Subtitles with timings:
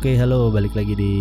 [0.00, 1.14] Oke, halo, balik lagi di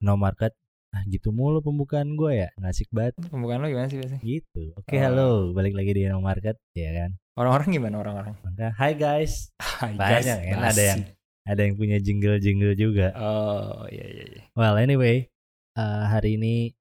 [0.00, 0.56] No Market.
[0.88, 4.24] Ah, gitu mulu pembukaan gue ya, ngasik banget Pembukaan lo gimana sih biasanya?
[4.24, 4.72] gitu.
[4.80, 5.00] Oke, Oh.
[5.04, 7.10] halo, balik lagi di No Market, ya kan.
[7.36, 8.32] Orang-orang gimana orang-orang?
[8.40, 10.56] Maka, hai guys, Hai Banyak, kan?
[10.64, 11.04] Ada yang-
[11.44, 13.12] ada yang punya jingle-jingle juga.
[13.20, 14.42] Oh iya iya iya.
[14.56, 15.28] Well, anyway,
[15.76, 16.72] eh, hari ini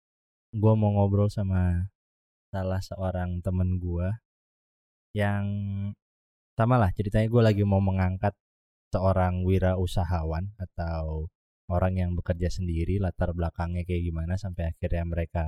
[0.55, 1.91] gue mau ngobrol sama
[2.47, 4.07] salah seorang temen gue
[5.11, 5.43] yang
[6.55, 8.31] sama lah ceritanya gue lagi mau mengangkat
[8.95, 11.27] seorang wirausahawan atau
[11.67, 15.43] orang yang bekerja sendiri latar belakangnya kayak gimana sampai akhirnya mereka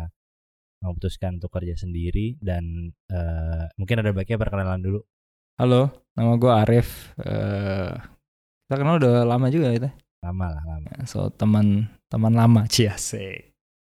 [0.79, 5.01] memutuskan untuk kerja sendiri dan eh, mungkin ada baiknya perkenalan dulu
[5.57, 6.89] Halo, nama gue Arif.
[7.17, 7.89] Eh
[8.63, 9.89] kita kenal udah lama juga kita.
[10.19, 13.53] lama lah lama So teman teman lama Ciase.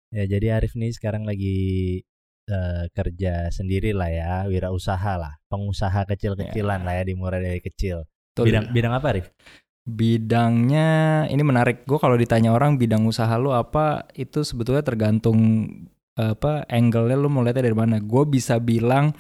[0.07, 1.97] ya jadi Arif nih sekarang lagi
[2.45, 6.85] eh, kerja sendiri lah ya wirausaha lah pengusaha kecil-kecilan Ya.
[6.85, 8.53] lah ya dimulai dari kecil Betul.
[8.53, 9.27] bidang bidang apa Arif
[9.87, 10.89] Bidangnya
[11.31, 11.87] ini menarik.
[11.87, 15.71] Gue kalau ditanya orang bidang usaha lu apa itu sebetulnya tergantung
[16.19, 18.03] apa angle-nya lu mau lihatnya dari mana.
[18.03, 19.15] Gue bisa bilang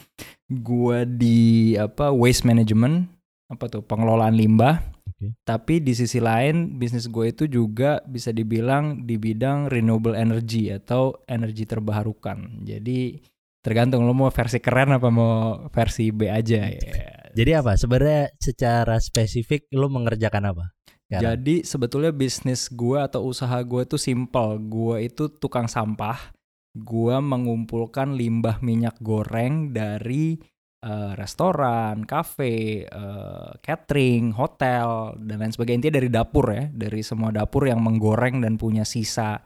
[0.51, 3.07] gue di apa waste management
[3.47, 4.83] apa tuh pengelolaan limbah.
[5.07, 5.31] Oke.
[5.47, 11.15] Tapi di sisi lain bisnis gue itu juga bisa dibilang di bidang renewable energy atau
[11.31, 12.67] energi terbarukan.
[12.67, 13.23] Jadi
[13.63, 17.16] tergantung lu mau versi keren apa mau versi B aja ya.
[17.37, 20.73] Jadi apa sebenarnya secara spesifik lu mengerjakan apa
[21.07, 21.23] sekarang?
[21.23, 24.59] Jadi sebetulnya bisnis gue atau usaha gue itu simple.
[24.67, 26.35] Gue itu tukang sampah.
[26.75, 30.35] Gue mengumpulkan limbah minyak goreng dari
[30.83, 35.79] eh, restoran, kafe, eh, catering, hotel, dan lain sebagainya.
[35.79, 39.39] Intinya dari dapur ya, dari semua dapur yang menggoreng dan punya sisa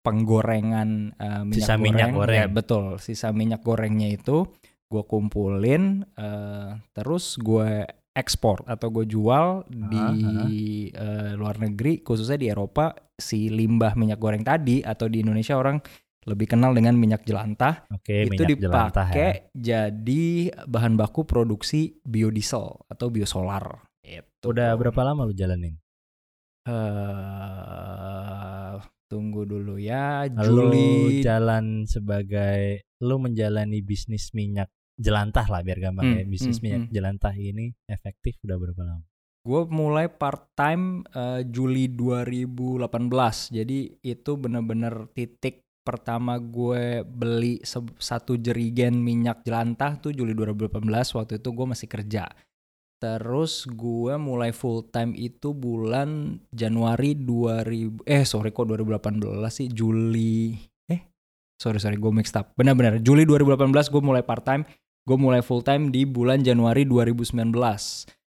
[0.00, 1.84] penggorengan eh, minyak Sisa goreng.
[1.84, 2.38] minyak goreng.
[2.38, 4.46] Ya, betul, sisa minyak gorengnya itu
[4.90, 10.02] gue kumpulin, eh, terus gue ekspor atau gue jual di
[10.90, 15.78] eh, luar negeri khususnya di Eropa si limbah minyak goreng tadi atau di Indonesia orang
[16.26, 17.86] lebih kenal dengan minyak jelantah.
[17.94, 19.14] Oke itu minyak jelantah ya.
[19.14, 20.26] dipakai jadi
[20.66, 23.86] bahan baku produksi biodiesel atau biosolar.
[24.02, 24.50] Itu.
[24.50, 25.78] udah berapa lama lu jalanin?
[26.66, 28.74] Eh,
[29.06, 31.22] tunggu dulu ya lu Juli.
[31.22, 34.68] jalan sebagai lu menjalani bisnis minyak
[35.00, 36.92] jelantah lah biar gampang ya Hmm, bisnis hmm, minyak hmm.
[36.92, 39.04] jelantah ini efektif udah berapa lama
[39.40, 42.84] Gue mulai part time eh, Juli 2018.
[43.56, 47.64] Jadi itu bener-bener titik pertama gue beli
[47.96, 50.84] satu jerigen minyak jelantah tuh Juli 2018.
[51.16, 52.28] Waktu itu gue masih kerja.
[53.00, 60.52] Terus gue mulai full time itu bulan Januari 2000 eh sorry kok 2018 sih Juli
[60.84, 61.08] eh
[61.56, 64.68] sorry sorry gue mixed up benar-benar Juli 2018 gue mulai part time
[65.04, 67.40] gue mulai full time di bulan Januari 2019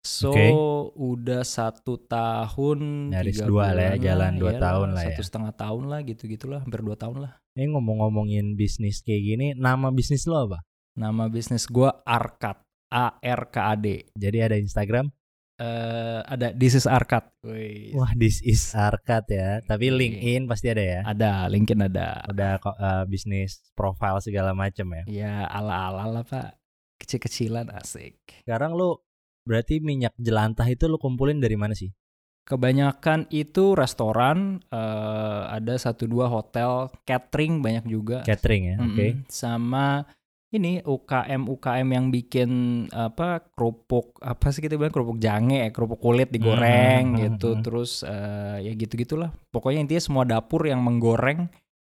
[0.01, 0.49] so Oke.
[0.97, 5.07] udah satu tahun Nyaris tiga dua lah ya, jalan dua iyalah, tahun lah ya.
[5.13, 7.31] satu setengah tahun lah gitu gitulah hampir dua tahun lah.
[7.53, 10.65] Eh ngomong-ngomongin bisnis kayak gini nama bisnis lo apa?
[10.97, 14.09] Nama bisnis gue Arcad A R K A D.
[14.17, 15.13] Jadi ada Instagram
[15.61, 17.29] eh ada This is Arcade.
[17.41, 17.93] Wih.
[17.93, 19.93] wah this is Arcade ya tapi.
[19.93, 22.21] LinkedIn pasti ada ya Ada, LinkedIn ada.
[22.23, 26.57] ada eh, bisnis profile segala macem ya Ya ala-ala lah pak.
[26.97, 28.17] Kecil-kecilan asik.
[28.41, 28.97] sekarang lu
[29.41, 31.93] berarti minyak jelantah itu lu kumpulin dari mana sih
[32.41, 38.21] Kebanyakan itu restoran, eh, ada satu dua hotel, catering banyak juga.
[38.21, 39.29] catering ya oke Mm-mm.
[39.29, 40.09] Sama
[40.51, 42.49] ini UKM UKM yang bikin
[42.89, 47.49] apa kerupuk apa sih kita bilang kerupuk jange, eh, kerupuk kulit digoreng Hmm, hmm, gitu.
[47.53, 47.63] hmm.
[47.63, 49.31] Terus eh, ya gitu gitulah.
[49.47, 51.47] Pokoknya intinya semua dapur yang menggoreng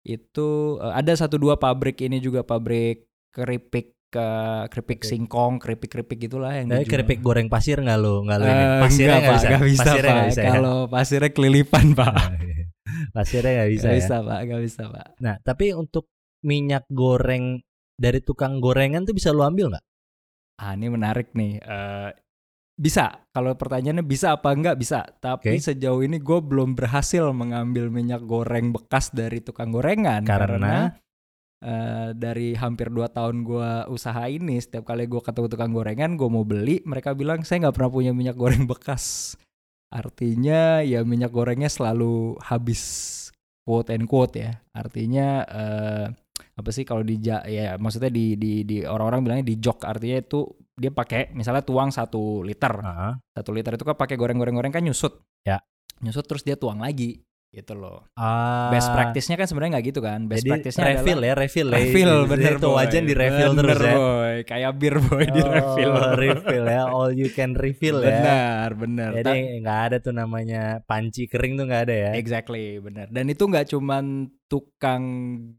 [0.03, 0.47] itu
[0.77, 5.07] eh, ada satu dua pabrik ini juga pabrik keripik eh, keripik Oke.
[5.07, 6.91] singkong, keripik-keripik gitulah yang Tapi dijual.
[6.91, 8.51] keripik goreng pasir nggak lu nggak lu ini?
[8.57, 10.15] Eh, pasirnya enggak, nggak Pak, bisa nggak bisa, pasirnya Pak.
[10.19, 10.51] nggak bisa ya?
[10.51, 12.13] Kalau pasirnya kelilipan, Pak.
[13.13, 14.39] pasirnya nggak bisa Nggak ya bisa, Pak.
[14.43, 15.07] Nggak bisa, Pak.
[15.19, 16.05] nah tapi untuk
[16.41, 17.63] minyak goreng
[18.01, 19.85] dari tukang gorengan tuh bisa lu ambil nggak
[20.61, 21.57] Ah, ini menarik nih.
[21.57, 22.09] Eh,
[22.77, 23.25] bisa.
[23.33, 25.09] Kalau pertanyaannya bisa apa enggak bisa.
[25.17, 25.65] Tapi Oke.
[25.73, 30.21] sejauh ini gue belum berhasil mengambil minyak goreng bekas dari tukang gorengan.
[30.21, 30.93] Karena?
[31.65, 36.29] eh, dari hampir 2 tahun gue usaha ini, setiap kali gue ketemu tukang gorengan, gue
[36.29, 39.33] mau beli, mereka bilang saya nggak pernah punya minyak goreng bekas.
[39.89, 42.81] Artinya ya minyak gorengnya selalu habis
[43.65, 44.61] quote and quote ya.
[44.77, 46.05] Artinya eh,
[46.61, 50.17] apa sih kalau di ja- ya maksudnya di di di orang-orang bilangnya di jok artinya
[50.17, 53.13] itu dia pakai misalnya tuang satu liter Heeh.
[53.33, 55.57] satu liter itu kan pakai goreng-goreng-goreng kan nyusut Ya.
[55.99, 58.07] nyusut terus dia tuang lagi gitu loh.
[58.15, 60.23] Ah, Best practice-nya kan sebenarnya nggak gitu kan.
[60.23, 61.75] Best Jadi practice-nya refill adalah ya, refill ya.
[61.77, 62.75] refill Jadi bener itu boy.
[62.79, 63.91] wajan di refill Bener, terus ya.
[63.93, 64.35] boy.
[64.41, 65.93] Kayak bir boy di Oh, refill.
[66.15, 68.07] refill ya, all you can refill ya.
[68.07, 69.09] Benar, benar.
[69.13, 72.11] Jadi nggak ada tuh namanya panci kering tuh nggak ada ya.
[72.15, 73.11] Exactly, benar.
[73.11, 74.05] Dan itu nggak cuman
[74.47, 75.03] tukang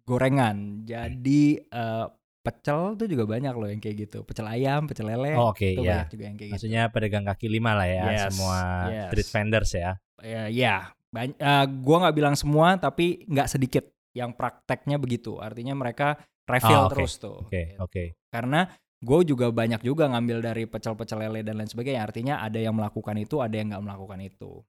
[0.03, 0.83] gorengan.
[0.83, 2.07] Jadi eh,
[2.41, 4.25] pecel tuh juga banyak loh yang kayak gitu.
[4.25, 5.37] Pecel ayam, pecel lele.
[5.37, 6.03] Oh, Oke, itu ya.
[6.03, 6.55] banyak juga yang kayak gitu.
[6.57, 8.59] Maksudnya pedagang kaki lima lah ya, Yes, semua
[8.89, 9.07] yes.
[9.13, 9.91] street vendors ya.
[10.25, 10.77] Ya, ya.
[11.13, 13.85] Bany- eh, gua nggak bilang semua, tapi nggak sedikit
[14.17, 15.37] yang prakteknya begitu.
[15.39, 16.17] Artinya mereka
[16.49, 16.93] refill Ah, oke.
[16.97, 17.37] terus tuh.
[17.45, 17.81] Oke, Gitu.
[17.81, 18.05] oke.
[18.33, 18.65] Karena
[19.03, 22.07] gue juga banyak juga ngambil dari pecel-pecel lele dan lain sebagainya.
[22.07, 24.63] Artinya ada yang melakukan itu, ada yang nggak melakukan itu.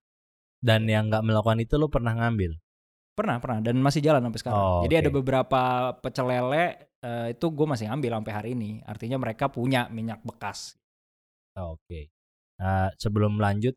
[0.60, 2.56] Dan yang nggak melakukan itu lo pernah ngambil.
[3.14, 4.58] Pernah, pernah dan masih jalan sampai sekarang.
[4.64, 5.62] Oh, Jadi ada beberapa
[6.02, 6.66] pecel lele
[7.04, 8.80] eh, itu gue masih ambil sampai hari ini.
[8.88, 10.80] Artinya mereka punya minyak bekas.
[11.60, 12.10] Oh, Oke.
[12.58, 13.76] Eh, sebelum lanjut,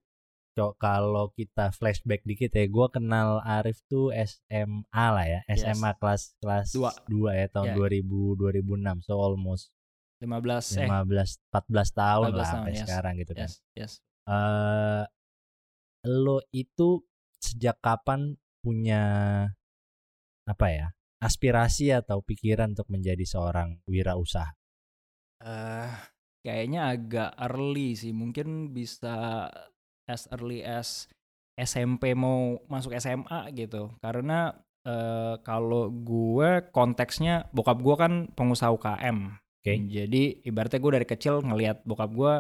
[0.57, 4.81] Cok, kalau kita flashback dikit ya, gue kenal Arif tuh SMA
[5.13, 5.69] lah ya, Yes.
[5.69, 6.91] SMA kelas kelas Dua.
[7.13, 8.01] 2 ya tahun Ya.
[8.01, 9.69] 2000 2006, so almost
[10.17, 12.81] 15 eh 15 14 tahun 14 lah tahun, sampai yes.
[12.89, 13.49] sekarang gitu kan.
[13.53, 13.93] yes, yes.
[14.33, 15.05] eh
[16.09, 17.05] lo itu
[17.37, 19.03] sejak kapan punya
[20.49, 20.87] apa ya
[21.21, 24.57] aspirasi atau pikiran untuk menjadi seorang wirausaha?
[25.45, 25.93] eh
[26.41, 28.15] kayaknya agak early sih.
[28.17, 29.51] Mungkin bisa
[30.07, 31.07] as early as
[31.55, 33.91] SMP mau masuk SMA gitu.
[33.99, 34.53] Karena
[34.85, 39.35] eh, kalau gue konteksnya bokap gue kan pengusaha UKM.
[39.35, 39.73] Oke.
[39.89, 42.35] Jadi ibaratnya gue dari kecil ngelihat bokap gue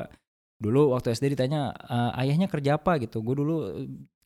[0.57, 3.21] dulu waktu SD ditanya "Eh, ayahnya kerja apa gitu.
[3.21, 3.57] Gue dulu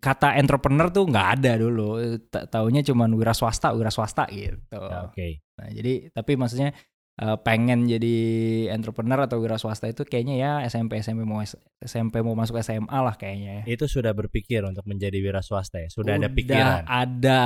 [0.01, 2.01] kata entrepreneur tuh nggak ada dulu.
[2.29, 4.79] Ta- Taunya cuman wira swasta, wira swasta gitu.
[5.07, 5.41] Oke.
[5.61, 6.73] Nah, jadi tapi maksudnya
[7.19, 8.17] eh, pengen jadi
[8.71, 11.43] entrepreneur atau wira swasta itu kayaknya ya SMP SMP mau
[11.83, 13.75] SMP mau masuk SMA lah kayaknya ya.
[13.75, 15.89] Itu sudah berpikir untuk menjadi wira swasta ya?
[15.91, 16.81] Sudah ada Udah pikiran.
[16.87, 17.41] ada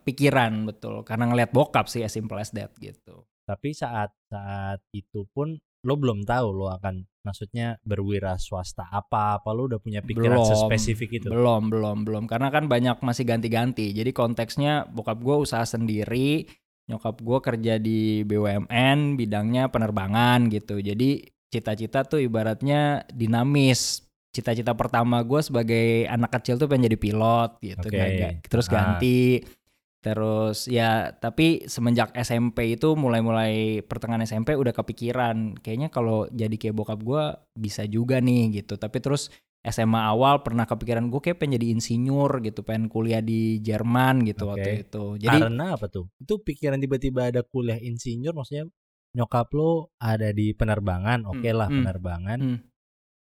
[0.00, 3.28] pikiran betul karena ngelihat bokap sih as simple as that gitu.
[3.44, 9.48] Tapi saat saat itu pun lo belum tahu lo akan maksudnya berwira swasta apa apa
[9.52, 11.28] lo udah punya pikiran sespesifik itu.
[11.28, 13.92] Belum, belum, belum karena kan banyak masih ganti-ganti.
[13.92, 16.48] Jadi konteksnya bokap gue usaha sendiri,
[16.90, 20.82] nyokap gue kerja di BUMN bidangnya penerbangan gitu.
[20.82, 24.02] Jadi cita-cita tuh ibaratnya dinamis.
[24.30, 27.86] Cita-cita pertama gue sebagai anak kecil tuh pengen jadi pilot gitu.
[27.86, 28.72] Nggak- nggak- Terus Ah.
[28.74, 29.22] ganti.
[30.00, 36.72] Terus ya tapi semenjak SMP itu mulai-mulai pertengahan SMP udah kepikiran kayaknya kalau jadi kayak
[36.72, 37.22] bokap gue
[37.52, 38.80] bisa juga nih gitu.
[38.80, 39.28] Tapi terus
[39.60, 44.48] SMA awal pernah kepikiran gue kayak pengen jadi insinyur gitu, pengen kuliah di Jerman gitu
[44.48, 44.56] Oke.
[44.56, 45.04] waktu itu.
[45.20, 46.08] Jadi Karena apa tuh?
[46.16, 48.64] Itu pikiran tiba-tiba ada kuliah insinyur maksudnya
[49.10, 52.38] nyokap lo ada di penerbangan, oke Hmm, lah hmm, penerbangan.
[52.40, 52.58] hmm.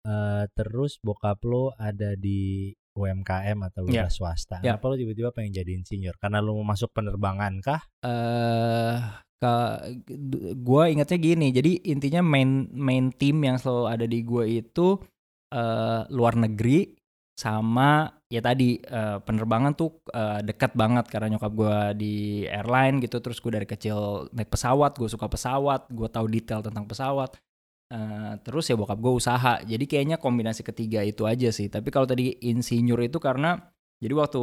[0.04, 4.60] Eh, terus bokap lo ada di UMKM atau wira Ya, swasta.
[4.60, 4.76] ya.
[4.76, 6.14] Kenapa lo tiba-tiba pengen jadi insinyur?
[6.18, 7.82] Karena lo mau masuk penerbangan kah?
[8.02, 8.96] eh
[9.34, 9.54] ke
[10.56, 14.96] gue ingatnya gini jadi intinya main main tim yang selalu ada di gue itu
[15.54, 16.90] eh luar negeri
[17.34, 22.14] sama ya tadi eh, penerbangan tuh eh, dekat banget karena nyokap gue di
[22.46, 26.86] airline gitu terus gue dari kecil naik pesawat gue suka pesawat gue tahu detail tentang
[26.90, 27.38] pesawat
[27.94, 32.08] Eh, terus ya bokap gue usaha jadi kayaknya kombinasi ketiga itu aja sih tapi kalau
[32.08, 33.60] tadi insinyur itu karena
[34.00, 34.40] jadi waktu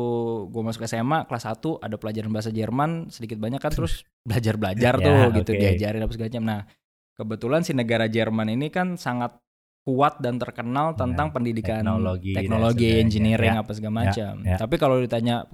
[0.48, 5.04] gue masuk SMA kelas 1 ada pelajaran bahasa Jerman sedikit banyak kan terus belajar-belajar Ya,
[5.04, 5.60] tuh gitu oke.
[5.60, 6.46] diajarin apa segala macam.
[6.48, 6.62] Nah,
[7.18, 9.36] kebetulan si negara Jerman ini kan sangat
[9.82, 14.34] kuat dan terkenal tentang Nah, pendidikan teknologi teknologi, engineering Ya, apa segala ya, macam.
[14.46, 14.58] ya.
[14.58, 15.50] Tapi kalau ditanya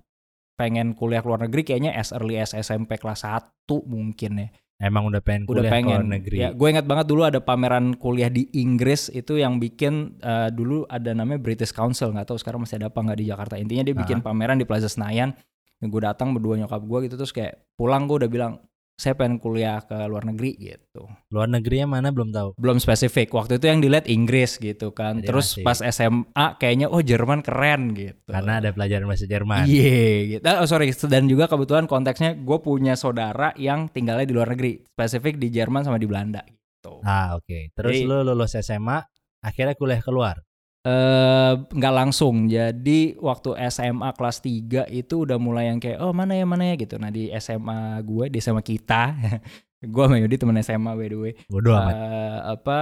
[0.53, 3.47] pengen kuliah ke luar negeri kayaknya as early as SMP kelas 1
[3.85, 4.49] mungkin ya.
[4.77, 6.01] Emang udah pengen Udah kuliah ke luar pengen.
[6.11, 6.37] negeri.
[6.37, 10.85] Ya, gue ingat banget dulu ada pameran kuliah di Inggris itu yang bikin eh, dulu
[10.85, 13.55] ada namanya British Council nggak tahu sekarang masih ada apa nggak di Jakarta.
[13.57, 15.33] Intinya dia bikin pameran di Plaza Senayan.
[15.77, 18.53] Gue datang berdua nyokap gue gitu terus kayak pulang gue udah bilang
[18.97, 21.05] saya pengen kuliah ke luar negeri gitu.
[21.29, 22.57] Luar negerinya mana belum tahu.
[22.57, 23.29] Belum spesifik.
[23.29, 25.21] Waktu itu yang dilihat Inggris gitu kan.
[25.21, 28.17] Jadi Terus masih- pas SMA kayaknya oh Jerman keren gitu.
[28.25, 29.69] Karena ada pelajaran bahasa Jerman.
[29.69, 30.43] Iya, gitu.
[30.49, 35.37] Oh sorry, dan juga kebetulan konteksnya gue punya saudara yang tinggalnya di luar negeri, spesifik
[35.37, 36.97] di Jerman sama di Belanda gitu.
[37.05, 37.69] Ah, oke.
[37.77, 38.97] Terus Jadi- lo lulus SMA,
[39.45, 40.41] akhirnya kuliah keluar.
[40.87, 46.31] Eh nggak langsung, jadi waktu SMA kelas 3 itu udah mulai yang kayak oh mana
[46.31, 46.95] ya mana ya gitu.
[46.95, 49.11] Nah di SMA gue, di SMA kita,
[49.83, 51.33] gue sama Yudi temen SMA by the way.
[51.51, 51.91] Bodoh amat.
[51.91, 52.79] Eh, apa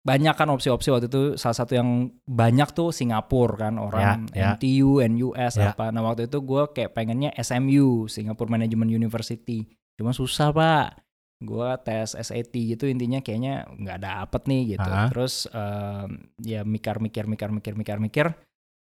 [0.00, 4.50] banyak kan opsi-opsi waktu itu salah satu yang banyak tuh Singapura kan orang Ya, ya.
[4.56, 5.76] NTU, NUS Ya.
[5.76, 5.92] apa.
[5.92, 9.68] Nah waktu itu gue kayak pengennya SMU Singapore Management University.
[10.00, 10.96] Cuma susah pak.
[11.40, 14.90] Gue tes SAT gitu intinya kayaknya nggak dapet nih gitu.
[14.90, 15.08] Ah.
[15.08, 18.28] Terus em, ya mikir-mikir mikir-mikir mikir-mikir.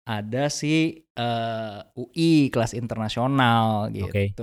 [0.09, 4.09] ada si eh, UI kelas internasional gitu.
[4.09, 4.33] Oke.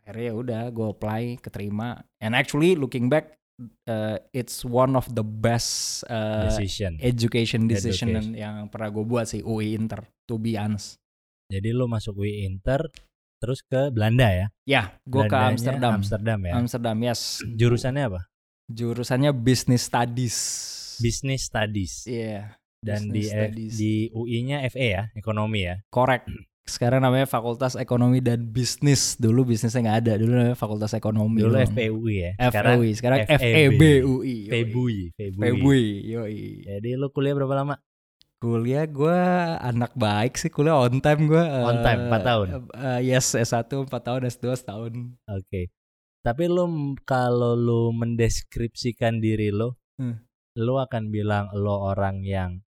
[0.00, 2.00] Akhirnya ya udah gue apply keterima.
[2.24, 3.36] And actually looking back
[3.84, 6.96] uh, it's one of the best uh, Decision.
[7.04, 8.32] education decision Education.
[8.32, 10.96] yang pernah gue buat sih UI Inter to be honest.
[11.50, 12.86] Jadi lu masuk UI Inter
[13.40, 14.46] terus ke Belanda ya?
[14.68, 15.96] Ya, gue ke Amsterdam.
[15.98, 16.52] Amsterdam ya.
[16.54, 17.40] Amsterdam, yes.
[17.42, 18.20] Jurusannya apa?
[18.68, 20.36] Jurusannya Business Studies.
[21.00, 22.04] Business Studies.
[22.04, 23.72] Iya, Dan di Business F- Studies.
[23.74, 25.80] di UI-nya FE ya, ekonomi ya.
[25.88, 26.28] correct.
[26.60, 29.18] Sekarang namanya Fakultas Ekonomi dan Bisnis.
[29.18, 30.12] Dulu bisnisnya nggak ada.
[30.22, 31.42] Dulu namanya Fakultas Ekonomi.
[31.42, 31.56] Dulu.
[31.56, 32.32] FPUI ya.
[32.46, 32.90] Sekarang FUI.
[32.94, 33.42] Sekarang FEB.
[33.42, 34.36] FEB UI.
[34.38, 34.38] yoi.
[34.46, 35.42] FEBUI, FEBUI.
[35.42, 36.38] FEBUI, yoi.
[36.62, 37.74] Jadi lu kuliah berapa lama?
[38.40, 39.20] Kuliah gue
[39.60, 40.48] anak baik sih.
[40.48, 41.44] Kuliah on time gue.
[41.44, 42.46] On time, empat tahun?
[43.04, 44.92] yes, S1 4 tahun, S2 setahun.
[45.28, 45.68] Oke.
[46.24, 46.64] Tapi lu
[47.04, 50.24] kalau lu mendeskripsikan diri lu, Hmm.
[50.56, 52.64] lu akan bilang lo orang yang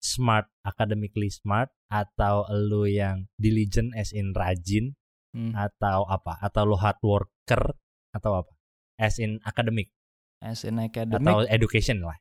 [0.00, 4.96] smart, academically smart atau lu yang diligent as in rajin
[5.36, 5.52] Hmm.
[5.52, 6.40] atau apa?
[6.40, 7.76] Atau lu hard worker
[8.16, 8.52] atau apa?
[8.96, 9.92] As in academic
[10.40, 11.20] As in academic.
[11.20, 12.16] atau education lah.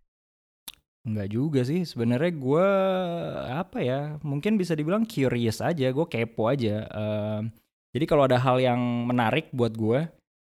[1.08, 1.88] Enggak juga sih.
[1.88, 2.68] Sebenarnya gue
[3.48, 4.20] apa ya?
[4.20, 5.88] Mungkin bisa dibilang curious aja.
[5.96, 6.84] Gue kepo aja.
[6.92, 7.48] Em,
[7.96, 10.04] jadi kalau ada hal yang menarik buat gue,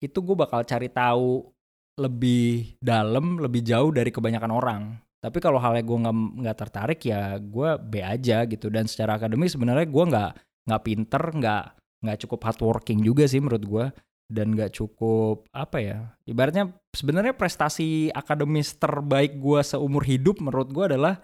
[0.06, 1.50] itu gue bakal cari tahu
[1.98, 4.82] lebih dalam, lebih jauh dari kebanyakan orang.
[5.18, 8.70] Tapi kalau halnya gue nggak nggak tertarik ya gue B aja gitu.
[8.70, 10.32] Dan secara akademik sebenarnya gue nggak
[10.70, 11.64] nggak pinter, nggak
[12.04, 13.86] nggak cukup hardworking juga sih menurut gue
[14.28, 20.86] dan nggak cukup apa ya ibaratnya sebenarnya prestasi akademis terbaik gua seumur hidup menurut gua
[20.88, 21.16] adalah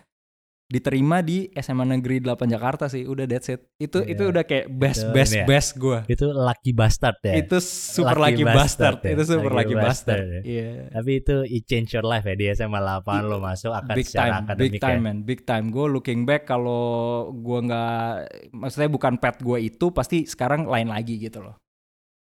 [0.66, 4.14] diterima di SMA Negeri 8 Jakarta sih udah that's it itu Iya.
[4.14, 5.44] itu udah kayak best Itu best ya.
[5.44, 7.34] best gua Itu lucky bastard ya.
[7.36, 9.10] itu super Lucky lucky, bastard bastard, ya.
[9.10, 10.42] itu super Lucky lucky bastard, bastard ya.
[10.46, 14.06] iya Tapi itu it change your life ya di SMA 8 lo masuk akan big
[14.06, 15.02] secara time, akademik big time ya.
[15.02, 15.66] man, big time.
[15.70, 16.84] Gue looking back kalau
[17.32, 18.06] gue nggak,
[18.54, 21.58] maksudnya bukan pet gue itu pasti sekarang lain lagi gitu loh.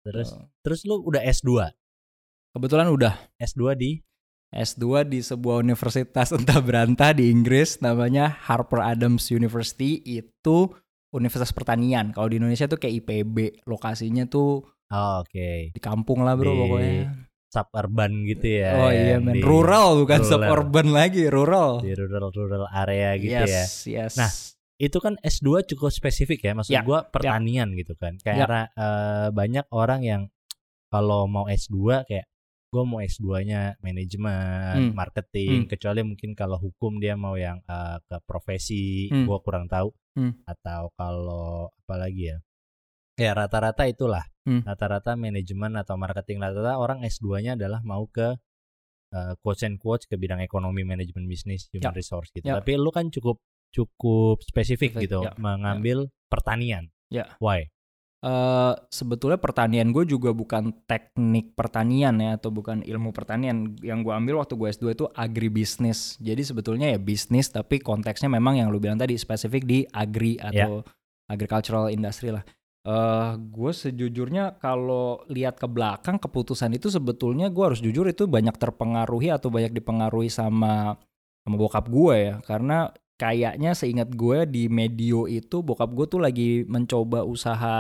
[0.00, 0.48] Terus Oh.
[0.60, 1.76] terus lu udah S2.
[2.50, 4.00] Kebetulan udah S2 di
[4.50, 10.66] S2 di sebuah universitas entah berantah di Inggris namanya Harper Adams University itu
[11.10, 12.10] Universitas Pertanian.
[12.10, 15.70] Kalau di Indonesia tuh kayak IPB, lokasinya tuh Oh, oke.
[15.70, 16.94] di kampung lah bro Di pokoknya.
[17.46, 18.70] Suburban gitu ya.
[18.74, 20.30] oh iya men, di- rural bukan rural.
[20.32, 21.78] suburban lagi, rural.
[21.78, 23.46] Di rural rural area gitu ya.
[23.46, 24.14] yes, yes.
[24.14, 24.30] Nah,
[24.78, 26.52] Itu kan S2 cukup spesifik ya.
[26.54, 28.16] Maksud Ya, gua pertanian gitu kan.
[28.16, 30.22] Kayak eh, banyak orang yang
[30.88, 32.29] kalau mau S2 kayak
[32.70, 34.92] gue mau S2-nya manajemen, Hmm.
[34.94, 35.68] marketing, Hmm.
[35.68, 39.26] kecuali mungkin kalau hukum dia mau yang eh, ke profesi, Hmm.
[39.26, 39.90] gua kurang tahu.
[40.14, 40.38] Hmm.
[40.46, 42.38] Atau kalau apa lagi ya?
[43.18, 44.22] Ya rata-rata itulah.
[44.46, 44.62] Hmm.
[44.62, 48.38] Rata-rata manajemen atau marketing rata-rata orang S2-nya adalah mau ke
[49.10, 51.98] eh, quotes and quotes ke bidang ekonomi, manajemen bisnis, human Ya.
[51.98, 52.46] resource gitu.
[52.46, 52.62] Ya.
[52.62, 53.42] Tapi lu kan cukup
[53.74, 55.34] cukup spesifik Spesifik, gitu ya.
[55.34, 56.86] mengambil pertanian.
[57.10, 57.26] Ya.
[57.42, 57.66] Why?
[58.20, 63.80] Eh, sebetulnya pertanian gue juga bukan teknik pertanian ya atau bukan ilmu pertanian.
[63.80, 68.60] Yang gue ambil waktu gue S2 itu agribisnis jadi sebetulnya ya bisnis tapi konteksnya memang
[68.60, 70.84] yang lu bilang tadi spesifik di agri atau
[71.32, 72.44] agricultural industry lah.
[72.84, 78.52] Eh gue sejujurnya kalau lihat ke belakang keputusan itu sebetulnya gue harus jujur itu banyak
[78.60, 80.92] terpengaruhi atau banyak dipengaruhi sama
[81.40, 82.34] sama bokap gue ya.
[82.44, 87.76] Karena kayaknya seingat gue di medio itu bokap gue tuh lagi mencoba usaha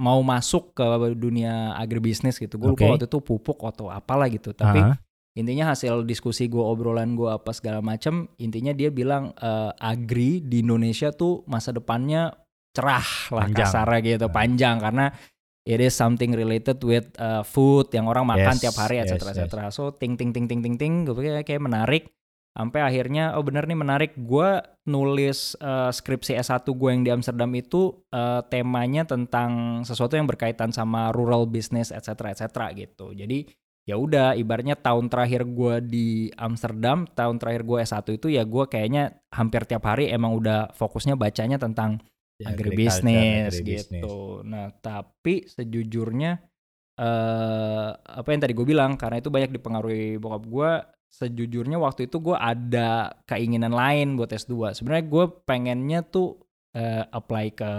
[0.00, 4.80] mau masuk ke dunia agribisnis gitu gue lupa waktu itu pupuk atau apalah gitu tapi
[4.80, 4.96] Aha.
[5.36, 10.64] intinya hasil diskusi gue obrolan gue apa segala macam intinya dia bilang eh, agri di
[10.64, 12.32] Indonesia tuh masa depannya
[12.72, 13.68] cerah lah Panjang.
[13.68, 14.32] kasarnya gitu Ah.
[14.32, 15.06] panjang karena
[15.68, 19.20] it is something related with uh, food yang orang makan Yes, tiap hari yes, etc
[19.30, 19.38] yes.
[19.44, 22.08] etc so ting ting ting ting ting ting gue pikir kayak menarik
[22.52, 27.50] sampai akhirnya oh bener nih menarik gue nulis eh, skripsi S1 gue yang di Amsterdam
[27.56, 33.48] itu eh, temanya tentang sesuatu yang berkaitan sama rural business etc etc gitu jadi
[33.82, 38.64] ya udah ibaratnya tahun terakhir gue di Amsterdam tahun terakhir gue S1 itu ya gue
[38.68, 41.98] kayaknya hampir tiap hari emang udah fokusnya bacanya tentang
[42.42, 44.42] Ya, agribisnis gitu.
[44.42, 46.42] Nah, tapi sejujurnya
[46.92, 50.72] eh apa yang tadi gue bilang karena itu banyak dipengaruhi bokap gue.
[51.12, 54.72] Sejujurnya waktu itu gue ada keinginan lain buat S2.
[54.80, 56.40] Sebenarnya gue pengennya tuh
[56.72, 57.72] eh, apply ke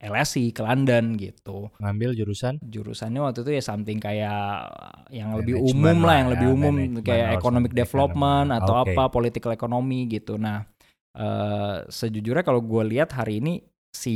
[0.00, 1.68] LSI ke London gitu.
[1.76, 4.70] Ngambil jurusan Jurusannya waktu itu ya something kayak
[5.12, 6.74] yang lebih Management umum lah, lah yang ya, lebih umum
[7.04, 8.64] kayak economic development economy.
[8.64, 8.90] atau Oke.
[8.96, 10.40] apa political economy gitu.
[10.40, 10.64] Nah,
[11.12, 13.60] eh sejujurnya kalau gue lihat hari ini
[13.92, 14.14] si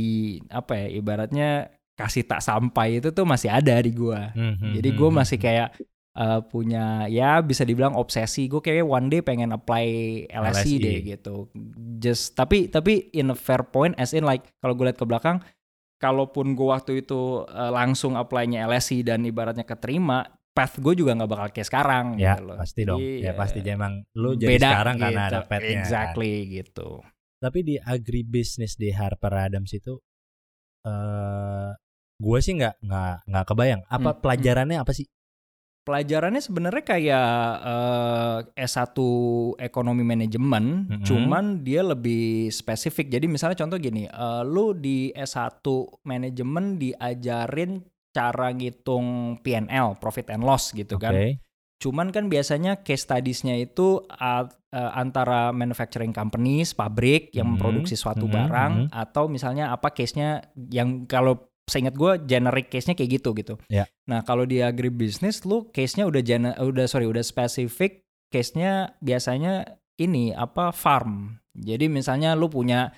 [0.49, 4.21] apa ya ibaratnya kasih tak sampai itu tuh masih ada di gue.
[4.35, 5.45] Mhm, Jadi gue mhm, masih mhm.
[5.45, 5.67] kayak
[6.15, 8.47] eh, punya ya bisa dibilang obsesi.
[8.47, 9.85] Gue kayak one day pengen apply
[10.25, 10.73] LSI, LSI.
[10.79, 11.35] deh gitu.
[11.95, 15.39] just tapi tapi in a fair point as in like kalau gue lihat ke belakang
[15.95, 21.27] kalaupun gue waktu itu uh, langsung apply-nya LSI dan ibaratnya keterima path gue juga nggak
[21.27, 22.55] bakal kayak sekarang Ya, gitu loh.
[22.57, 22.99] pasti dong.
[22.99, 25.29] Jadi, Ya pasti eh, emang lu jadi beda sekarang karena gitu.
[25.29, 25.67] ada petnya.
[25.67, 25.79] kan.
[25.81, 26.89] exactly gitu
[27.35, 29.99] Tapi di agribisnis di Harper Adams itu
[30.83, 31.69] eh
[32.15, 33.81] gue sih nggak nggak nggak kebayang.
[33.85, 35.03] Apa Hmm, pelajarannya apa sih?
[35.85, 37.29] Pelajarannya sebenarnya kayak
[37.61, 38.97] eh, S1
[39.61, 41.05] ekonomi manajemen, Mhm.
[41.05, 43.13] cuman dia lebih spesifik.
[43.13, 45.61] Jadi misalnya contoh gini, eh, lu di S1
[46.03, 51.03] manajemen diajarin cara ngitung P&L, profit and loss gitu Oke.
[51.05, 51.13] kan.
[51.75, 57.99] Cuman kan biasanya case studies-nya itu uh, uh, antara manufacturing companies, pabrik yang Mhm, memproduksi
[57.99, 58.95] suatu mhm, barang mhm.
[58.95, 63.53] atau misalnya apa case-nya yang kalau seingat gue generic case-nya kayak gitu gitu.
[63.67, 63.89] Ya.
[64.05, 70.31] Nah kalau di agribisnis lu case-nya udah gener- udah sorry udah spesifik case-nya biasanya ini
[70.31, 71.41] apa farm.
[71.55, 72.93] Jadi misalnya lu punya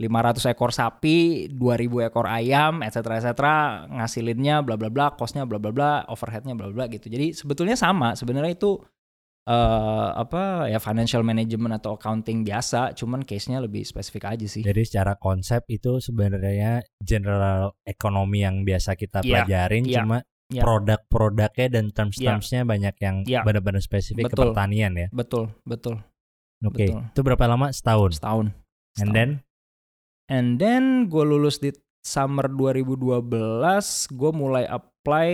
[0.00, 3.30] 500 ekor sapi, 2000 ekor ayam, etc etc
[3.92, 7.06] ngasilinnya bla bla bla, cost-nya bla bla bla, overhead-nya bla bla gitu.
[7.06, 8.82] Jadi sebetulnya sama, sebenarnya itu
[9.42, 14.62] eh apa ya financial management atau accounting biasa, cuman case-nya lebih spesifik aja sih.
[14.62, 20.62] Jadi secara konsep itu sebenarnya general ekonomi yang biasa kita Iya, pelajarin iya, cuma iya.
[20.62, 23.42] produk-produknya dan terms-termsnya banyak yang Iya.
[23.42, 24.54] benar-benar spesifik ke Betul.
[24.54, 25.08] pertanian ya.
[25.10, 25.98] Betul, betul.
[26.62, 26.86] Oke.
[26.86, 27.02] Betul.
[27.10, 27.74] Itu berapa lama?
[27.74, 28.22] Setahun.
[28.22, 28.46] Setahun.
[28.54, 29.14] And Setahun.
[29.18, 29.30] then
[30.30, 35.32] And then gue lulus di summer 2012, gue mulai apply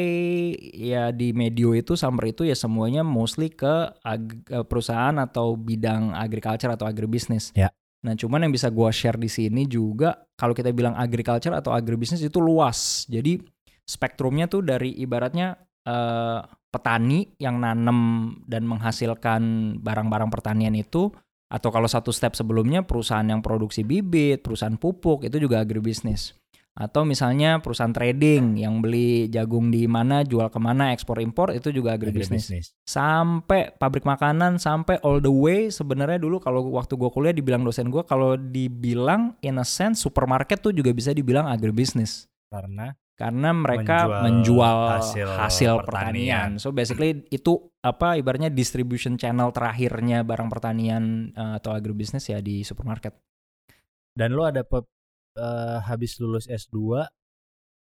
[0.77, 6.69] ya di medio itu summer itu ya semuanya mostly ke ag- perusahaan atau bidang agriculture
[6.69, 7.57] atau agribisnis.
[7.57, 7.73] Ya.
[8.05, 12.23] Nah cuman yang bisa gue share di sini juga kalau kita bilang agriculture atau agribisnis
[12.23, 13.09] itu luas.
[13.11, 13.41] Jadi
[13.83, 15.57] spektrumnya tuh dari ibaratnya
[15.89, 17.99] eh, petani yang nanem
[18.45, 19.43] dan menghasilkan
[19.81, 21.11] barang-barang pertanian itu
[21.49, 26.37] atau kalau satu step sebelumnya perusahaan yang produksi bibit, perusahaan pupuk itu juga agribisnis.
[26.79, 31.75] Atau misalnya perusahaan trading yang beli jagung di mana, jual ke mana, ekspor impor itu
[31.75, 32.71] juga agribisnis.
[32.87, 37.91] Sampai pabrik makanan, sampai all the way sebenarnya dulu kalau waktu gue kuliah dibilang dosen
[37.91, 44.07] gue kalau dibilang in a sense supermarket tuh juga bisa dibilang agribisnis Karena karena mereka
[44.07, 45.83] Menjual menjual, hasil hasil, pertanian.
[45.83, 46.63] pertanian.
[46.63, 52.63] So basically itu apa ibaratnya distribution channel terakhirnya barang pertanian eh, atau agribisnis ya di
[52.63, 53.19] supermarket.
[54.15, 54.87] dan lo ada pe-
[55.37, 57.05] eh, habis lulus S2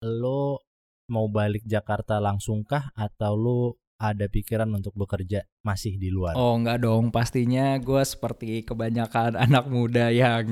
[0.06, 0.64] lo
[1.10, 3.60] mau balik Jakarta langsung kah atau lo
[4.00, 6.32] ada pikiran untuk bekerja masih di luar?
[6.40, 10.48] Oh enggak dong, pastinya gue seperti kebanyakan anak muda yang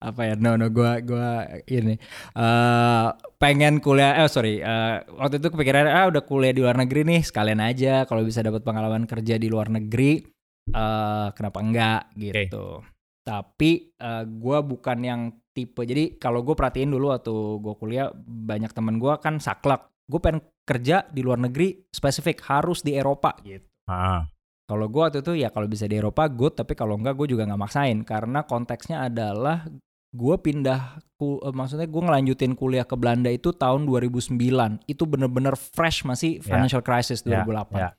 [0.00, 2.00] apa ya no no gue gua ini
[2.32, 7.04] eh pengen kuliah eh sorry eh, waktu itu kepikiran ah udah kuliah di luar negeri
[7.04, 10.24] nih sekalian aja kalau bisa dapat pengalaman kerja di luar negeri.
[10.70, 12.80] Eh kenapa enggak gitu.
[13.26, 15.22] Tapi eh gue bukan yang
[15.60, 15.84] tipe.
[15.84, 19.84] Jadi kalau gue perhatiin dulu waktu gue kuliah banyak temen gue kan saklek.
[20.08, 23.68] Gue pengen kerja di luar negeri spesifik harus di Eropa gitu.
[23.84, 24.24] Ah,
[24.64, 27.44] kalau gue waktu itu ya kalau bisa di Eropa good, tapi kalau enggak gue juga
[27.44, 27.98] nggak maksain.
[28.02, 29.66] Karena konteksnya adalah
[30.10, 35.54] gue pindah ku, eh, maksudnya gue ngelanjutin kuliah ke Belanda itu tahun 2009 itu bener-bener
[35.54, 36.54] fresh masih Ya.
[36.54, 37.90] financial crisis Ya, 2008 ya.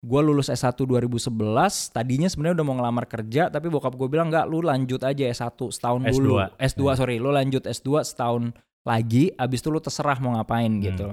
[0.00, 1.28] Gue lulus S1 2011
[1.92, 5.52] tadinya sebenarnya udah mau ngelamar kerja tapi bokap gue bilang nggak lu lanjut aja S1
[5.70, 6.16] setahun S2.
[6.16, 6.92] dulu S2 Ya.
[6.96, 8.42] sorry lu lanjut S2 setahun
[8.80, 10.80] lagi abis itu lu terserah mau ngapain Hmm.
[10.80, 11.08] gitu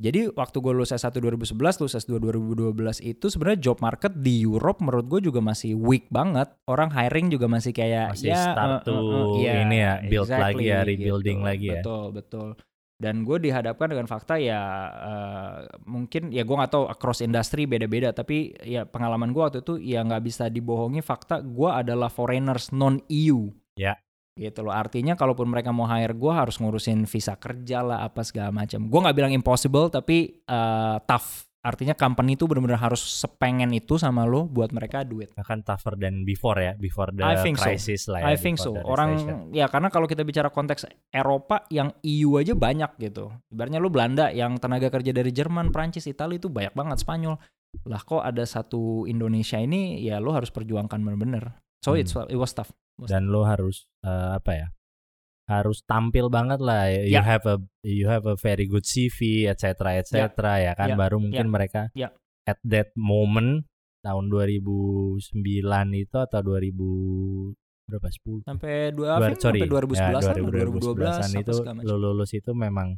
[0.00, 4.80] jadi waktu gue lulus S1 2011, lulus S2 2012 itu sebenarnya job market di Europe
[4.80, 6.48] menurut gue juga masih weak banget.
[6.64, 10.26] Orang hiring juga masih kayak Masih ya start to eh, eh, iya, ini ya, build
[10.26, 11.46] lagi ya, rebuilding gitu.
[11.46, 11.82] lagi ya.
[11.84, 12.48] Betul, betul.
[13.02, 14.62] Dan gue dihadapkan dengan fakta ya
[14.94, 15.56] eh,
[15.90, 20.06] mungkin ya gue nggak tahu across industry beda-beda tapi ya pengalaman gue waktu itu ya
[20.06, 23.50] nggak bisa dibohongi fakta gue adalah foreigners non EU.
[23.74, 23.98] Ya.
[24.38, 24.70] Gitu loh.
[24.70, 28.86] Artinya kalaupun mereka mau hire gue harus ngurusin visa kerja lah apa segala macam.
[28.86, 31.51] Gue nggak bilang impossible tapi eh, tough.
[31.62, 35.30] Artinya company itu benar-benar harus sepengen itu sama lo buat mereka duit.
[35.32, 37.70] akan tougher than before ya, before the I think so.
[37.70, 38.26] crisis lah ya.
[38.26, 38.74] I think so.
[38.74, 39.14] Orang
[39.50, 43.30] ya karena kalau kita bicara konteks Eropa yang EU aja banyak gitu.
[43.48, 47.38] Ibaratnya lu Belanda yang tenaga kerja dari Jerman, Prancis, Italia itu banyak banget Spanyol.
[47.86, 51.56] Lah kok ada satu Indonesia ini ya lu harus perjuangkan bener-bener.
[51.78, 52.02] So Hmm.
[52.02, 52.74] it's it was tough.
[53.02, 54.66] dan lo harus eh, apa ya?
[55.52, 56.88] Harus tampil banget lah.
[56.88, 57.22] You Ya.
[57.22, 60.00] have a you have a very good CV, etc.
[60.00, 60.16] etc.
[60.58, 60.96] ya kan Ya.
[60.96, 62.08] baru mungkin mereka Ya.
[62.44, 63.68] at that moment
[64.00, 65.20] tahun 2009
[65.94, 71.28] itu atau 2000 berapa 10 Sampai dua, Dua- sorry, sampai 2011 ya, an, 2012 2012-an
[71.28, 72.88] apa itu lo lulus itu memang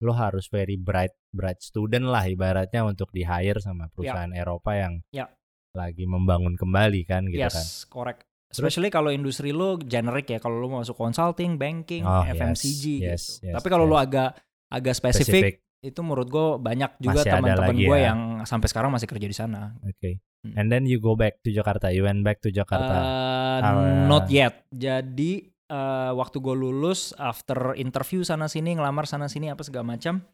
[0.00, 5.04] lo harus very bright bright student lah ibaratnya untuk di hire sama perusahaan Eropa yang
[5.12, 5.28] Ya.
[5.70, 7.66] lagi membangun kembali kan gitu yes, kan.
[7.92, 8.20] correct.
[8.50, 13.38] Especially kalau industri lu generic ya kalau lu mau masuk consulting banking Oh, FMCG yes,
[13.38, 14.04] gitu yes, tapi kalau lu yes.
[14.04, 14.30] agak
[14.68, 15.42] agak spesifik,
[15.80, 18.10] itu menurut gue banyak juga teman-teman gue ya.
[18.10, 20.18] yang sampai sekarang masih kerja di sana Oke.
[20.40, 20.56] Hmm.
[20.56, 21.92] And then you go back to Jakarta.
[21.92, 22.96] You went back to Jakarta.
[22.96, 24.08] Uh, Ah.
[24.08, 24.64] not yet.
[24.70, 30.24] Jadi uh, waktu gue lulus, after interview sana sini, ngelamar sana sini apa segala macam.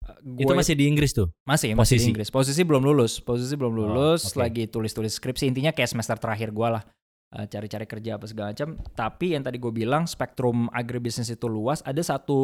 [0.00, 1.28] uh, itu gue- masih di Inggris tuh.
[1.44, 2.08] masih masih di posisi?
[2.08, 2.28] Inggris.
[2.32, 3.20] Posisi belum lulus.
[3.20, 4.32] Posisi belum Oh, lulus.
[4.32, 4.40] oke.
[4.40, 5.44] Lagi tulis-tulis skripsi.
[5.44, 6.80] Intinya kayak semester terakhir gue lah.
[7.30, 8.74] Uh, cari-cari kerja apa segala macam.
[8.90, 11.78] Tapi yang tadi gue bilang spektrum agribisnis itu luas.
[11.86, 12.40] Ada satu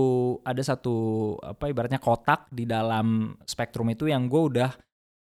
[0.47, 0.95] ada satu
[1.43, 4.71] apa ibaratnya kotak di dalam spektrum itu yang gue udah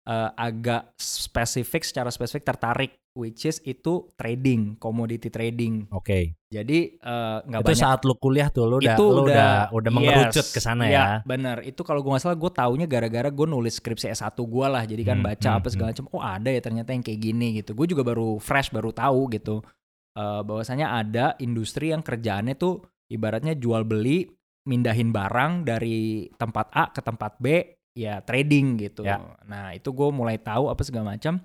[0.08, 5.88] uh, agak spesifik secara spesifik tertarik, which is itu trading, commodity trading.
[5.90, 6.36] Oke.
[6.48, 9.90] Jadi uh, nggak Itu banyak saat lu kuliah tuh lu udah itu lu udah udah
[9.90, 11.06] yes, mengerucut ke sana ya.
[11.26, 14.86] bener itu kalau gue nggak salah gue taunya gara-gara gue nulis skripsi S1 gue lah
[14.86, 17.58] jadi kan Hmm, baca hmm, apa segala macam oh ada ya ternyata yang kayak gini
[17.58, 19.66] gitu gue juga baru fresh baru tahu gitu
[20.14, 24.30] Eh bahwasanya ada industri yang kerjaannya tuh ibaratnya jual beli
[24.64, 27.46] mindahin barang dari tempat A ke tempat B
[27.94, 29.22] ya trading gitu Ya.
[29.46, 31.38] nah itu gue mulai tahu apa segala macam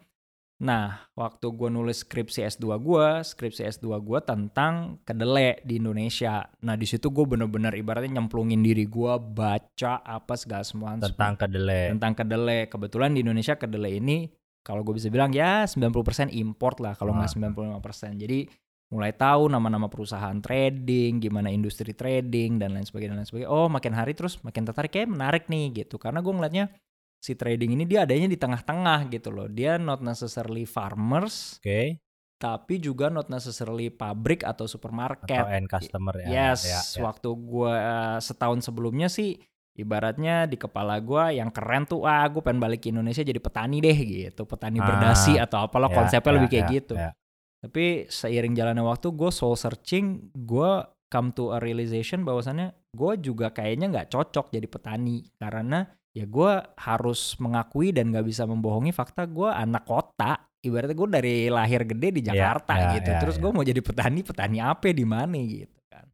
[0.60, 6.52] Nah, waktu gue nulis skripsi S2 gue, skripsi S2 gue tentang kedelai di Indonesia.
[6.68, 11.96] Nah, di situ gue bener-bener ibaratnya nyemplungin diri gue, baca apa segala semua Tentang kedelai.
[11.96, 12.68] tentang kedelai.
[12.68, 14.28] Kebetulan di Indonesia kedelai ini
[14.60, 18.20] kalau gue bisa bilang ya 90% import lah, kalau nggak 95%.
[18.20, 18.44] Jadi
[18.90, 23.52] mulai tahu nama-nama perusahaan trading, gimana industri trading dan lain sebagainya dan lain sebagainya.
[23.54, 26.02] Oh, makin hari terus makin tertarik kayak menarik nih gitu.
[26.02, 26.74] Karena gue ngeliatnya
[27.22, 29.46] si trading ini dia adanya di tengah-tengah gitu loh.
[29.46, 32.02] Dia not necessarily farmers, Oke.
[32.42, 35.38] tapi juga not necessarily pabrik atau supermarket.
[35.38, 36.28] Atau end customer ya.
[36.50, 37.02] yes, ya, ya.
[37.06, 39.38] waktu gua eh, setahun sebelumnya sih
[39.78, 43.80] ibaratnya di kepala gua yang keren tuh ah gue pengen balik ke Indonesia jadi petani
[43.80, 46.96] deh gitu, petani Ah, berdasi atau apalah Ya, konsepnya ya, lebih kayak ya, gitu.
[46.98, 47.12] ya.
[47.60, 50.72] Tapi seiring jalannya waktu gue soul searching, gue
[51.12, 55.84] come to a realization bahwasannya gue juga kayaknya nggak cocok jadi petani karena
[56.16, 60.48] ya gue harus mengakui dan nggak bisa membohongi fakta gue anak kota.
[60.60, 63.10] Ibaratnya gue dari lahir gede di Ya, Jakarta ya, gitu.
[63.16, 63.42] ya, Terus ya.
[63.48, 66.06] gue mau jadi petani, petani apa di mana gitu kan.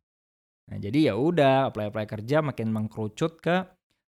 [0.69, 3.65] Nah jadi ya udah apply apply kerja makin mengkerucut ke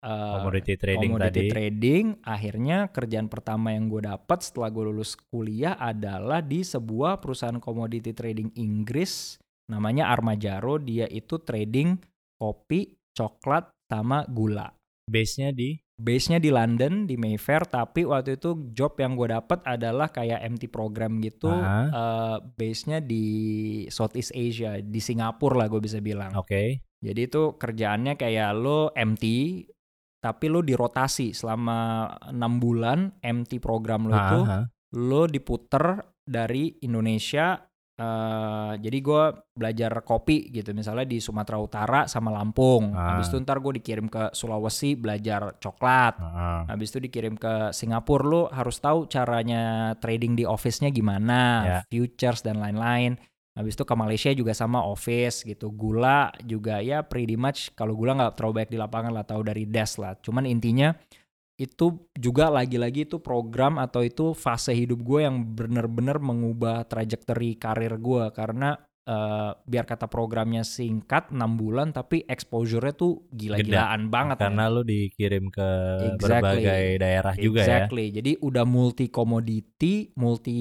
[0.04, 1.50] uh, Commodity trading commodity tadi.
[1.50, 7.58] trading akhirnya kerjaan pertama yang gue dapat setelah gue lulus kuliah adalah di sebuah perusahaan
[7.58, 9.38] commodity trading Inggris
[9.70, 10.80] namanya Armajaro.
[10.80, 11.98] Dia itu trading
[12.38, 14.70] kopi coklat sama gula.
[15.08, 15.74] Base-nya di?
[15.98, 20.70] Base-nya di London di Mayfair tapi waktu itu job yang gue dapat adalah kayak MT
[20.70, 21.50] program gitu.
[21.50, 23.26] Eh, base-nya di
[23.90, 26.30] Southeast Asia di Singapura lah gue bisa bilang.
[26.38, 26.86] Oke.
[26.98, 29.24] jadi itu kerjaannya kayak lo MT
[30.18, 31.78] tapi lo dirotasi selama
[32.26, 34.40] enam bulan MT program lo itu
[34.94, 37.56] lo diputer dari Indonesia
[37.94, 43.10] eh jadi gue belajar kopi gitu misalnya di Sumatera Utara sama Lampung Ah.
[43.10, 46.60] habis itu ntar gue dikirim ke Sulawesi belajar coklat Ah, ah.
[46.70, 51.78] habis itu dikirim ke Singapura lo harus tahu caranya trading di office-nya gimana Ya.
[51.90, 53.18] futures dan lain-lain
[53.58, 55.74] habis itu ke Malaysia juga sama office gitu.
[55.74, 59.66] Gula juga ya pretty much kalau gula nggak terlalu banyak di lapangan lah tahu dari
[59.66, 60.14] desk lah.
[60.22, 60.94] Cuman intinya
[61.58, 67.98] itu juga lagi-lagi itu program atau itu fase hidup gue yang bener-bener mengubah trajectory karir
[67.98, 68.30] gue.
[68.30, 74.74] Karena eh, biar kata programnya singkat 6 bulan tapi exposure-nya tuh gila-gilaan banget Karena men.
[74.76, 75.68] lu dikirim ke
[76.12, 76.20] Exactly.
[76.20, 77.66] berbagai daerah juga ya.
[77.88, 78.06] Exactly.
[78.12, 80.60] Jadi udah multi commodity, multi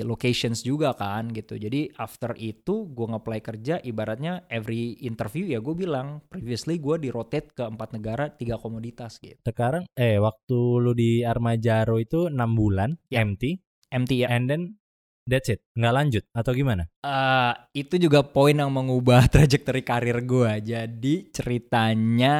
[0.00, 1.58] locations juga kan gitu.
[1.58, 7.10] Jadi after itu gue nge-apply kerja ibaratnya every interview ya gue bilang previously gue di
[7.10, 9.42] rotate ke empat negara tiga komoditas gitu.
[9.42, 13.24] Sekarang eh waktu lu di Armajaro itu 6 bulan Ya.
[13.24, 13.58] empty
[13.88, 14.28] MT ya.
[14.28, 14.62] and then
[15.28, 15.60] that's it.
[15.72, 16.88] Nggak lanjut atau gimana?
[16.98, 20.52] Eh, itu juga poin yang mengubah trajectory karir gue.
[20.64, 22.36] Jadi ceritanya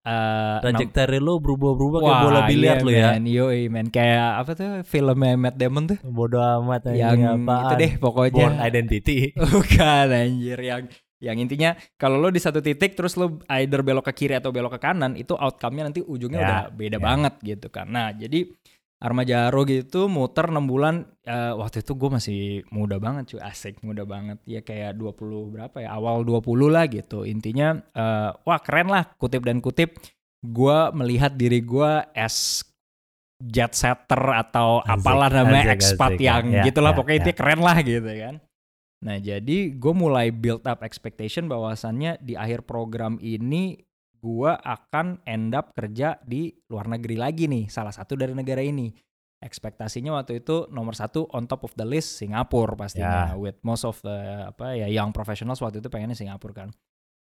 [0.00, 0.10] eh,
[0.58, 3.08] enam- Trajectory lu berubah-berubah kayak bola biliar iya, lu ya.
[3.12, 3.24] men.
[3.26, 3.86] Yoi, men.
[3.88, 5.98] Kayak apa tuh filmnya Matt Damon tuh?
[6.02, 7.62] Bodoh amat yang apaan.
[7.62, 8.34] itu deh pokoknya.
[8.34, 9.18] Born Identity.
[9.52, 10.82] Bukan anjir yang
[11.20, 14.80] yang intinya kalau lo di satu titik terus lo either belok ke kiri atau belok
[14.80, 17.04] ke kanan itu outcome-nya nanti ujungnya Ya, udah beda ya.
[17.04, 17.92] banget gitu kan.
[17.92, 18.48] Nah, jadi
[19.00, 21.08] Armajaro gitu muter 6 bulan.
[21.24, 23.40] Eh, waktu itu gue masih muda banget cuy.
[23.40, 24.36] Asik muda banget.
[24.44, 25.96] Ya kayak 20 berapa ya?
[25.96, 27.24] Awal 20 lah gitu.
[27.24, 29.08] Intinya eh, wah keren lah.
[29.16, 29.96] Kutip dan kutip
[30.40, 32.64] gue melihat diri gue as
[33.40, 36.92] jet setter atau Asik, apalah namanya asik, expat asik, yang ya, gitulah.
[36.92, 37.20] ya, pokoknya ya.
[37.24, 38.34] intinya keren lah gitu kan.
[39.00, 43.80] Nah, jadi gue mulai build up expectation bahwasannya di akhir program ini
[44.20, 48.92] gue akan end up kerja di luar negeri lagi nih, salah satu dari negara ini.
[49.40, 53.96] ekspektasinya waktu itu nomor satu on top of the list Singapura pastinya with most of
[54.04, 56.70] the apa ya young professionals waktu itu pengennya Singapura kan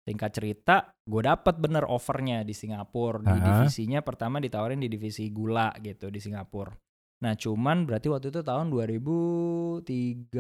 [0.03, 3.39] singkat cerita gue dapat bener offernya di Singapura di Aha.
[3.39, 6.75] divisinya pertama ditawarin di divisi gula gitu di Singapura
[7.19, 10.39] nah cuman berarti waktu itu tahun 2013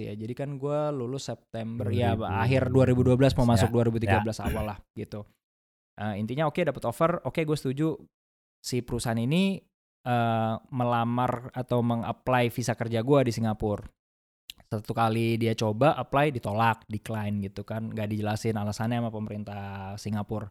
[0.00, 0.12] ya.
[0.16, 3.74] Jadi kan gue lulus September ya 2012, akhir 2012 mau masuk ya,
[4.24, 5.20] 2013 awal lah gitu.
[5.94, 7.92] Eh, intinya oke dapat offer oke gue setuju.
[8.64, 9.60] Si perusahaan ini
[10.08, 13.84] eh, melamar atau mengapply visa kerja gue di Singapura.
[14.64, 17.92] Satu kali dia coba apply ditolak decline gitu kan.
[17.92, 20.48] Nggak dijelasin alasannya sama pemerintah Singapura.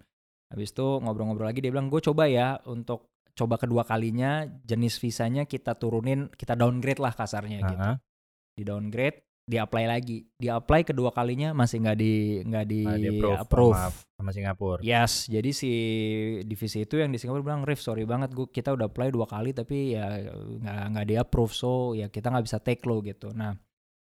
[0.53, 5.49] Habis itu ngobrol-ngobrol lagi dia bilang gue coba ya untuk coba kedua kalinya jenis visanya
[5.49, 7.97] kita turunin kita downgrade lah kasarnya gitu Aha.
[8.53, 12.95] di downgrade di apply lagi di apply kedua kalinya masih nggak di nggak di Ah,
[12.95, 14.79] di-approve approve sama, sama Singapura.
[14.79, 15.71] Yes, jadi si
[16.47, 19.51] divisi itu yang di Singapura bilang, Rif sorry banget, gua kita udah apply dua kali
[19.51, 20.15] tapi ya
[20.63, 23.35] nggak nggak di approve, so ya kita nggak bisa take lo gitu.
[23.35, 23.51] Nah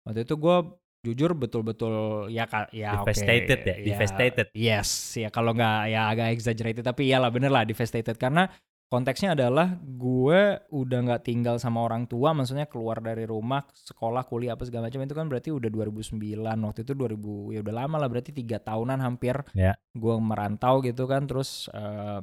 [0.07, 0.57] waktu itu gue
[1.05, 4.47] jujur betul-betul ya ya oke, Devastated ya, devastated.
[4.55, 8.47] Yes, ya kalau nggak ya agak exaggerated tapi iyalah bener lah devastated karena
[8.95, 14.55] konteksnya adalah gue udah nggak tinggal sama orang tua, maksudnya keluar dari rumah, sekolah, kuliah
[14.55, 18.07] apa segala macam itu kan berarti udah 2009 waktu itu 2000 ya udah lama lah
[18.07, 19.75] berarti tiga tahunan hampir Ya.
[19.91, 22.23] gue merantau gitu kan terus eh,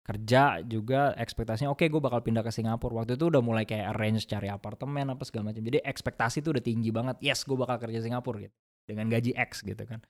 [0.00, 3.06] kerja juga ekspektasinya oke gue bakal pindah ke Singapura.
[3.06, 5.62] Waktu itu udah mulai kayak arrange cari apartemen apa segala macam.
[5.62, 8.56] Jadi ekspektasi tuh udah tinggi banget yes gue bakal kerja Singapura gitu.
[8.90, 10.02] Dengan gaji X gitu kan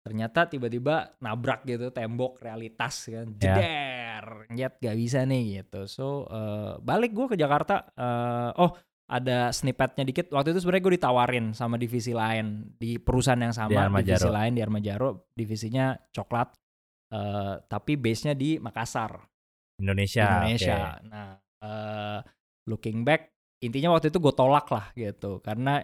[0.00, 3.54] ternyata tiba-tiba nabrak gitu tembok realitas kan Ya.
[3.56, 8.72] jeder nyet gak bisa nih gitu so eh, balik gue ke Jakarta eh, oh
[9.10, 13.90] ada snippetnya dikit waktu itu sebenarnya gue ditawarin sama divisi lain di perusahaan yang sama
[13.90, 14.06] Armajaro.
[14.16, 16.48] divisi lain di Armajaro divisinya coklat
[17.10, 19.18] eh, tapi base-nya di Makassar
[19.80, 20.24] Indonesia.
[20.24, 20.76] di Indonesia.
[20.76, 21.08] oke.
[21.08, 21.30] Nah,
[21.64, 22.18] eh,
[22.68, 23.32] looking back,
[23.64, 25.80] intinya waktu itu gue tolak lah gitu, karena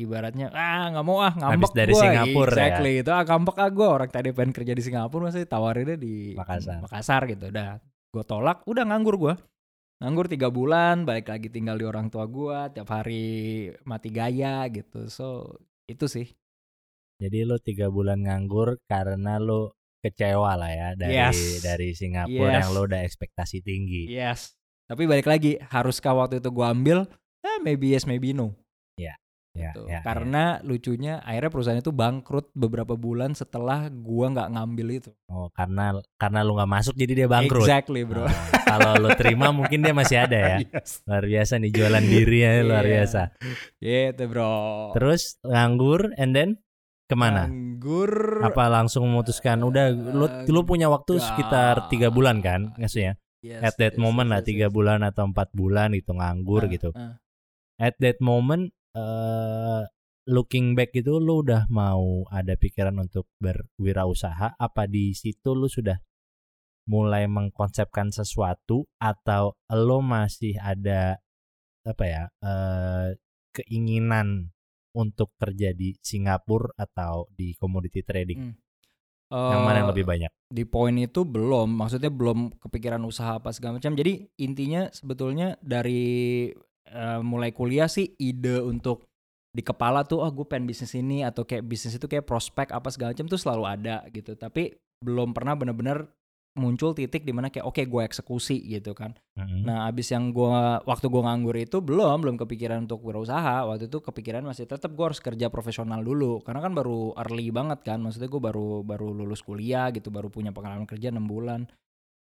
[0.00, 2.02] ibaratnya ah nggak mau ah ngambek Habis dari gua.
[2.02, 2.54] Singapura ya.
[2.56, 6.32] exactly itu ah ngambek ah gue orang tadi pengen kerja di Singapura masih tawarinnya di
[6.34, 6.80] Makassar.
[6.80, 7.78] Makassar gitu, udah
[8.10, 9.34] gue tolak, udah nganggur gue
[10.00, 15.12] nganggur tiga bulan, balik lagi tinggal di orang tua gue, tiap hari mati gaya gitu,
[15.12, 15.44] so
[15.84, 16.24] itu sih.
[17.20, 21.60] Jadi lo tiga bulan nganggur karena lo kecewa lah ya dari Yes.
[21.60, 22.60] dari Singapura Yes.
[22.64, 24.08] yang lo udah ekspektasi tinggi.
[24.08, 24.56] Yes.
[24.88, 27.04] Tapi balik lagi, haruskah waktu itu gue ambil?
[27.44, 28.56] Eh, maybe yes, maybe no.
[28.96, 29.12] Ya,
[29.50, 29.82] gitu.
[29.86, 35.10] ya, Karena lucunya akhirnya perusahaan itu bangkrut beberapa bulan setelah gua nggak ngambil itu.
[35.10, 35.26] ya.
[35.28, 35.84] Oh, karena
[36.14, 37.66] karena lo nggak masuk jadi dia bangkrut.
[37.66, 38.24] Exactly, bro.
[38.24, 38.32] Oh,
[38.62, 40.56] kalau lo terima mungkin dia masih ada ya.
[40.62, 41.02] yes.
[41.02, 42.92] Luar biasa nih jualan diri ya luar Iya.
[42.94, 43.20] biasa.
[43.78, 44.54] Gitu, bro.
[44.94, 46.50] Terus nganggur and then
[47.04, 47.50] ke mana?
[47.50, 48.46] Nganggur.
[48.46, 53.18] Apa langsung memutuskan udah lo lo punya waktu sekitar tiga bulan kan maksudnya?
[53.40, 54.72] Yes, At that yes, moment yes, lah tiga yes.
[54.72, 56.90] bulan atau empat bulan itu nganggur Ah, gitu.
[56.92, 57.16] ah.
[57.80, 58.76] At that moment
[60.26, 64.56] looking back itu lu udah mau ada pikiran untuk berwirausaha?
[64.58, 65.98] Apa di situ lu sudah
[66.90, 71.22] mulai mengkonsepkan sesuatu atau lo masih ada
[71.86, 73.16] apa ya eh
[73.50, 74.54] keinginan
[74.94, 78.40] untuk kerja di Singapura atau di commodity trading?
[78.42, 78.56] Hmm.
[79.30, 80.30] yang mana yang lebih banyak?
[80.50, 83.94] di poin itu belum maksudnya belum kepikiran usaha apa segala macam.
[83.94, 86.50] Jadi intinya sebetulnya dari
[86.88, 89.08] eh, mulai kuliah sih ide untuk
[89.50, 92.88] di kepala tuh oh gue pengen bisnis ini atau kayak bisnis itu kayak prospek apa
[92.94, 96.06] segala macam tuh selalu ada gitu tapi belum pernah bener-bener
[96.54, 99.64] muncul titik di mana kayak oke gue eksekusi gitu kan Mm-mm.
[99.64, 103.64] Nah, abis yang gua waktu gua nganggur itu belum belum kepikiran untuk berusaha.
[103.64, 107.80] Waktu itu kepikiran masih tetap gua harus kerja profesional dulu karena kan baru early banget
[107.80, 108.04] kan.
[108.04, 111.64] Maksudnya gua baru baru lulus kuliah gitu, baru punya pengalaman kerja 6 bulan.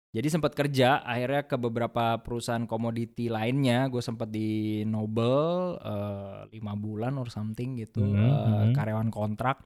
[0.10, 3.86] Jadi sempat kerja akhirnya ke beberapa perusahaan komoditi lainnya.
[3.94, 8.74] Gue sempat di Noble eh, lima bulan or something gitu, Mhm, eh, mhm.
[8.74, 9.62] karyawan kontrak.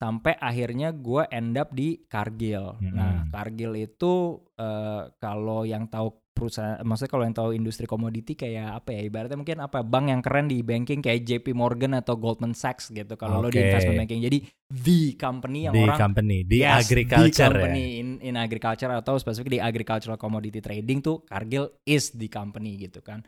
[0.00, 2.80] Sampai akhirnya gue end up di Cargill.
[2.90, 3.30] Nah, Mhm.
[3.30, 8.96] Cargill itu eh, kalau yang tahu perusahaan, maksudnya kalau yang tahu industri komoditi kayak apa
[8.96, 9.00] ya?
[9.06, 13.14] Ibaratnya mungkin apa bank yang keren di banking kayak JP Morgan atau Goldman Sachs gitu.
[13.14, 14.38] Kalau lo di investment banking, jadi
[14.72, 18.90] the company yang di orang company di Yes, agriculture the ya company in, in agriculture
[18.90, 23.22] atau spesifik di agricultural commodity trading tuh Cargill is the company gitu kan.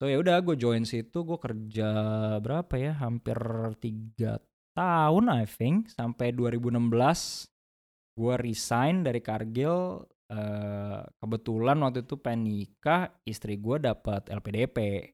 [0.00, 1.90] So ya udah gue join situ gue kerja
[2.40, 3.36] berapa ya hampir
[3.78, 4.40] tiga
[4.72, 6.80] tahun I think sampai 2016
[8.16, 15.10] gue resign dari Cargill eh, kebetulan waktu itu pengen nikah istri gue dapat LPDP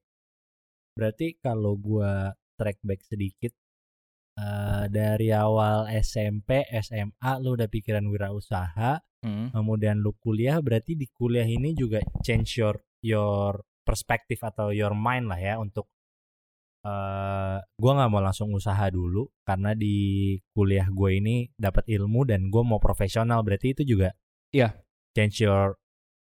[0.97, 3.53] Berarti kalau gua track back sedikit
[4.37, 9.49] eh dari awal SMP, SMA lu udah pikiran wirausaha, Hmm.
[9.53, 15.27] kemudian lu kuliah berarti di kuliah ini juga change your your perspektif atau your mind
[15.33, 15.89] lah ya untuk
[16.87, 22.47] eh gua nggak mau langsung usaha dulu karena di kuliah gue ini dapat ilmu dan
[22.47, 24.15] gue mau profesional berarti itu juga
[24.55, 24.79] Iya.
[25.17, 25.73] Change your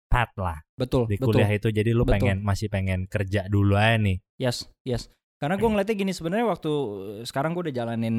[0.09, 2.17] path lah betul di betul kuliah itu jadi lu Betul.
[2.17, 5.09] pengen masih pengen kerja dulu aja nih Yes, yes.
[5.37, 6.73] Karena gue ngeliatnya gini sebenarnya waktu
[7.25, 8.17] sekarang gue udah jalanin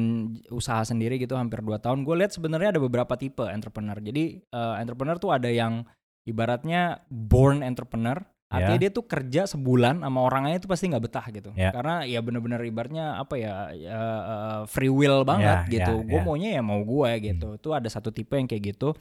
[0.50, 2.02] usaha sendiri gitu hampir 2 tahun.
[2.02, 3.98] Gue lihat sebenarnya ada beberapa tipe entrepreneur.
[3.98, 5.82] Jadi eh, entrepreneur tuh ada yang
[6.26, 8.18] ibaratnya born entrepreneur.
[8.48, 8.82] Artinya Ya.
[8.86, 11.50] dia tuh kerja sebulan sama orangnya itu pasti nggak betah gitu.
[11.52, 11.68] Ya.
[11.68, 15.94] Karena ya bener-bener ibaratnya apa ya, ya, eh, free will banget Ya, gitu.
[16.00, 16.24] ya, gue ya.
[16.24, 17.60] maunya ya mau gue gitu.
[17.60, 18.96] Tuh ada satu tipe yang kayak gitu.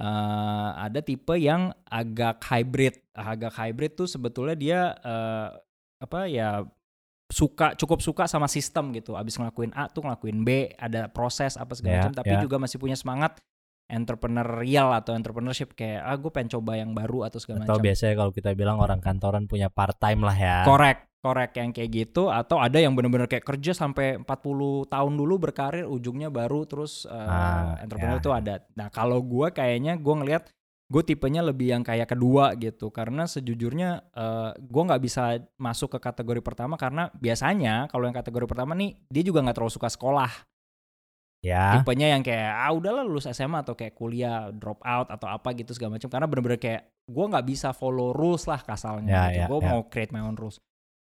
[0.00, 2.96] Eh, ada tipe yang agak hybrid.
[3.12, 5.48] Agak hybrid tuh sebetulnya dia eh,
[6.00, 6.64] apa ya
[7.28, 9.12] suka cukup suka sama sistem gitu.
[9.12, 12.14] Abis ngelakuin A tuh ngelakuin B, ada proses apa segala Ya, macam.
[12.16, 12.40] Tapi ya.
[12.40, 13.36] juga masih punya semangat
[13.90, 17.86] entrepreneurial atau entrepreneurship kayak ah gue pengen coba yang baru atau segala atau macam.
[17.90, 21.90] biasanya kalau kita bilang orang kantoran punya part time lah ya Korek, korek yang kayak
[21.90, 27.04] gitu atau ada yang bener-bener kayak kerja sampai 40 tahun dulu berkarir ujungnya baru terus
[27.04, 28.54] uh, Ah, entrepreneur ya, itu ada.
[28.78, 30.48] Nah, kalau gua kayaknya gua ngelihat
[30.90, 35.98] gue tipenya lebih yang kayak kedua gitu karena sejujurnya uh, gua nggak bisa masuk ke
[36.02, 40.49] kategori pertama karena biasanya kalau yang kategori pertama nih dia juga nggak terlalu suka sekolah
[41.40, 45.56] ya tipenya yang kayak ah udahlah lulus SMA atau kayak kuliah drop out atau apa
[45.56, 49.40] gitu segala macam karena bener-bener kayak gue nggak bisa follow rules lah kasalnya Ya, gitu.
[49.40, 49.68] ya, gue ya.
[49.72, 50.60] mau create my own rules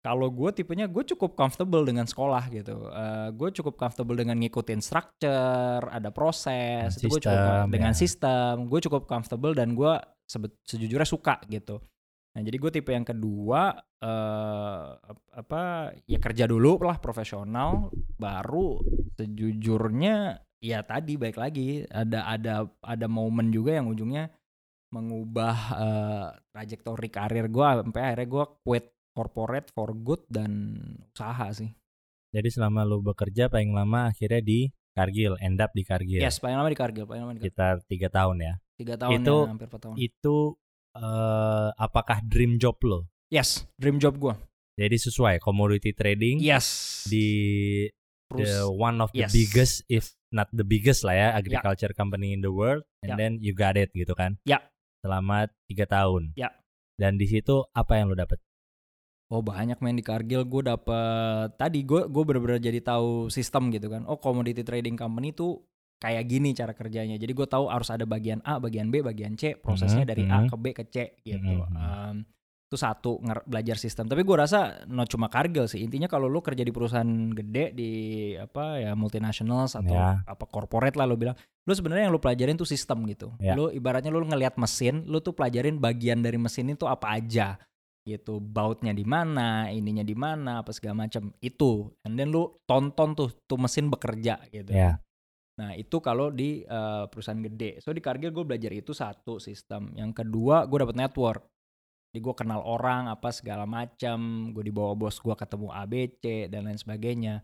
[0.02, 2.90] kalau gue tipenya gue cukup comfortable dengan sekolah gitu
[3.38, 7.98] gue cukup comfortable dengan ngikutin structure ada proses itu gue cukup dengan ya.
[7.98, 9.94] sistem gue cukup comfortable dan gue
[10.66, 11.82] sejujurnya suka gitu
[12.36, 14.88] nah jadi gue tipe yang kedua eh
[15.34, 15.62] apa
[16.04, 17.88] ya kerja dulu lah profesional
[18.20, 18.84] baru
[19.16, 20.16] sejujurnya
[20.60, 24.28] ya tadi baik lagi ada ada ada momen juga yang ujungnya
[24.92, 30.76] mengubah eh, trajektori karir gue sampai akhirnya gue quit corporate for good dan
[31.12, 31.72] usaha sih.
[32.32, 36.56] jadi selama lu bekerja paling lama akhirnya di Kargil end up di Kargil Yes, paling
[36.56, 37.52] lama di Kargil, paling lama di Kargil.
[37.52, 39.96] sekitar tiga tahun ya Tiga tahun Itu- ya, hampir 4 tahun.
[39.96, 40.36] itu
[40.96, 44.32] eh apakah dream job lo Yes, dream job gue.
[44.76, 47.04] jadi sesuai commodity trading Yes.
[47.06, 47.28] di
[48.32, 49.32] the one of the yes.
[49.32, 53.18] biggest if not the biggest lah ya agriculture company in the world and Ya.
[53.18, 54.60] then you got it gitu kan Ya.
[55.00, 56.52] selama tiga tahun Ya.
[56.96, 58.40] dan di situ apa yang lu dapet
[59.26, 63.90] Oh banyak main di Kargil gue dapet tadi gue gue bener-bener jadi tahu sistem gitu
[63.90, 64.06] kan.
[64.06, 67.16] Oh commodity trading company tuh kayak gini cara kerjanya.
[67.16, 69.56] Jadi gue tahu harus ada bagian A, bagian B, bagian C.
[69.56, 70.48] Prosesnya Mhm, dari A mhm.
[70.52, 71.64] ke B ke C gitu.
[71.66, 71.76] Mhm.
[71.76, 72.18] Em,
[72.66, 74.10] itu satu belajar sistem.
[74.10, 75.86] Tapi gue rasa not cuma Kargil sih.
[75.86, 77.92] Intinya kalau lu kerja di perusahaan gede di
[78.36, 80.20] apa ya multinationals atau Ya.
[80.26, 83.32] apa corporate lah lu bilang, lu sebenarnya yang lu pelajarin tuh sistem gitu.
[83.38, 83.54] Ya.
[83.54, 87.56] Lu ibaratnya lu ngelihat mesin, lu tuh pelajarin bagian dari mesin itu apa aja
[88.06, 93.18] gitu bautnya di mana ininya di mana apa segala macam itu and then lu tonton
[93.18, 95.02] tuh tuh mesin bekerja gitu ya
[95.56, 97.80] nah itu kalau di eh, perusahaan gede.
[97.80, 99.96] So di Kargil gue belajar itu satu sistem.
[99.96, 101.44] Yang kedua gue dapet network.
[102.12, 104.52] Jadi gue kenal orang apa segala macam.
[104.52, 107.36] Gue dibawa bos gue ketemu ABC dan lain sebagainya.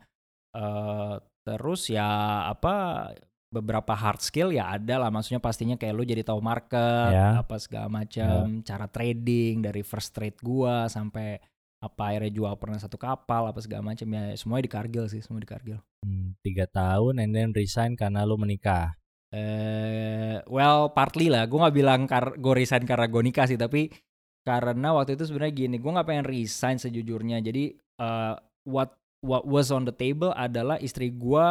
[0.55, 2.05] Eh terus ya
[2.47, 3.09] apa
[3.51, 5.11] beberapa hard skill ya ada lah.
[5.11, 7.43] Maksudnya pastinya kayak lu jadi tahu market Ya.
[7.43, 8.63] apa segala macam.
[8.63, 11.39] Cara trading dari first trade gua sampai
[11.81, 15.41] apa akhirnya jual pernah satu kapal apa segala macam ya semuanya di Kargil sih semua
[15.41, 18.97] di Kargil Hmm, tiga tahun and then resign karena lu menikah?
[19.29, 21.45] Eh well partly lah.
[21.45, 23.93] Gue nggak bilang kar gue resign karena gue nikah sih tapi
[24.41, 27.37] karena waktu itu sebenarnya gini gue nggak pengen resign sejujurnya.
[27.45, 28.33] Jadi eh,
[28.65, 31.45] what what was on the table adalah istri gue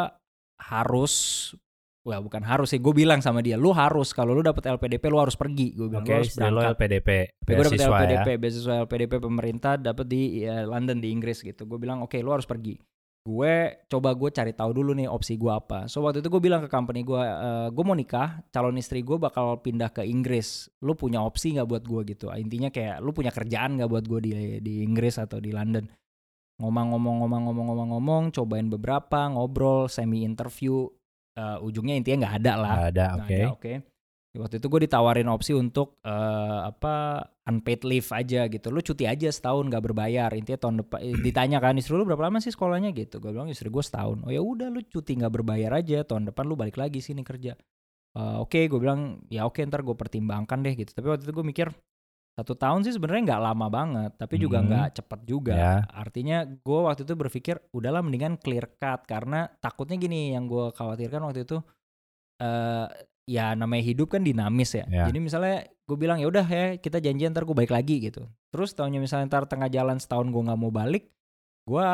[0.58, 1.14] harus
[2.10, 5.22] Wah bukan harus sih, gue bilang sama dia, lu harus kalau lu dapet LPDP lu
[5.22, 6.74] harus pergi, gue bilang oke lu harus istri lo berangkat.
[6.74, 7.08] LPDP
[7.46, 11.62] Gue dapet beasiswa LPDP, ya beasiswa LPDP pemerintah dapet di ya, London di Inggris gitu.
[11.70, 12.74] Gue bilang oke lu harus pergi.
[13.20, 15.86] Gue coba gue cari tahu dulu nih opsi gue apa.
[15.86, 19.20] So waktu itu gue bilang ke company gue, e, gue mau nikah, calon istri gue
[19.20, 20.72] bakal pindah ke Inggris.
[20.82, 22.32] Lu punya opsi nggak buat gue gitu?
[22.34, 24.32] Intinya kayak lu punya kerjaan nggak buat gue di
[24.64, 25.84] di Inggris atau di London?
[26.60, 30.88] Ngomong-ngomong-ngomong-ngomong-ngomong, cobain beberapa, ngobrol, semi interview.
[31.40, 32.72] Eh, ujungnya intinya nggak ada lah.
[32.76, 33.72] Nggak ada oke ada, oke.
[34.30, 38.68] Waktu itu gue ditawarin opsi untuk eh, apa unpaid leave aja gitu.
[38.70, 40.30] Lu cuti aja setahun nggak berbayar.
[40.36, 43.18] Intinya tahun depan eh, ditanya kan istri lu berapa lama sih sekolahnya gitu.
[43.18, 44.22] Gue bilang istri gue setahun.
[44.22, 46.04] Oh ya udah lu cuti nggak berbayar aja.
[46.04, 47.56] Tahun depan lu balik lagi sini kerja.
[48.10, 50.92] Eh, oke, gue bilang ya oke ntar gue pertimbangkan deh gitu.
[50.92, 51.68] Tapi waktu itu gue mikir
[52.40, 54.66] satu tahun sih sebenarnya nggak lama banget, tapi juga Mhm.
[54.66, 55.52] nggak cepet juga.
[55.54, 55.74] Ya.
[55.92, 61.20] Artinya gue waktu itu berpikir udahlah mendingan clear cut karena takutnya gini yang gue khawatirkan
[61.20, 61.60] waktu itu
[62.40, 62.86] eh
[63.28, 64.84] ya namanya hidup kan dinamis ya.
[64.90, 65.04] Ya.
[65.06, 68.26] Jadi misalnya gue bilang ya udah ya kita janjian ntar gue balik lagi gitu.
[68.50, 71.06] Terus tahunya misalnya ntar tengah jalan setahun gue nggak mau balik,
[71.70, 71.88] gue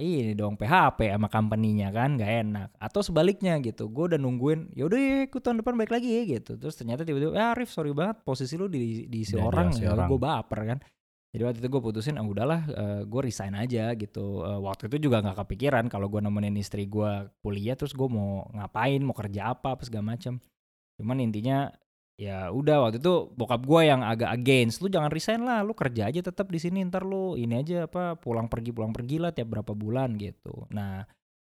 [0.00, 2.68] ini dong PHP sama company-nya kan nggak enak.
[2.80, 6.22] Atau sebaliknya gitu, gue udah nungguin ya udah ya ikut tahun depan balik lagi ya
[6.40, 6.56] gitu.
[6.56, 10.08] Terus ternyata tiba-tiba ya Arif sorry banget posisi lu di di si orang ya orang.
[10.08, 10.80] gue baper kan.
[11.28, 12.64] Jadi waktu itu gue putusin, ah udahlah,
[13.04, 14.48] gue resign aja gitu.
[14.48, 18.48] Eh, waktu itu juga nggak kepikiran kalau gue nemenin istri gue kuliah, terus gue mau
[18.56, 20.40] ngapain, mau kerja apa, apa segala macam.
[20.96, 21.68] Cuman intinya
[22.18, 26.10] ya udah waktu itu bokap gue yang agak against, lu jangan resign lah, lu kerja
[26.10, 29.54] aja tetap di sini, ntar lu ini aja apa pulang pergi pulang pergi lah tiap
[29.54, 30.66] berapa bulan gitu.
[30.74, 31.06] Nah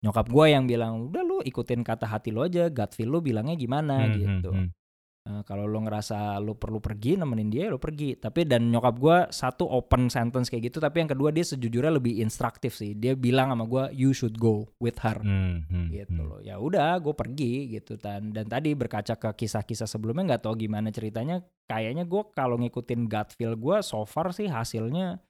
[0.02, 3.58] nyokap gue yang bilang udah lu ikutin kata hati lu aja, gut feel lu bilangnya
[3.58, 4.50] gimana Hmm, gitu.
[4.54, 4.81] hmm, hmm.
[5.22, 8.18] Eh, kalau lo ngerasa lo perlu pergi nemenin dia lo pergi.
[8.18, 12.18] Tapi dan nyokap gua satu open sentence kayak gitu tapi yang kedua dia sejujurnya lebih
[12.18, 12.98] instruktif sih.
[12.98, 15.22] Dia bilang sama gua you should go with her.
[15.22, 16.26] Hmm, hmm, gitu hmm.
[16.26, 16.40] loh.
[16.42, 20.90] Ya udah gue pergi gitu dan dan tadi berkaca ke kisah-kisah sebelumnya nggak tahu gimana
[20.90, 21.38] ceritanya.
[21.70, 25.22] Kayaknya gue kalau ngikutin gut feel gue so far sih hasilnya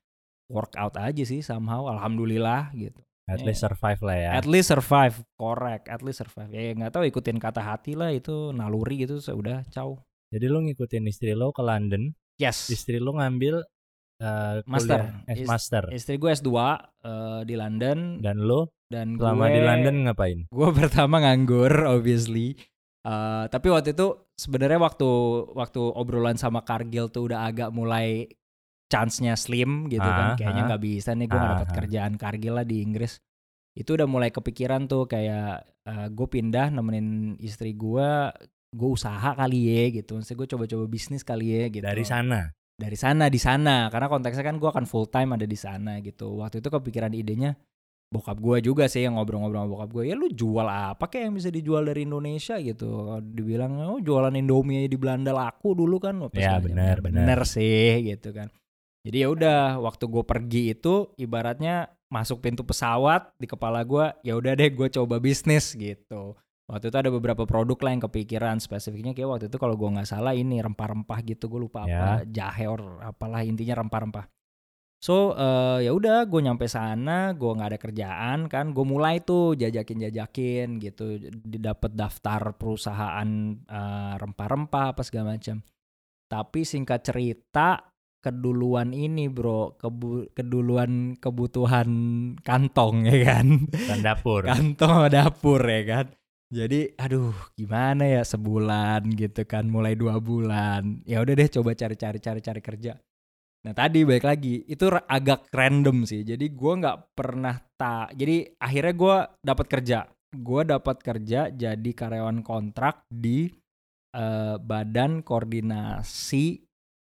[0.48, 1.84] workout aja sih somehow.
[1.92, 3.46] Alhamdulillah gitu At Iya.
[3.46, 4.30] least survive lah ya.
[4.34, 5.86] At least survive, correct.
[5.86, 6.50] At least survive.
[6.50, 9.16] Ya nggak tahu ikutin kata hati lah itu naluri gitu.
[9.16, 10.02] Sudah, ciao.
[10.28, 12.66] Jadi lu ngikutin istri lo ke London, Yes.
[12.68, 13.62] istri lo ngambil
[14.18, 14.98] eh, Master.
[15.02, 15.82] kuliah, eh, master.
[15.88, 16.50] Istri gue S2
[17.00, 20.38] eh, di London Dan lo dan selama gue di London ngapain?
[20.46, 22.54] gue pertama nganggur obviously.
[23.02, 25.10] Eh, tapi waktu itu sebenarnya waktu
[25.52, 28.30] waktu obrolan sama Kargil tuh udah agak mulai
[28.92, 30.28] chance-nya slim gitu Ah, kan.
[30.36, 30.68] Kayaknya ah.
[30.68, 31.78] nggak bisa nih gue nggak dapat Ah, ah.
[31.80, 33.16] kerjaan Kargil lah di Inggris.
[33.72, 35.64] Itu udah mulai kepikiran tuh kayak
[36.12, 37.08] gue pindah nemenin
[37.40, 38.08] istri gue
[38.70, 40.16] gue usaha kali ya gitu.
[40.16, 42.52] Maksudnya gue coba-coba bisnis kali ya gitu Dari sana.
[42.72, 46.40] dari sana di sana karena konteksnya kan gue akan full time ada di sana gitu
[46.40, 47.54] waktu itu kepikiran idenya
[48.10, 51.34] bokap gue juga sih yang ngobrol-ngobrol sama bokap gue ya lu jual apa kayak yang
[51.36, 52.88] bisa dijual dari Indonesia gitu
[53.22, 57.44] dibilang oh jualan Indomie di Belanda laku dulu kan Ya, benar, benar.
[57.46, 58.50] sih gitu kan
[59.02, 64.38] jadi ya udah waktu gue pergi itu ibaratnya masuk pintu pesawat di kepala gue ya
[64.38, 66.38] udah deh gue coba bisnis gitu.
[66.70, 70.06] Waktu itu ada beberapa produk lah yang kepikiran spesifiknya kayak waktu itu kalau gue nggak
[70.06, 74.30] salah ini rempah-rempah gitu gue lupa apa jahe or apalah intinya rempah-rempah.
[75.02, 79.58] So eh, ya udah gue nyampe sana gue nggak ada kerjaan kan gue mulai tuh
[79.58, 83.28] jajakin jajakin gitu didapat daftar perusahaan
[83.66, 85.58] eh, rempah-rempah apa segala macam.
[86.30, 87.91] Tapi singkat cerita
[88.22, 89.74] keduluan ini bro.
[89.76, 91.90] Kebu- keduluan kebutuhan
[92.40, 93.66] kantong ya kan?
[93.68, 94.46] Kan dapur.
[94.46, 96.06] kantong dapur ya kan?
[96.52, 99.66] Jadi aduh gimana ya sebulan gitu kan?
[99.66, 101.02] Mulai dua bulan.
[101.02, 102.94] Ya udah deh coba cari-cari cari-cari kerja.
[103.62, 106.22] Nah tadi baik lagi itu agak random sih.
[106.22, 109.98] Jadi gua nggak pernah tak jadi akhirnya gua dapat kerja.
[110.32, 113.48] Gua dapat kerja jadi karyawan kontrak di
[114.12, 116.71] eh, Badan Koordinasi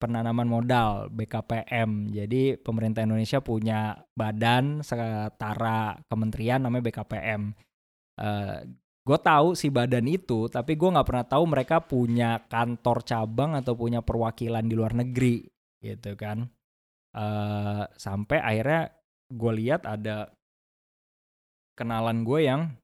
[0.04, 2.12] Penanaman Modal BKPM.
[2.12, 7.56] Jadi pemerintah Indonesia punya badan setara kementerian namanya BKPM.
[9.04, 13.76] gue tahu si badan itu, tapi gue nggak pernah tahu mereka punya kantor cabang atau
[13.76, 15.44] punya perwakilan di luar negeri,
[15.84, 16.48] gitu kan.
[17.14, 18.90] Eh, sampai akhirnya
[19.30, 20.34] gue lihat ada
[21.78, 22.74] kenalan gue yang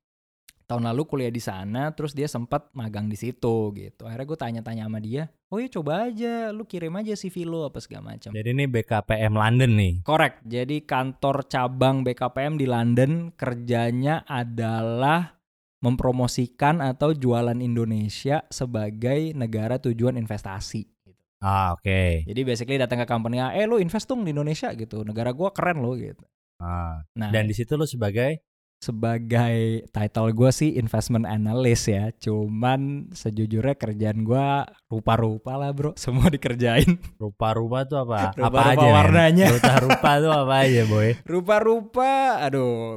[0.70, 4.06] tahun lalu kuliah di sana terus dia sempat magang di situ gitu.
[4.06, 7.82] Akhirnya gue tanya-tanya sama dia oh ya coba aja lu kirim aja CV lu apa
[7.82, 8.30] segala macam.
[8.30, 9.94] Jadi ini BKPM London nih.
[10.06, 10.46] korek.
[10.46, 15.42] Jadi kantor cabang BKPM di London kerjanya adalah
[15.82, 21.24] mempromosikan atau jualan Indonesia sebagai negara tujuan investasi gitu.
[21.40, 22.28] Ah, oke.
[22.28, 25.02] jadi basically datang ke company eh lu invest dong di Indonesia gitu.
[25.02, 26.22] Negara gua keren lo gitu.
[26.60, 27.32] Ah, nah.
[27.32, 28.44] Dan di situ lo sebagai
[28.81, 32.09] sebagai title gue sih investment analyst ya.
[32.16, 34.49] Cuman sejujurnya kerjaan gue
[34.89, 35.93] rupa-rupa lah bro.
[36.01, 36.97] Semua dikerjain.
[37.20, 38.33] rupa-rupa tuh apa?
[38.35, 38.87] apa Rupa-rupa aja?
[38.89, 38.97] men?
[38.97, 39.47] warnanya.
[39.55, 41.09] Rupa-rupa tuh apa aja, boy?
[41.28, 42.11] Rupa-rupa,
[42.41, 42.97] aduh,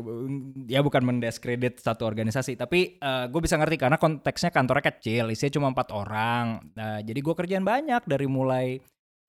[0.71, 5.67] ya bukan mendiskredit satu organisasi, tapi gue bisa ngerti karena konteksnya kantornya kecil, isinya cuma
[5.75, 6.63] empat orang.
[6.73, 8.79] Nah, jadi gue kerjaan banyak dari mulai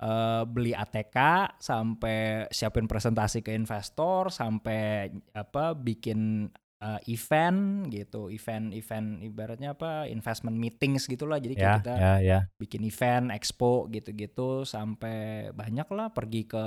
[0.00, 1.16] eh, beli ATK
[1.58, 10.56] sampai siapin presentasi ke investor, sampai apa bikin eh, event gitu, event-event ibaratnya apa investment
[10.58, 11.38] meetings gitulah.
[11.40, 12.38] Jadi kayak Ya, kita ya, ya.
[12.58, 16.64] bikin event, expo gitu-gitu sampai banyak lah pergi ke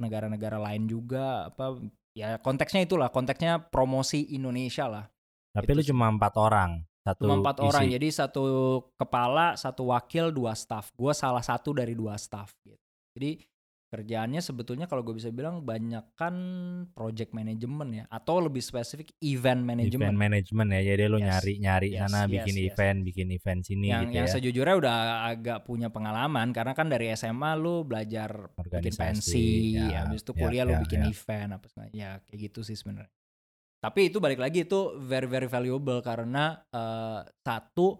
[0.00, 1.78] negara-negara lain juga apa
[2.12, 5.04] ya konteksnya itulah konteksnya promosi Indonesia lah
[5.52, 6.80] Tapi Itu lu cuma empat orang.
[7.02, 8.42] Satu cuma empat orang jadi satu
[8.94, 12.78] kepala satu wakil dua staff gue salah satu dari dua staff gitu
[13.18, 13.42] jadi
[13.92, 16.32] kerjaannya sebetulnya kalau gue bisa bilang banyak kan
[16.96, 20.80] project management ya atau lebih spesifik event management Event management ya.
[20.96, 21.28] Jadi lu Yes.
[21.28, 22.66] nyari-nyari Yes, sana yes, bikin yes.
[22.72, 24.32] event, bikin event sini yang gitu yang ya.
[24.32, 24.96] sejujurnya udah
[25.28, 28.64] agak punya pengalaman karena kan dari SMA lu belajar bikin
[28.96, 29.46] Organisasi, pensi,
[29.76, 31.08] ya, habis itu ya, kuliah ya, bikin ya.
[31.12, 33.12] event apa segala ya kayak gitu sih sebenarnya.
[33.82, 37.98] Tapi itu balik lagi itu very very valuable karena eh, satu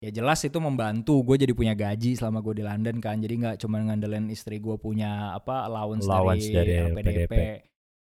[0.00, 3.20] ya jelas itu membantu gue jadi punya gaji selama gue di London kan.
[3.20, 7.34] Jadi nggak cuma ngandelin istri gue punya apa allowance, Allowance dari, dari PDP, PDP.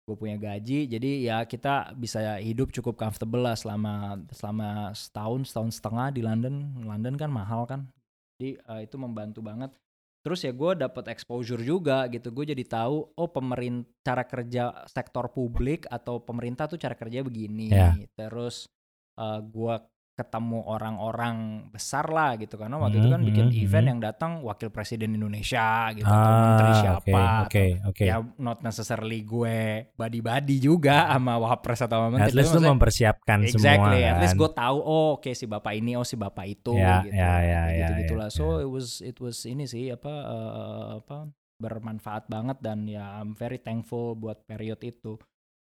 [0.05, 0.80] gue punya gaji.
[0.86, 6.86] Jadi ya kita bisa hidup cukup comfortable lah selama selama setahun setahun setengah di London.
[6.86, 7.89] London kan mahal kan.
[8.38, 9.74] Jadi eh, itu membantu banget
[10.20, 15.32] terus ya gue dapat exposure juga gitu gue jadi tahu oh pemerintah cara kerja sektor
[15.32, 17.93] publik atau pemerintah tuh cara kerja begini Ya.
[18.17, 18.67] terus
[19.15, 19.76] eh, gue
[20.20, 21.36] ketemu orang-orang
[21.72, 23.91] besar lah gitu karena waktu itu Hmm, kan bikin hmm, event hmm.
[23.95, 28.03] yang datang wakil presiden Indonesia gitu atau menteri Ah, siapa oke, atau oke, oke.
[28.03, 29.57] ya not necessarily gue
[29.95, 34.11] body-body juga sama wapres atau sama At menteri least tapi lu mempersiapkan semua Exactly, kan.
[34.11, 37.15] at least gue tahu oh oke si bapak ini oh si bapak itu Ya, gitu.
[37.15, 38.28] ya, ya, Kayak ya, gitu-gitulah.
[38.28, 38.55] ya, So ya.
[38.59, 41.17] it was it was ini sih apa eh, apa
[41.57, 45.15] bermanfaat banget dan ya I'm very thankful buat period itu.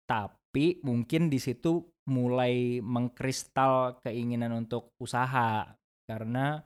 [0.04, 0.36] Tapi
[0.86, 5.66] mungkin di situ mulai mengkristal keinginan untuk usaha
[6.06, 6.62] karena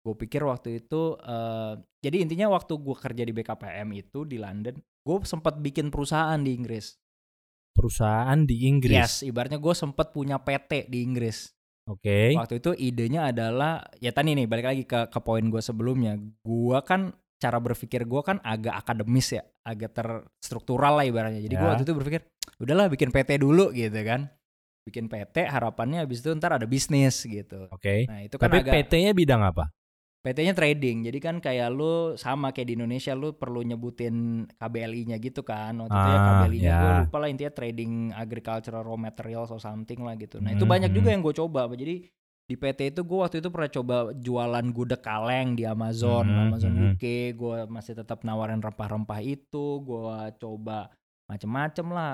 [0.00, 1.74] gue pikir waktu itu eh,
[2.04, 6.52] jadi intinya waktu gue kerja di BKPM itu di London gue sempat bikin perusahaan di
[6.52, 6.96] Inggris.
[7.72, 8.98] Perusahaan di Inggris.
[8.98, 11.48] Yes, ibaratnya gue sempat punya PT di Inggris.
[11.88, 12.36] Oke.
[12.36, 16.14] Waktu itu idenya adalah ya tadi nih balik lagi ke ke poin gue sebelumnya.
[16.44, 17.10] Gua kan
[17.40, 21.40] cara berpikir gua kan agak akademis ya, agak terstruktural lah ibaratnya.
[21.40, 21.64] Jadi Ya.
[21.64, 22.20] waktu itu berpikir
[22.56, 24.28] udahlah bikin PT dulu gitu kan.
[24.80, 27.68] Bikin PT harapannya habis itu ntar ada bisnis gitu.
[27.68, 28.04] Oke.
[28.04, 29.72] Nah, itu kan Tapi agak PT-nya bidang apa?
[30.20, 31.00] PT-nya trading.
[31.00, 35.80] Jadi kan kayak lu sama kayak di Indonesia lu perlu nyebutin KBLI-nya gitu kan.
[35.80, 36.98] Waktu itu ya Ah, KBLI-nya gue ya.
[37.02, 40.36] lupa lah intinya trading agricultural raw materials or something lah gitu.
[40.36, 41.14] Nah, itu Hmm, banyak juga hmm.
[41.16, 41.60] yang gue coba.
[41.72, 41.94] Jadi
[42.50, 46.72] di PT itu gue waktu itu pernah coba jualan gudeg kaleng di Amazon, Hmm, Amazon
[46.72, 46.84] hmm.
[46.90, 47.04] UK.
[47.32, 49.78] Gue masih tetap nawarin rempah-rempah itu.
[49.78, 50.90] Gue coba
[51.24, 52.12] macem-macem lah.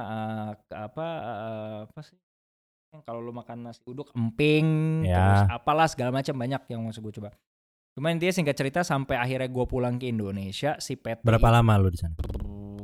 [0.61, 2.20] ke- apa eh, apa sih?
[2.87, 4.66] Yang Kalau lu makan nasi uduk emping,
[5.03, 5.16] Ya.
[5.16, 7.32] terus apalah segala macam banyak yang masih gue coba.
[7.91, 11.89] Cuma intinya singkat cerita sampai akhirnya gue pulang ke Indonesia si PT Berapa lama lu
[11.89, 12.12] di sana?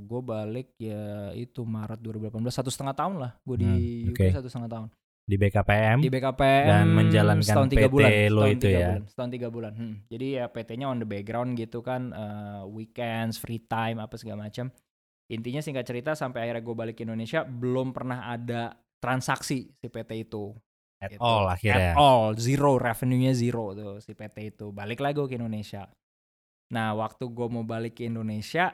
[0.03, 4.45] gue balik ya itu Maret 2018 satu setengah tahun lah gue di Hmm, UK satu
[4.45, 4.89] setengah tahun
[5.23, 6.03] Di BKPM?
[6.03, 8.87] di BKPM Dan menjalankan setahun tiga PT bulan lo setahun itu tiga ya?
[8.91, 9.95] bulan, setahun tiga bulan Hmm.
[10.11, 14.69] jadi ya PT-nya on the background gitu kan eh, weekends free time apa segala macam
[15.31, 20.29] intinya singkat cerita sampai akhirnya gue balik ke Indonesia belum pernah ada transaksi si PT
[20.29, 20.53] itu
[21.03, 21.19] At gitu.
[21.19, 21.95] all akhirnya.
[21.95, 24.71] At all, zero revenue-nya zero tuh si PT itu.
[24.71, 25.91] Balik lagi gue ke Indonesia.
[26.71, 28.71] Nah, waktu gue mau balik ke Indonesia,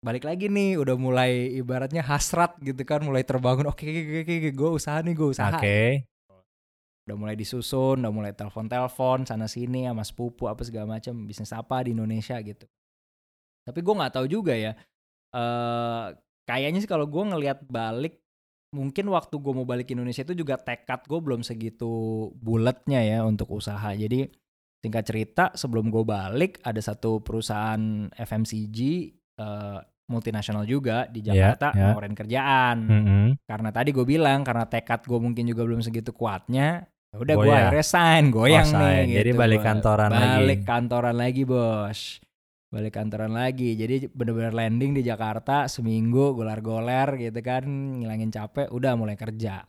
[0.00, 3.68] balik lagi nih udah mulai ibaratnya hasrat gitu kan, mulai terbangun.
[3.68, 5.52] Oke, oke, oke, oke, gue usaha nih, gue usaha.
[5.52, 6.08] Oke.
[7.04, 11.84] Udah mulai disusun, udah mulai telepon-telepon sana sini sama sepupu apa segala macam, bisnis apa
[11.84, 12.64] di Indonesia gitu.
[13.68, 14.72] Tapi gue nggak tahu juga ya.
[15.30, 16.06] eh
[16.42, 18.18] kayaknya sih kalau gue ngelihat balik
[18.74, 21.90] mungkin waktu gue mau balik ke Indonesia itu juga tekad gue belum segitu
[22.34, 23.94] bulatnya ya untuk usaha.
[23.94, 24.26] Jadi
[24.80, 28.78] singkat cerita sebelum gue balik ada satu perusahaan FMCG
[29.40, 31.94] eh, multinasional juga di Ya, Jakarta ya.
[31.94, 32.76] nawarin kerjaan.
[32.82, 33.26] Mm-mm.
[33.46, 36.84] Karena tadi gue bilang karena tekad gue mungkin juga belum segitu kuatnya.
[37.10, 37.58] ya Udah gue Goyah.
[37.70, 39.06] akhirnya sign, goyang Oh, sign.
[39.06, 39.22] nih.
[39.22, 40.36] Jadi gitu, balik kantoran lagi.
[40.36, 42.00] Balik kantoran lagi bos.
[42.70, 43.70] Balik kantoran lagi.
[43.74, 47.66] Jadi bener-bener landing di Jakarta seminggu golar-goler gitu kan,
[47.98, 49.62] ngilangin capek, udah mulai kerja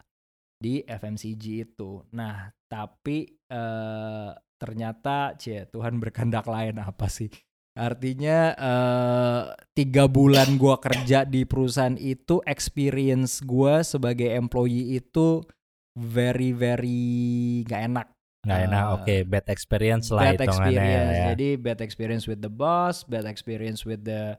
[0.58, 2.02] di FMCG itu.
[2.14, 7.30] Nah tapi eh, ternyata cie Tuhan berkehendak lain apa sih?
[7.72, 9.42] Artinya eh,
[9.72, 15.40] tiga bulan gua kerja di perusahaan itu experience gua sebagai employee itu
[15.96, 18.08] very very gak enak.
[18.42, 18.84] Nggak enak.
[18.84, 21.14] Eh, Oke, bad experience lah bad experience.
[21.16, 21.26] ya.
[21.32, 24.36] Jadi bad experience with the boss, bad experience with the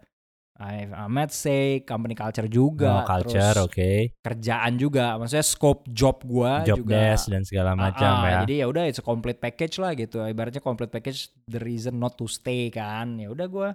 [0.60, 3.02] I, I might say company culture juga.
[3.02, 3.90] No culture, oke.
[4.20, 5.16] kerjaan juga.
[5.16, 6.92] Maksudnya scope job gua Job juga.
[7.16, 8.36] desk dan segala Ah, macam ah, ya.
[8.44, 10.20] Jadi ya udah it's a complete package lah gitu.
[10.20, 13.16] Ibaratnya complete package the reason not to stay kan.
[13.16, 13.68] Ya udah gua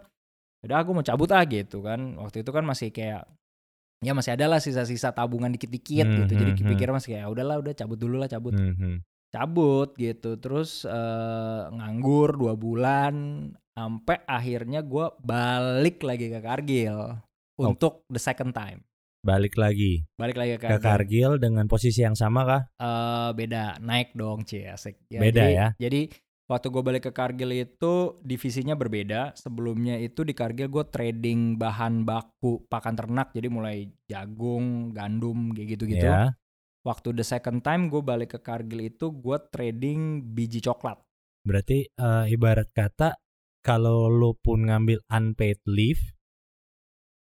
[0.63, 2.15] udah aku mau cabut ah gitu kan.
[2.21, 3.25] Waktu itu kan masih kayak
[3.97, 6.34] ya masih ada lah sisa-sisa tabungan dikit-dikit Hmm, gitu.
[6.38, 6.71] Jadi hmm, hmm.
[6.78, 8.53] pikir masih kayak "Ya udahlah udah cabut dulu lah cabut.
[8.53, 9.01] Mhm.
[9.34, 10.38] Cabut gitu.
[10.38, 13.13] Terus eh, nganggur dua bulan
[13.78, 17.21] sampai akhirnya gua balik lagi ke Kargil
[17.57, 17.73] Oh.
[17.73, 18.86] untuk the second time.
[19.25, 22.61] Balik lagi Balik lagi ke ke Kargil dengan posisi yang sama kah?
[22.78, 25.67] eh beda naik dong cie asik Beda jadi, ya?
[25.82, 26.05] jadi
[26.45, 29.34] waktu gue balik ke Kargil itu divisinya berbeda.
[29.34, 35.75] Sebelumnya itu di Kargil gue trading bahan baku pakan ternak, jadi mulai jagung, gandum, kayak
[35.75, 36.07] gitu-gitu.
[36.07, 36.38] Ya.
[36.86, 41.01] Waktu the second time gue balik ke Kargil itu gue trading biji coklat.
[41.41, 43.17] Berarti eh, ibarat kata
[43.68, 45.99] kalau lu pun ngambil unpaid leave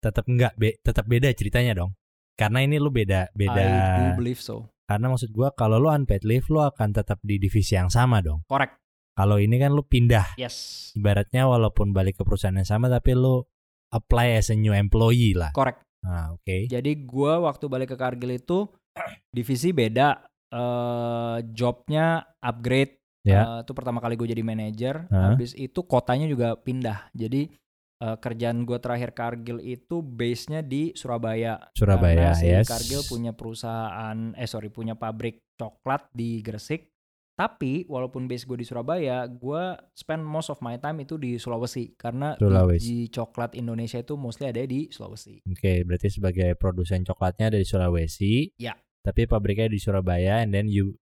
[0.01, 1.93] tetap enggak be, tetap beda ceritanya dong.
[2.33, 3.61] Karena ini lu beda beda.
[3.61, 3.69] I
[4.01, 4.73] do believe so.
[4.89, 8.41] Karena maksud gua kalau lu unpaid leave lu akan tetap di divisi yang sama dong.
[8.49, 8.81] Correct.
[9.13, 10.41] Kalau ini kan lu pindah.
[10.41, 10.89] Yes.
[10.97, 13.45] Ibaratnya walaupun balik ke perusahaan yang sama tapi lu
[13.93, 15.53] apply as a new employee lah.
[15.53, 15.85] Correct.
[16.01, 16.65] Nah, oke.
[16.65, 18.65] Jadi gue waktu balik ke Kargil itu
[19.35, 23.00] divisi beda, eh jobnya upgrade.
[23.21, 23.41] Ya.
[23.45, 25.05] Eh, itu pertama kali gue jadi manajer.
[25.09, 25.33] Hah?
[25.33, 27.09] Habis itu kotanya juga pindah.
[27.13, 27.53] Jadi
[28.01, 31.71] eh, kerjaan gue terakhir Kargil itu base-nya di Surabaya.
[31.77, 32.67] Surabaya, Karena si yes.
[32.69, 36.89] Kargil punya perusahaan, eh sorry punya pabrik coklat di Gresik.
[37.31, 39.63] Tapi walaupun base gue di Surabaya, gue
[39.97, 42.77] spend most of my time itu di Sulawesi karena Sulawesi.
[42.77, 45.41] biji coklat Indonesia itu mostly ada di Sulawesi.
[45.49, 48.53] Oke, berarti sebagai produsen coklatnya dari Sulawesi.
[48.61, 48.77] Ya.
[49.01, 50.93] Tapi pabriknya di Surabaya and then you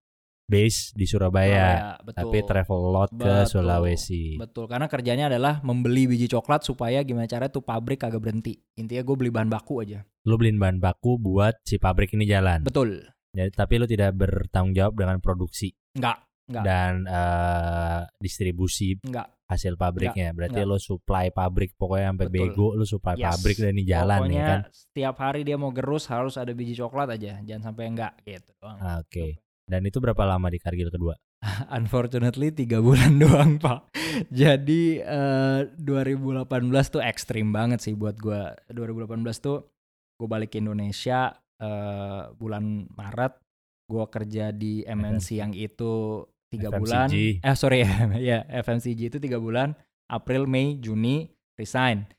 [0.50, 1.94] base di Surabaya.
[1.94, 2.18] Surabaya, betul.
[2.18, 3.34] Tapi travel lot ke.
[3.46, 4.34] Sulawesi.
[4.34, 8.58] Betul, karena kerjanya adalah membeli biji coklat supaya gimana caranya tuh pabrik kagak berhenti.
[8.74, 10.02] Intinya gue beli bahan baku aja.
[10.26, 12.66] Lu beliin bahan baku buat si pabrik ini jalan.
[12.66, 13.06] Betul.
[13.30, 16.18] Jadi, tapi lu tidak bertanggung jawab dengan produksi Enggak,
[16.50, 19.30] enggak, dan eh, distribusi enggak.
[19.46, 20.34] hasil pabriknya.
[20.34, 20.70] Berarti enggak.
[20.70, 22.42] lu supply pabrik pokoknya sampai Betul.
[22.50, 23.26] bego lu supply Yes.
[23.30, 24.60] pabrik dan ini jalan Pokoknya nih kan.
[24.74, 27.38] setiap hari dia mau gerus harus ada biji coklat aja.
[27.40, 28.78] Jangan sampai enggak gitu doang.
[28.78, 29.38] Ah, Oke.
[29.70, 31.14] Dan itu berapa lama di Kargil kedua?
[31.78, 33.94] Unfortunately tiga bulan doang pak.
[34.34, 36.50] Jadi eh, 2018
[36.90, 38.58] tuh ekstrim banget sih buat gua.
[38.74, 39.70] 2018 tuh
[40.18, 43.38] gue balik ke Indonesia eh, bulan Maret.
[43.86, 47.06] Gue kerja di MNC yang itu tiga bulan.
[47.14, 47.86] Eh sorry
[48.18, 49.78] ya FMCG itu tiga bulan.
[50.10, 52.10] April, Mei, Juni resign.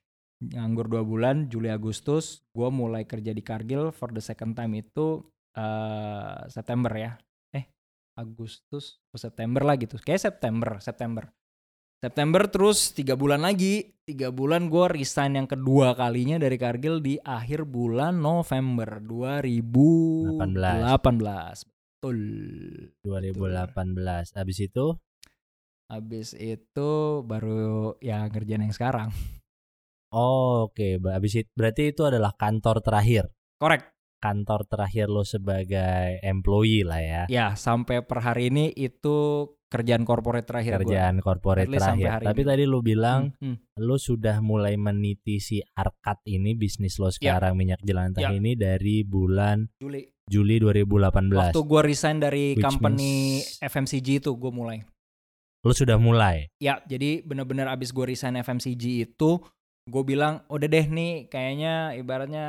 [0.42, 2.40] Nganggur dua bulan, Juli Agustus.
[2.56, 5.20] Gue mulai kerja di Kargil for the second time itu
[5.52, 7.20] eh September ya.
[8.18, 9.96] Agustus atau September lah gitu.
[10.02, 11.30] Kayak September, September.
[12.02, 17.22] September terus tiga bulan lagi, tiga bulan gue resign yang kedua kalinya dari Kargil di
[17.22, 20.34] akhir bulan November 2018.
[22.02, 22.20] Betul.
[23.06, 24.34] 2018.
[24.34, 24.98] Habis itu
[25.92, 29.12] Habis itu baru ya ngerjain yang sekarang.
[30.16, 33.28] oh, oke, habis itu berarti itu adalah kantor terakhir.
[33.60, 33.86] Korek.
[34.22, 37.24] Kantor terakhir lo sebagai employee lah ya.
[37.26, 40.84] Ya sampai per hari ini itu kerjaan corporate terakhir gua.
[40.84, 42.14] Kerjaan corporate At least sampai terakhir.
[42.14, 42.50] hari Tapi ini.
[42.50, 43.82] tadi lu bilang Hmm, hmm.
[43.82, 48.30] lu sudah mulai meniti si Arkat ini bisnis lo sekarang minyak jelantah Ya.
[48.30, 50.06] ini dari bulan Juli.
[50.24, 51.50] Juli 2018.
[51.50, 54.86] Waktu gue resign dari Which company means- FMCG itu gue mulai.
[55.62, 56.50] Lu sudah mulai.
[56.58, 59.38] Ya, jadi bener-bener abis gue resign FMCG itu,
[59.92, 62.46] gue bilang udah deh nih kayaknya ibaratnya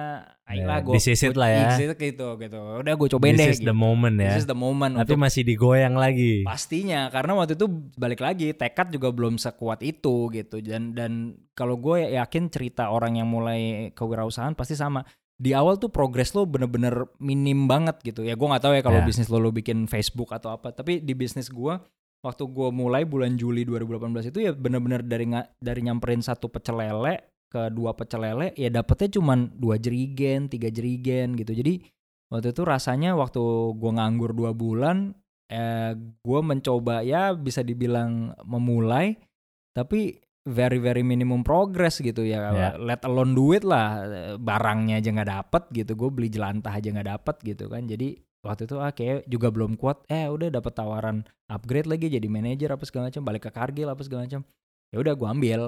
[0.46, 1.74] ayolah gue this is lah ya.
[1.92, 2.58] gitu gitu.
[2.78, 3.50] Udah gue cobain This deh.
[3.50, 3.68] is gitu.
[3.68, 4.30] the moment ya.
[4.30, 6.46] This is the moment Tapi untuk masih digoyang lagi.
[6.46, 7.66] pastinya karena waktu itu
[7.98, 11.12] balik lagi tekad juga belum sekuat itu gitu dan dan
[11.52, 15.02] kalau gue yakin cerita orang yang mulai kewirausahaan pasti sama
[15.34, 19.02] di awal tuh progres lo bener-bener minim banget gitu ya gue nggak tahu ya kalau
[19.02, 19.06] Ya.
[19.08, 21.74] bisnis lo lo bikin Facebook atau apa tapi di bisnis gue
[22.22, 25.26] waktu gue mulai bulan Juli 2018 itu ya bener-bener dari
[25.58, 30.72] dari nyamperin satu pecel lele ke dua pecel lele ya dapetnya cuman dua jerigen tiga
[30.72, 31.52] jerigen gitu.
[31.52, 31.84] Jadi
[32.32, 33.42] waktu itu rasanya waktu
[33.76, 35.12] gue nganggur dua bulan
[35.52, 35.92] eh
[36.24, 39.20] gue mencoba ya bisa dibilang memulai
[39.76, 40.16] tapi
[40.48, 42.56] very very minimum progress gitu ya.
[42.56, 42.70] Ya.
[42.80, 44.08] let alone duit lah
[44.40, 45.92] barangnya aja nggak dapet gitu.
[45.92, 47.84] Gue beli jelantah aja nggak dapet gitu kan.
[47.84, 51.22] Jadi waktu itu ah kayak juga belum kuat eh udah dapet tawaran
[51.52, 54.42] upgrade lagi jadi manajer apa segala macam balik ke Kargil apa segala macam.
[54.88, 55.62] Ya udah gue ambil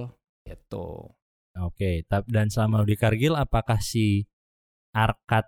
[0.49, 1.13] gitu
[1.57, 4.27] Oke, tap- dan selama lu di Kargil apakah si
[4.91, 5.47] Arkat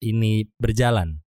[0.00, 1.22] ini berjalan?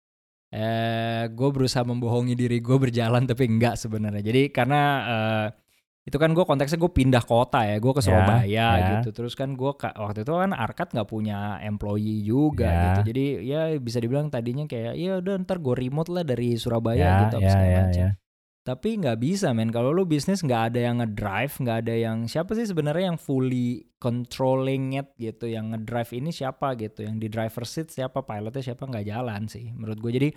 [0.46, 5.46] eh gue berusaha membohongi diri gue berjalan tapi enggak sebenarnya jadi karena eh,
[6.06, 8.46] itu kan gue konteksnya gue pindah kota ya gue ke Ya, Surabaya
[8.78, 8.88] ya.
[8.94, 12.82] gitu terus kan gue waktu itu kan Arkat nggak punya employee juga Ya.
[12.88, 17.02] gitu jadi ya bisa dibilang tadinya kayak ya udah ntar gue remote lah dari Surabaya
[17.02, 18.00] ya, gitu ya, ya, macam.
[18.06, 18.10] ya.
[18.66, 19.70] Tapi nggak bisa men.
[19.70, 23.86] Kalau lu bisnis nggak ada yang ngedrive nggak ada yang siapa sih sebenarnya yang fully
[24.02, 25.46] controlling it gitu?
[25.46, 27.06] Yang ngedrive ini siapa gitu?
[27.06, 28.26] Yang di driver seat siapa?
[28.26, 28.82] Pilotnya siapa?
[28.90, 30.28] Nggak jalan sih menurut gue jadi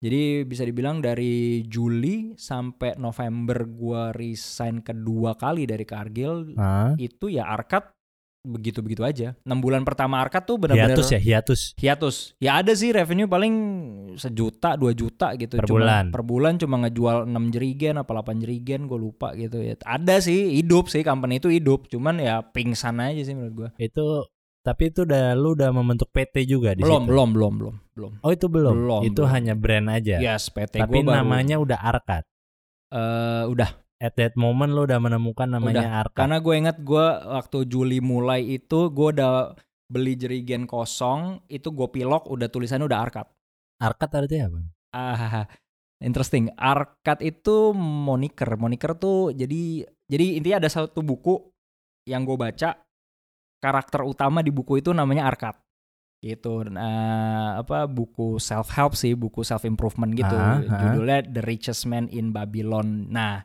[0.00, 6.96] jadi bisa dibilang dari Juli sampai November gua resign kedua kali dari Kargil Hah?
[6.96, 7.99] itu ya Arkat
[8.40, 9.28] begitu-begitu aja.
[9.44, 11.60] 6 bulan pertama Arkat tuh benar-benar Hiatus ya, hiatus.
[11.76, 12.16] hiatus.
[12.40, 13.54] Ya ada sih revenue paling
[14.16, 16.04] sejuta, dua juta gitu Per Cuma- bulan.
[16.08, 19.76] Per bulan cuma ngejual 6 jerigen apa 8 jerigen gue lupa gitu ya.
[19.80, 23.68] Ada sih hidup sih company itu hidup, cuman ya pingsan aja sih menurut gue.
[23.78, 24.24] Itu
[24.60, 27.08] tapi itu udah lu udah membentuk PT juga di Belum, situ.
[27.12, 28.12] belum, belum, belum, belum.
[28.20, 28.74] Oh, itu belum.
[28.76, 29.32] Belum, itu belum.
[29.32, 30.16] hanya brand aja.
[30.20, 32.24] Yes, PT tapi gue baru namanya udah Arkat.
[32.90, 33.70] eh, udah
[34.00, 36.24] At that moment lu udah menemukan namanya Arkat.
[36.24, 39.52] Karena gue inget gue waktu Juli mulai itu gue udah
[39.92, 43.26] beli jerigen kosong itu gue pilok udah tulisannya udah arkat.
[43.76, 44.60] Arkat artinya apa?
[44.96, 45.44] Ah,
[46.00, 46.48] interesting.
[46.56, 48.56] Arkat itu moniker.
[48.56, 51.52] Moniker tuh jadi jadi intinya ada satu buku
[52.08, 52.80] yang gue baca
[53.60, 55.60] karakter utama di buku itu namanya Arkat
[56.20, 60.80] gitu nah, apa buku self help sih buku self improvement gitu Ah, ah.
[60.84, 63.40] judulnya The Richest Man in Babylon nah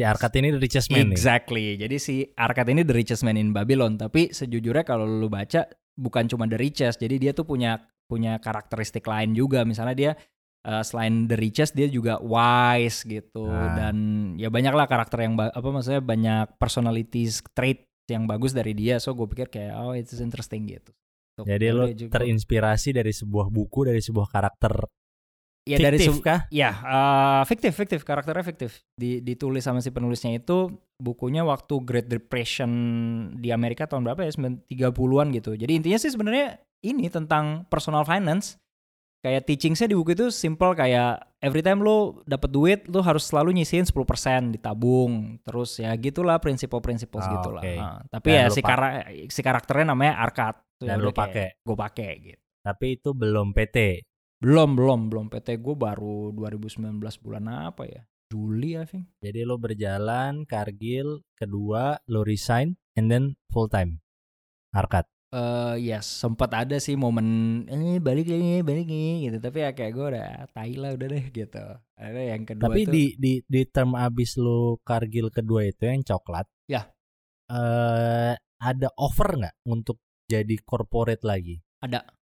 [0.00, 1.12] Si Arkat ini the richest man nih.
[1.12, 1.76] Exactly.
[1.76, 6.24] Jadi si Arkat ini the richest man in Babylon, tapi sejujurnya kalau lu baca bukan
[6.24, 9.60] cuma the richest, jadi dia tuh punya punya karakteristik lain juga.
[9.68, 10.12] Misalnya dia
[10.64, 13.76] eh, selain the richest dia juga wise gitu Ah.
[13.76, 13.96] dan
[14.40, 18.96] ya banyak lah karakter yang apa maksudnya banyak personalities trait yang bagus dari dia.
[19.04, 20.96] So gue pikir kayak oh it's interesting gitu.
[21.44, 22.12] Jadi ya juga.
[22.20, 24.80] terinspirasi dari sebuah buku dari sebuah karakter
[25.70, 26.40] ya dari fiktif kah?
[26.50, 28.82] Ya, eh, fiktif, fiktif, karakternya fiktif.
[28.98, 30.68] Di, ditulis sama si penulisnya itu
[30.98, 32.70] bukunya waktu Great Depression
[33.38, 34.34] di Amerika tahun berapa ya?
[34.34, 35.54] 30-an gitu.
[35.54, 38.58] Jadi intinya sih sebenarnya ini tentang personal finance.
[39.20, 43.52] Kayak teachingsnya di buku itu simple kayak every time lo dapet duit, lo harus selalu
[43.52, 45.36] nyisihin 10% ditabung.
[45.44, 47.60] Terus ya gitulah prinsipal-prinsipal Ah, gitulah.
[47.60, 47.74] oke.
[47.76, 50.64] Nah, tapi Dan ya si, kara- si karakternya namanya Arkat.
[50.80, 51.60] Dan lu pakai.
[51.60, 52.40] Gue pakai gitu.
[52.64, 54.08] Tapi itu belum PT.
[54.40, 55.26] Belum, belum, belum.
[55.28, 58.00] PT gue baru 2019 bulan apa ya?
[58.32, 59.12] Juli I think.
[59.20, 64.00] Jadi lo berjalan Kargil, kedua lo resign and then full time.
[64.72, 65.04] Arkat.
[65.30, 69.36] Eh yes, sempat ada sih momen eh balik lagi, balik lagi gitu.
[69.44, 71.64] Tapi ya kayak gue udah tai lah udah deh gitu.
[72.00, 76.00] Ada yang kedua Tapi tuh di di di term abis lo Kargil kedua itu yang
[76.00, 76.48] coklat.
[76.64, 76.88] Ya.
[77.52, 81.60] Eh ada offer nggak untuk jadi corporate lagi?
[81.84, 82.19] Ada.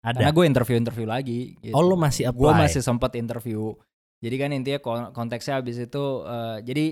[0.00, 0.16] Ada.
[0.18, 1.72] karena gue interview-interview lagi gitu.
[1.72, 2.60] Oh, lu masih Gue apply?
[2.64, 3.76] masih sempat interview.
[4.18, 6.86] Jadi kan intinya kon- konteksnya habis itu eh, jadi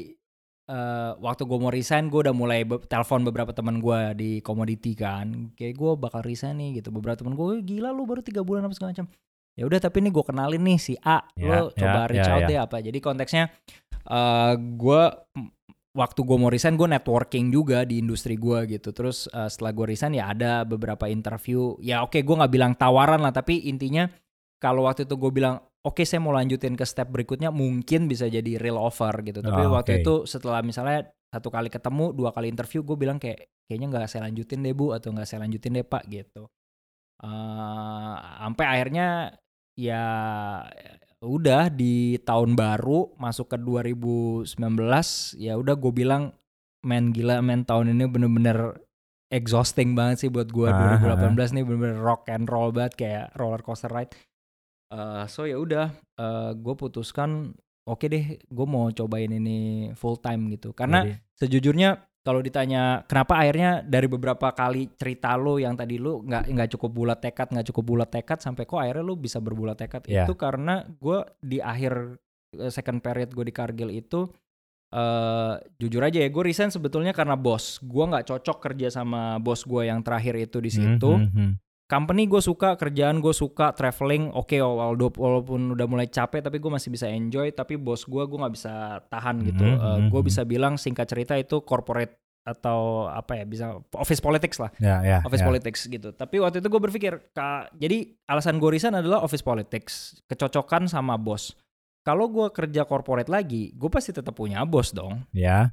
[0.66, 4.92] eh, waktu gue mau resign gue udah mulai be- telepon beberapa teman gue di komoditi
[4.92, 8.62] kan kayak gue bakal resign nih gitu beberapa teman gue gila lu baru tiga bulan
[8.62, 9.08] apa segala macam
[9.52, 12.30] ya udah tapi ini gue kenalin nih si A Ya, lo ya, coba reach ya,
[12.30, 12.46] out ya.
[12.46, 13.44] deh apa jadi konteksnya
[14.04, 15.02] eh gue
[15.98, 18.94] waktu gue mau resign gue networking juga di industri gue gitu.
[18.94, 21.74] Terus eh, setelah gue resign ya ada beberapa interview.
[21.82, 24.06] Ya oke gue nggak bilang tawaran lah tapi intinya
[24.62, 28.62] kalau waktu itu gue bilang oke saya mau lanjutin ke step berikutnya mungkin bisa jadi
[28.62, 29.42] real offer gitu.
[29.42, 33.50] Tapi Oh, waktu itu setelah misalnya satu kali ketemu dua kali interview gue bilang kayak
[33.68, 36.46] kayaknya nggak saya lanjutin deh bu atau nggak saya lanjutin deh pak gitu.
[37.18, 39.34] Eh, sampai akhirnya
[39.74, 40.02] ya
[41.18, 44.54] udah di tahun baru masuk ke 2019
[45.34, 46.30] ya udah gue bilang
[46.86, 48.78] men gila men tahun ini bener-bener
[49.28, 53.60] exhausting banget sih buat gue Ah, 2018 nih bener-bener rock and roll banget kayak roller
[53.60, 54.14] coaster ride.
[54.88, 55.92] Eh, so ya udah
[56.56, 57.52] gue putuskan
[57.84, 60.72] oke deh gue mau cobain ini full time gitu.
[60.72, 61.12] Karena Jadi,
[61.44, 66.68] sejujurnya kalau ditanya kenapa akhirnya dari beberapa kali cerita lo yang tadi lo nggak nggak
[66.76, 70.28] cukup bulat tekad nggak cukup bulat tekad sampai kok akhirnya lo bisa berbulat tekad Ya.
[70.28, 72.20] itu karena gue di akhir
[72.60, 74.28] eh, second period gue di Kargil itu
[74.88, 79.64] eh jujur aja ya gue resign sebetulnya karena bos gue nggak cocok kerja sama bos
[79.64, 81.52] gue yang terakhir itu di situ hmm, hmm, hmm.
[81.88, 86.68] Company gue suka kerjaan gue suka traveling oke walaupun walaupun udah mulai capek tapi gue
[86.68, 89.64] masih bisa enjoy tapi bos gue gue nggak bisa tahan gitu.
[89.64, 90.28] Mhm, Eh, mhm, gue mhm.
[90.28, 94.72] bisa bilang singkat cerita itu corporate atau apa ya bisa office politics lah.
[94.80, 95.48] Ya, ya, office ya.
[95.48, 96.12] politics gitu.
[96.12, 101.16] Tapi waktu itu gue berpikir Ka, jadi alasan gue resign adalah office politics kecocokan sama
[101.16, 101.56] bos.
[102.04, 105.24] Kalau gue kerja corporate lagi gue pasti tetap punya bos dong.
[105.32, 105.72] Ya,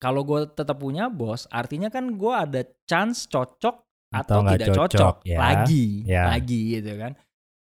[0.00, 4.90] kalau gue tetap punya bos artinya kan gue ada chance cocok Atau atau, tidak cocok,
[4.90, 5.38] cocok, ya.
[5.38, 6.34] lagi Ya.
[6.34, 7.14] lagi gitu kan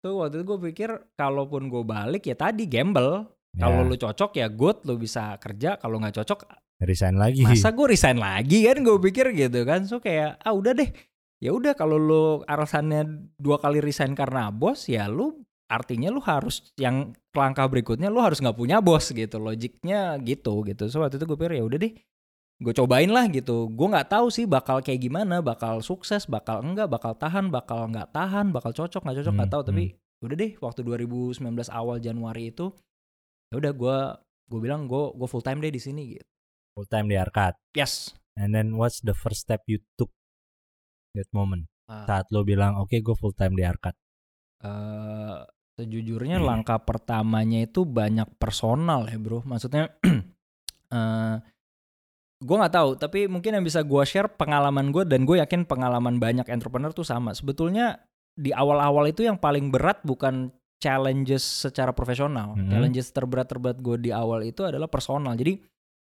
[0.05, 3.25] tuh waktu itu gue pikir kalaupun gue balik ya tadi gamble
[3.57, 3.89] kalau ya.
[3.89, 6.45] lu cocok ya good lu bisa kerja kalau nggak cocok
[6.85, 7.41] resign lagi.
[7.41, 10.93] masa gue resign lagi kan gue pikir gitu kan so kayak ah udah deh
[11.41, 15.41] ya udah kalau lu alasannya dua kali resign karena bos ya lu
[15.73, 20.93] artinya lu harus yang langkah berikutnya lu harus nggak punya bos gitu logiknya gitu gitu
[20.93, 21.93] so waktu itu gue pikir ya udah deh
[22.61, 23.67] gue cobain lah gitu.
[23.71, 25.43] Gue nggak tahu sih bakal kayak gimana.
[25.43, 29.55] Bakal sukses bakal enggak bakal tahan bakal nggak tahan bakal cocok nggak cocok nggak Hmm,
[29.59, 29.63] tahu.
[29.69, 29.85] Tapi
[30.25, 32.73] udah deh waktu 2019 awal Januari itu
[33.53, 33.97] ya udah gue
[34.49, 36.25] gue bilang gue gue full time deh di sini gitu.
[36.75, 37.55] Full time di Arkat.
[37.73, 38.15] yes.
[38.35, 40.11] And then what's the first step you took
[41.15, 41.71] that moment?
[41.85, 42.09] Ah.
[42.09, 43.93] saat lo bilang oke gue full time di Arkat
[44.65, 45.39] Eh,
[45.77, 49.45] sejujurnya langkah pertamanya itu banyak personal ya bro.
[49.45, 49.93] Maksudnya
[50.97, 51.37] eh
[52.45, 56.21] gue nggak tahu, tapi mungkin yang bisa gue share pengalaman gue dan gue yakin pengalaman
[56.21, 57.33] banyak entrepreneur tuh sama.
[57.33, 58.05] Sebetulnya
[58.37, 62.53] di awal-awal itu yang paling berat bukan challenges secara profesional.
[62.53, 62.69] Mhm.
[62.69, 65.33] Challenges terberat terberat gue di awal itu adalah personal.
[65.33, 65.57] Jadi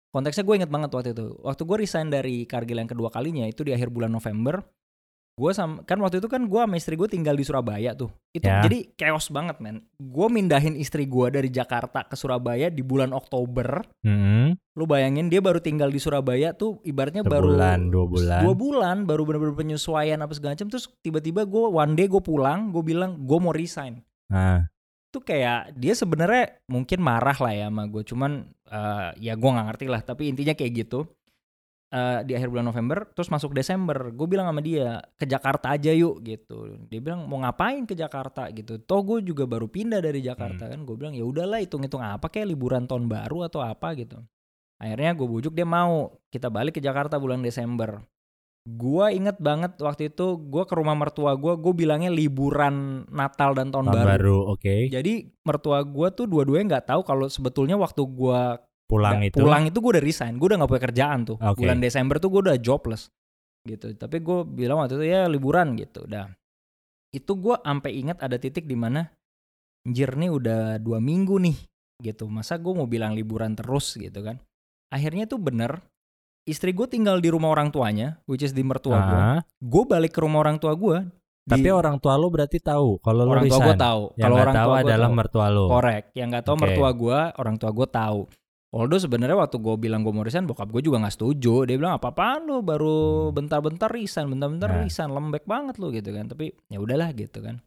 [0.10, 1.38] konteksnya gue inget banget waktu itu.
[1.46, 4.58] Waktu gue resign dari Cargill yang kedua kalinya itu di akhir bulan November.
[5.34, 8.14] Gue sama kan waktu itu kan gue sama istri gue tinggal di Surabaya tuh.
[8.30, 8.62] Itu Ya.
[8.62, 9.82] jadi chaos banget men.
[9.98, 13.82] Gue mindahin istri gue dari Jakarta ke Surabaya di bulan Oktober.
[14.02, 18.54] Hmm, Lu bayangin dia baru tinggal di Surabaya tuh ibaratnya baru sebulan dua bulan dua
[18.54, 22.82] bulan baru bener-bener penyesuaian apa segala macam terus tiba-tiba gue one day gue pulang gue
[22.82, 24.66] bilang gue mau resign nah
[25.08, 28.32] itu kayak dia sebenarnya mungkin marah lah ya sama gue cuman
[28.66, 31.06] eh, ya gue nggak ngerti lah tapi intinya kayak gitu
[31.94, 34.10] Eh, di akhir bulan November terus masuk Desember.
[34.18, 36.82] Gue bilang sama dia ke Jakarta aja yuk gitu.
[36.90, 38.50] Dia bilang mau ngapain ke Jakarta?
[38.50, 38.82] Gitu.
[38.82, 40.90] Toh gue juga baru pindah dari Jakarta kan.
[40.90, 44.18] Gue bilang ya udahlah hitung-hitung apa kayak liburan tahun baru atau apa gitu.
[44.82, 46.18] Akhirnya gue bujuk dia mau.
[46.34, 48.02] Kita balik ke Jakarta bulan Desember.
[48.66, 53.70] Gue inget banget waktu itu gue ke rumah mertua gue gue bilangnya liburan Natal dan
[53.70, 54.10] tahun, tahun baru.
[54.18, 54.90] baru oke.
[54.90, 58.42] Jadi mertua gue tuh dua-duanya nggak tahu kalau sebetulnya waktu gue
[58.94, 61.38] pulang itu pulang itu gue udah resign, gue udah nggak punya kerjaan tuh.
[61.42, 61.66] Oke.
[61.66, 63.10] Bulan Desember tuh gue udah jobless
[63.66, 63.96] gitu.
[63.98, 66.06] Tapi gue bilang waktu itu ya liburan gitu.
[66.06, 66.30] Udah.
[67.10, 69.06] Itu gue sampai ingat ada titik di mana
[69.84, 71.58] anjir nih udah dua minggu nih
[72.02, 72.30] gitu.
[72.30, 74.38] Masa gue mau bilang liburan terus gitu kan?
[74.94, 75.82] Akhirnya tuh bener.
[76.44, 79.16] Istri gue tinggal di rumah orang tuanya, which is di mertua gue.
[79.16, 81.00] Ah, Gue balik ke rumah orang tua gue.
[81.44, 84.04] tapi orang tua lo berarti tahu kalau lo orang tua gue tahu.
[84.16, 85.20] Kalau orang tahu tua adalah tahu.
[85.20, 86.04] mertua lo Korek.
[86.16, 86.64] Yang nggak tahu Oke.
[86.64, 88.22] mertua gue, orang tua gue tahu.
[88.74, 91.70] Although sebenarnya waktu gue bilang gue mau resign, bokap gue juga nggak setuju.
[91.70, 93.38] Dia bilang apa-apaan lu baru Hmm.
[93.38, 94.82] bentar-bentar resign, bentar-bentar Nah.
[94.82, 96.26] resign, lembek banget lu gitu kan.
[96.26, 97.62] Tapi ya udahlah gitu kan.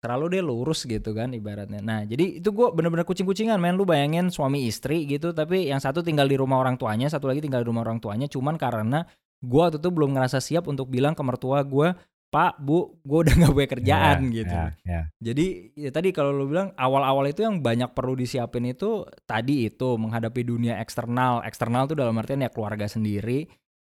[0.00, 1.84] Terlalu dia lurus gitu kan ibaratnya.
[1.84, 3.76] Nah jadi itu gue bener-bener kucing-kucingan men.
[3.76, 7.44] Lu bayangin suami istri gitu, tapi yang satu tinggal di rumah orang tuanya, satu lagi
[7.44, 8.24] tinggal di rumah orang tuanya.
[8.24, 9.04] Cuman karena
[9.44, 11.92] gue waktu itu belum ngerasa siap untuk bilang ke mertua gue,
[12.26, 14.52] Pak, Bu, gue udah nggak punya kerjaan Ya, gitu.
[14.52, 15.00] ya, ya.
[15.22, 19.94] Jadi ya tadi kalau lu bilang awal-awal itu yang banyak perlu disiapin itu tadi itu
[19.94, 21.40] menghadapi dunia eksternal.
[21.40, 23.46] Eksternal tuh dalam artian ya keluarga sendiri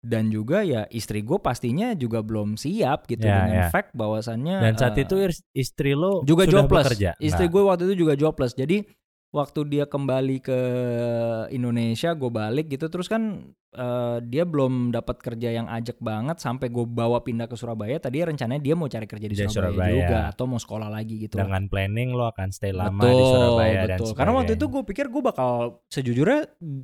[0.01, 3.69] dan juga ya istri gue pastinya juga belum siap gitu Ya, dengan ya.
[3.69, 6.85] fact bahwasannya dan saat eh, itu is- istri lo juga sudah jobless.
[6.89, 7.53] bekerja Istri Nggak.
[7.53, 8.53] gue waktu itu juga jobless.
[8.55, 8.81] Jadi
[9.31, 10.59] waktu dia kembali ke
[11.49, 16.67] Indonesia, gue balik gitu terus kan eh, dia belum dapat kerja yang ajak banget sampai
[16.67, 17.95] gue bawa pindah ke Surabaya.
[17.95, 19.93] Tadi rencananya dia mau cari kerja di Di Surabaya, Surabaya.
[19.95, 21.39] juga atau mau sekolah lagi gitu.
[21.39, 24.11] dengan planning lo akan stay lama betul, di Surabaya dan betul.
[24.11, 24.75] Karena waktu itu sebagainya.
[24.75, 25.49] gue pikir gue bakal
[25.87, 26.39] sejujurnya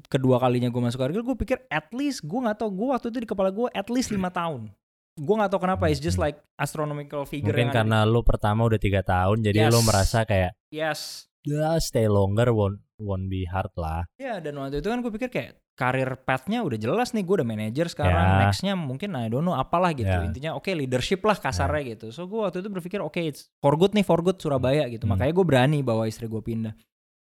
[0.08, 3.20] kedua kalinya gue masuk Cargill, gue pikir at least gue nggak tahu gue waktu itu
[3.22, 4.72] di kepala gue at least lima tahun.
[5.18, 7.52] Gue nggak tahu kenapa, it's just like astronomical figure.
[7.52, 9.74] mungkin yang ada karena lo pertama udah tiga tahun jadi Yes.
[9.74, 14.04] lo merasa kayak yes, ya stay longer won't won't be hard lah.
[14.18, 17.46] Ya dan waktu itu kan gue pikir kayak karir path-nya udah jelas nih gue udah
[17.46, 18.38] manager sekarang Ya.
[18.44, 20.10] nextnya mungkin I don't know apalah gitu.
[20.10, 20.26] Ya.
[20.26, 22.10] intinya oke leadership lah kasarnya gitu.
[22.10, 25.06] So gue waktu itu berpikir oke it's for good nih for good Surabaya gitu.
[25.06, 25.14] Hmm.
[25.14, 26.74] makanya gue berani bawa istri gue pindah.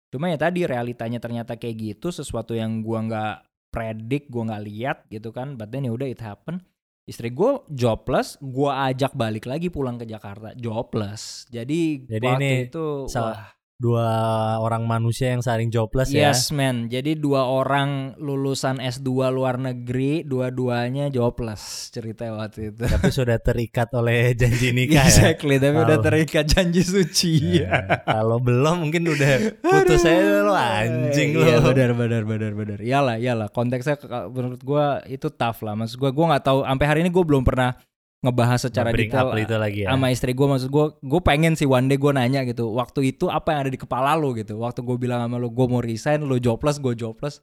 [0.09, 3.33] Cuma ya tadi realitanya ternyata kayak gitu sesuatu yang gue nggak
[3.69, 5.53] predik gue nggak lihat gitu kan.
[5.53, 6.65] But then ya udah it happen
[7.05, 10.57] istri gue jobless gue ajak balik lagi pulang ke Jakarta.
[10.57, 11.45] Jobless.
[11.47, 13.41] Jadi, Jadi waktu ini itu sa- wah
[13.77, 14.09] dua
[14.57, 20.25] orang manusia yang saling jobless ya Yes man, jadi dua orang lulusan S2 luar negeri,
[20.25, 22.89] dua-duanya jobless cerita waktu itu.
[22.97, 26.05] tapi sudah terikat oleh janji nikah ya exactly, tapi udah Tahu.
[26.09, 27.61] terikat janji suci.
[27.61, 32.77] Ya, kalau belum mungkin udah putus saya lo anjing lo Iya benar benar benar benar.
[32.81, 34.01] Iyalah iyalah konteksnya
[34.33, 35.77] menurut gua itu tough lah.
[35.77, 37.77] Maksud gua gua nggak tahu sampai hari ini gua belum pernah
[38.27, 39.95] ngebahas secara Bring detail itu lagi ya.
[39.95, 43.31] sama istri gue maksud gue gue pengen sih one day gue nanya gitu waktu itu
[43.31, 44.59] apa yang ada di kepala lo gitu.
[44.59, 47.39] Waktu gue bilang sama lo gue mau resign lo jobless gue jobless.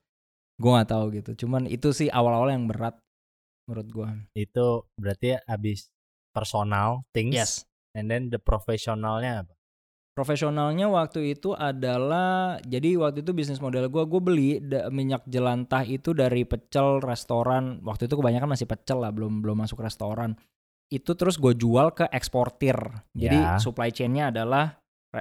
[0.61, 1.31] Gue nggak tahu gitu.
[1.47, 2.95] Cuman itu sih awal-awal yang berat
[3.65, 4.67] menurut gue itu
[5.01, 5.89] berarti abis
[6.37, 7.53] personal things yes.
[7.97, 9.53] and then the profesionalnya apa?
[10.15, 15.83] Profesionalnya waktu itu adalah jadi waktu itu bisnis model gue gue beli da- minyak jelantah
[15.83, 17.83] itu dari pecel restoran.
[17.83, 20.39] Waktu itu kebanyakan masih pecel lah belum belum masuk restoran
[20.89, 22.77] itu terus gue jual ke eksportir
[23.13, 23.59] jadi Ya.
[23.59, 24.79] supply chainnya adalah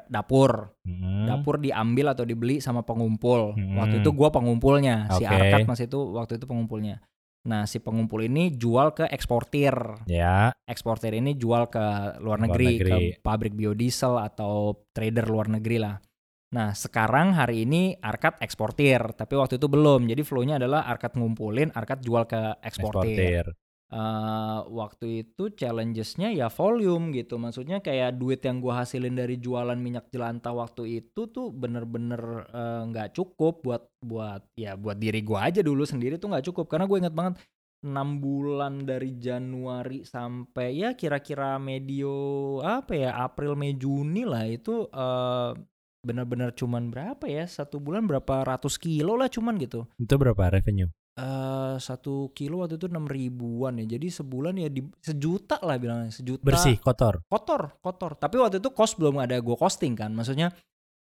[0.07, 1.29] dapur Hmm.
[1.29, 3.53] dapur diambil atau dibeli sama pengumpul.
[3.53, 3.77] Hmm.
[3.77, 5.29] Waktu itu gua pengumpulnya, si Oke.
[5.29, 6.97] Arkat masih itu waktu itu pengumpulnya.
[7.45, 9.75] Nah, si pengumpul ini jual ke eksportir.
[10.07, 11.83] ya Eksportir ini jual ke
[12.17, 12.89] luar Luar negeri, negeri.
[13.13, 16.01] ke pabrik biodiesel atau trader luar negeri lah.
[16.53, 20.05] Nah, sekarang hari ini Arkat eksportir, tapi waktu itu belum.
[20.05, 23.13] Jadi flow-nya adalah Arkat ngumpulin, Arkat jual ke eksportir.
[23.13, 23.45] eksportir
[23.93, 27.37] eh, waktu itu challengesnya ya volume gitu.
[27.37, 32.81] Maksudnya kayak duit yang gua hasilin dari jualan minyak jelantah waktu itu tuh bener-bener eh,
[32.89, 36.89] nggak cukup buat buat ya buat diri gua aja dulu sendiri tuh nggak cukup karena
[36.89, 37.35] gue inget banget
[37.83, 44.87] enam bulan dari Januari sampai ya kira-kira medio apa ya April Mei Juni lah itu
[44.87, 45.51] eh,
[46.03, 50.91] bener-bener cuman berapa ya satu bulan berapa ratus kilo lah cuman gitu Itu berapa revenue?
[51.13, 53.85] Eh satu kilo waktu itu enam ribuan ya.
[53.87, 56.41] Jadi sebulan ya di sejuta lah bilangnya sejuta.
[56.41, 57.21] Bersih, kotor.
[57.27, 58.11] kotor kotor.
[58.15, 60.09] Tapi waktu itu cost belum ada gue costing kan.
[60.09, 60.49] Maksudnya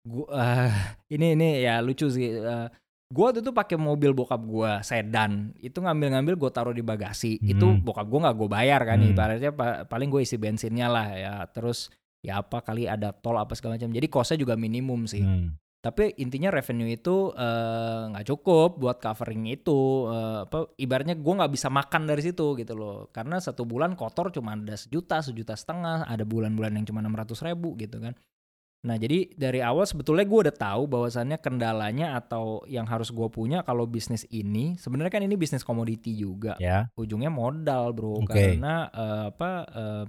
[0.01, 0.73] gua eh,
[1.15, 2.25] ini ini ya lucu sih.
[2.33, 2.67] Eh,
[3.05, 5.53] gue waktu itu pakai mobil bokap gue sedan.
[5.55, 7.37] Itu ngambil-ngambil gue taruh di bagasi.
[7.37, 7.81] Itu Hmm.
[7.81, 8.97] bokap gue nggak gue bayar kan.
[8.97, 9.13] Hmm.
[9.13, 11.33] ibaratnya pa- paling gue isi bensinnya lah ya.
[11.45, 13.93] Terus ya apa kali ada tol apa segala macam.
[13.93, 15.21] Jadi costnya juga minimum sih.
[15.21, 15.53] Hmm.
[15.79, 21.53] Tapi intinya revenue itu eh, nggak cukup buat covering itu eh, apa ibaratnya gue nggak
[21.55, 26.03] bisa makan dari situ gitu loh karena satu bulan kotor cuma ada sejuta sejuta setengah
[26.03, 28.11] ada bulan-bulan yang cuma enam ratus ribu gitu kan
[28.79, 33.63] nah jadi dari awal sebetulnya gue udah tahu bahwasannya kendalanya atau yang harus gue punya
[33.63, 38.27] kalau bisnis ini sebenarnya kan ini bisnis komoditi juga Ya, ujungnya modal bro Oke.
[38.27, 40.03] karena eh, apa eh,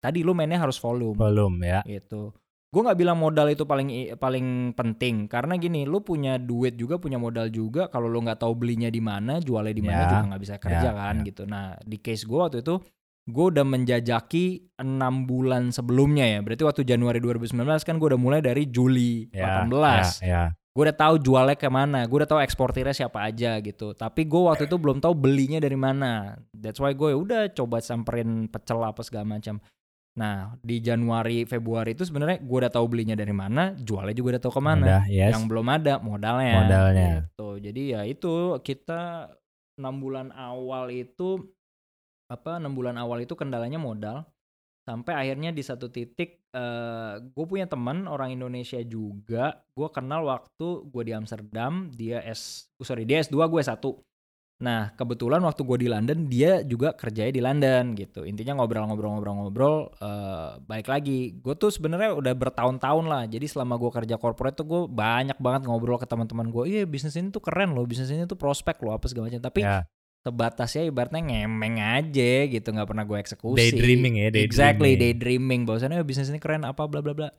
[0.00, 1.80] tadi lu mainnya harus volume volume ya.
[1.84, 2.32] gitu.
[2.68, 3.88] Gue nggak bilang modal itu paling
[4.20, 7.88] paling penting karena gini, lu punya duit juga punya modal juga.
[7.88, 10.88] Kalau lu nggak tahu belinya di mana, jualnya di mana Ya, juga nggak bisa kerja
[10.88, 11.24] ya, kan ya.
[11.32, 11.42] gitu.
[11.48, 12.76] Nah di case gue waktu itu
[13.28, 14.44] gue udah menjajaki
[14.76, 16.44] enam bulan sebelumnya ya.
[16.44, 17.56] Berarti waktu Januari 2019
[17.88, 20.42] kan gue udah mulai dari Juli Ya, 18 ya, ya.
[20.52, 23.96] gue udah tahu jualnya ke mana, gue udah tahu eksportirnya siapa aja gitu.
[23.96, 26.36] Tapi gue waktu itu belum tahu belinya dari mana.
[26.52, 29.56] That's why gue udah coba samperin pecel apa segala macam.
[30.18, 34.42] Nah di Januari Februari itu sebenarnya gue udah tahu belinya dari mana, jualnya juga udah
[34.42, 34.84] tahu ke mana.
[34.84, 35.30] Udah, yes.
[35.38, 36.54] Yang belum ada modalnya.
[36.66, 37.10] Modalnya.
[37.22, 37.48] Gitu.
[37.62, 38.34] Jadi ya itu
[38.66, 39.30] kita
[39.78, 41.38] enam bulan awal itu
[42.26, 44.26] apa enam bulan awal itu kendalanya modal
[44.84, 46.42] sampai akhirnya di satu titik
[47.30, 52.82] gue punya teman orang Indonesia juga gue kenal waktu gue di Amsterdam dia S oh,
[52.82, 53.78] sorry dia S2 gue S1
[54.58, 58.26] nah kebetulan waktu gue di London dia juga kerjanya di London gitu.
[58.26, 61.38] Intinya ngobrol-ngobrol-ngobrol-ngobrol eh, baik lagi.
[61.38, 63.22] Gue tuh sebenarnya udah bertahun-tahun lah.
[63.26, 67.14] Jadi selama gue kerja corporate tuh gue banyak banget ngobrol ke teman-teman gue iya bisnis
[67.14, 69.40] ini tuh keren loh bisnis ini tuh prospek loh apa segala macam.
[69.40, 69.86] Tapi Ya.
[70.26, 72.68] sebatasnya ibaratnya ngemeng aja gitu.
[72.68, 73.58] Nggak pernah gue eksekusi.
[73.62, 74.50] Daydreaming ya, daydreaming.
[74.50, 75.60] exactly daydreaming.
[75.64, 77.30] Bahwasannya "Eh, bisnis ini keren apa bla bla bla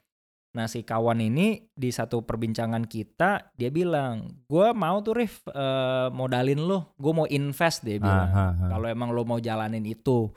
[0.50, 6.10] nah si kawan ini di satu perbincangan kita dia bilang gue mau tuh Rif eh,
[6.10, 8.30] modalin lo gue mau invest dia bilang.
[8.30, 8.70] Ah, ah, ah.
[8.74, 10.30] kalau emang lo mau jalanin itu.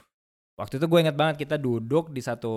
[0.53, 2.55] Waktu itu gue inget banget kita duduk di satu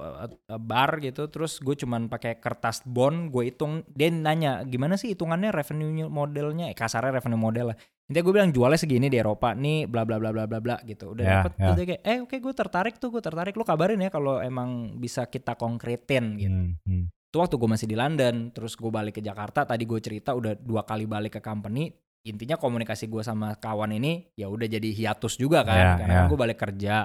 [0.00, 3.84] uh, uh, bar gitu terus gue cuman pakai kertas bond gue hitung.
[3.92, 6.72] Dia nanya gimana sih hitungannya revenue modelnya?
[6.72, 10.16] Eh, kasarnya revenue model lah intinya gue bilang jualnya segini di Eropa nih bla bla
[10.16, 11.58] bla bla bla bla gitu udah Ya, dapet ya.
[11.60, 14.70] terus dia kayak eh oke gue tertarik tuh gue tertarik lo kabarin ya kalau emang
[14.94, 17.04] bisa kita konkretin gitu Hmm, hmm.
[17.26, 20.54] itu waktu gue masih di London terus gue balik ke Jakarta tadi gue cerita udah
[20.54, 21.90] dua kali balik ke company
[22.22, 26.16] intinya komunikasi gue sama kawan ini ya udah jadi hiatus juga kan Ya, karena ya.
[26.16, 26.96] kan gue balik kerja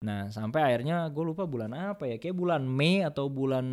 [0.00, 3.66] nah sampai akhirnya gue lupa bulan apa ya kayak bulan Mei atau bulan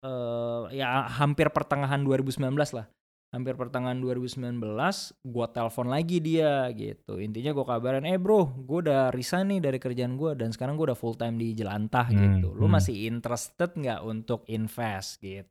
[0.00, 2.40] eh ya hampir pertengahan 2019
[2.72, 2.86] lah
[3.30, 4.58] hampir pertengahan 2019
[5.22, 7.22] gue telepon lagi dia gitu.
[7.22, 10.90] Intinya gue kabarin eh bro gue udah resign nih dari kerjaan gue dan sekarang gue
[10.90, 12.50] udah full time di jelantah Hmm, gitu.
[12.50, 12.74] Lu hmm.
[12.74, 15.22] masih interested nggak untuk invest?
[15.22, 15.46] Gitu.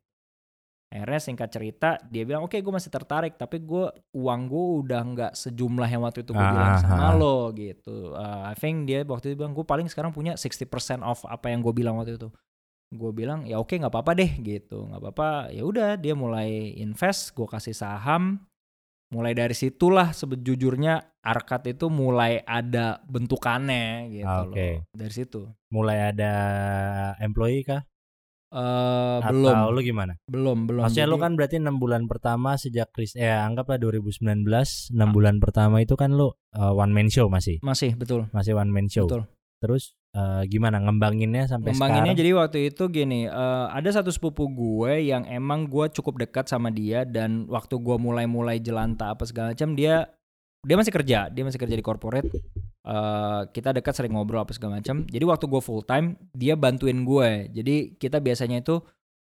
[0.90, 5.32] Akhirnya singkat cerita dia bilang oke gue masih tertarik tapi gue uang gue udah nggak
[5.38, 7.14] sejumlah yang waktu itu gue Ah, bilang sama ah.
[7.16, 8.12] lo gitu.
[8.12, 10.68] Uh, I think dia waktu itu bilang gue paling sekarang punya 60%
[11.00, 12.28] off apa yang gue bilang waktu itu
[12.90, 17.32] gue bilang ya oke nggak apa-apa deh gitu nggak apa-apa ya udah dia mulai invest
[17.32, 18.42] gue kasih saham
[19.08, 24.68] mulai dari situlah sebejujurnya Arkat itu mulai ada bentukannya gitu Ah, Oke.
[24.80, 26.32] loh dari situ Mulai ada
[27.18, 27.84] employee kah?
[28.50, 30.12] Eh Atau belum lu gimana?
[30.24, 34.42] belum belum Maksudnya lu Jadi- kan berarti enam bulan pertama sejak Chris eh anggaplah 2019
[34.90, 35.12] enam Ah.
[35.12, 38.88] bulan pertama itu kan lu uh, one man show masih masih betul masih one man
[38.88, 39.04] show.
[39.04, 39.28] betul
[39.60, 42.20] Terus uh, gimana ngembanginnya sampai Ngembanginnya sekarang?
[42.20, 46.70] jadi waktu itu gini, eh, ada satu sepupu gue yang emang gue cukup dekat sama
[46.70, 50.10] dia dan waktu gue mulai-mulai jelanta apa segala macam dia
[50.60, 52.28] dia masih kerja, dia masih kerja di corporate.
[52.80, 55.04] Eh, kita dekat sering ngobrol apa segala macam.
[55.08, 57.48] Jadi waktu gue full time dia bantuin gue.
[57.52, 58.80] Jadi kita biasanya itu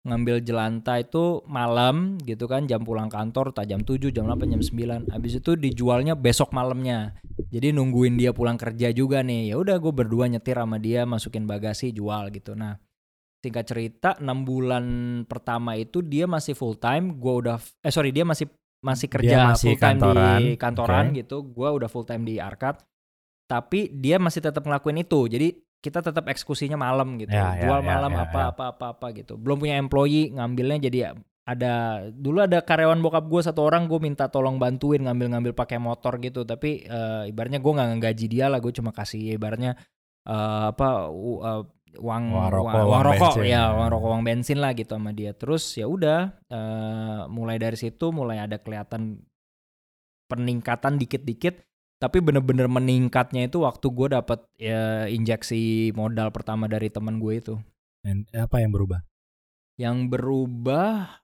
[0.09, 4.63] ngambil jelanta itu malam gitu kan jam pulang kantor tak jam 7 jam 8 jam
[4.65, 7.15] 9 habis itu dijualnya besok malamnya.
[7.49, 9.53] Jadi nungguin dia pulang kerja juga nih.
[9.53, 12.57] Ya udah gue berdua nyetir sama dia masukin bagasi jual gitu.
[12.57, 12.81] Nah
[13.39, 14.85] singkat cerita enam bulan
[15.31, 17.57] pertama itu dia masih full time gue udah
[17.87, 18.51] eh sorry dia masih
[18.83, 21.05] masih kerja masih full time kantoran, di kantoran.
[21.13, 21.17] oke.
[21.21, 21.37] gitu.
[21.53, 22.83] Gue udah full time di Arkat
[23.49, 25.25] tapi dia masih tetap ngelakuin itu.
[25.25, 25.49] Jadi
[25.79, 27.31] kita tetap eksekusinya malam gitu.
[27.31, 28.47] Ya, ya, jual ya, malam ya, apa ya.
[28.51, 29.39] apa apa apa gitu.
[29.39, 30.99] Belum punya employee ngambilnya jadi
[31.49, 36.19] ada dulu ada karyawan bokap gue satu orang gue minta tolong bantuin ngambil-ngambil pakai motor
[36.19, 36.43] gitu.
[36.43, 39.79] Tapi eh, ibaratnya gue nggak ngegaji dia lah gue cuma kasih ibaratnya
[40.27, 41.63] eh, apa u- eh,
[41.99, 43.33] uang Uang rokok, uang, uang rokok.
[43.33, 43.63] bensin, ya ya.
[43.73, 45.33] uang rokok uang bensin lah gitu sama dia.
[45.33, 46.21] Terus ya udah
[46.51, 49.23] eh, mulai dari situ mulai ada kelihatan
[50.29, 51.65] peningkatan dikit-dikit
[51.99, 57.55] tapi bener-bener meningkatnya itu waktu gue dapat ya, injeksi modal pertama dari teman gue itu
[58.07, 59.03] Dan apa yang berubah?
[59.79, 61.23] yang berubah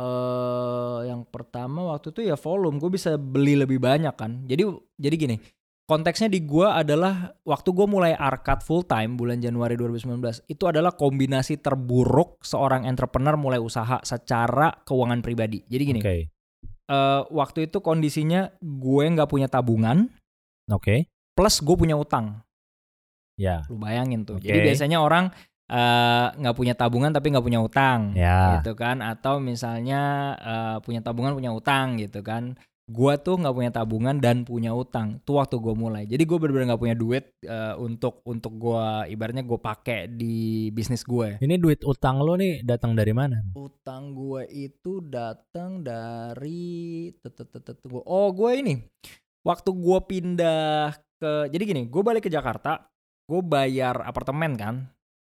[0.00, 4.64] eh yang pertama waktu itu ya volume gue bisa beli lebih banyak kan jadi
[4.96, 5.36] jadi gini
[5.84, 10.96] konteksnya di gue adalah waktu gue mulai arcade full time bulan Januari 2019 itu adalah
[10.96, 16.32] kombinasi terburuk seorang entrepreneur mulai usaha secara keuangan pribadi jadi gini Oke.
[16.90, 20.10] Eh, waktu itu kondisinya gue nggak punya tabungan
[20.66, 21.06] Oke.
[21.32, 22.42] plus gue punya utang
[23.38, 23.64] Ya.
[23.70, 24.50] lu bayangin tuh Oke.
[24.50, 25.32] jadi biasanya orang
[25.70, 28.58] eh, nggak punya tabungan tapi nggak punya utang Ya.
[28.60, 30.00] gitu kan atau misalnya
[30.36, 32.58] eh, punya tabungan punya utang gitu kan
[32.90, 35.22] gua tuh nggak punya tabungan dan punya utang.
[35.22, 36.02] Tuh waktu gue mulai.
[36.10, 41.06] Jadi gue bener-bener nggak punya duit eh, untuk untuk gua ibaratnya gue pakai di bisnis
[41.06, 43.38] gue Ini duit utang lo nih datang dari mana?
[43.54, 47.08] utang gue itu datang dari
[48.04, 48.74] oh gue ini.
[49.46, 52.90] Waktu gue pindah ke jadi gini gue balik ke Jakarta
[53.30, 54.74] gue bayar apartemen kan.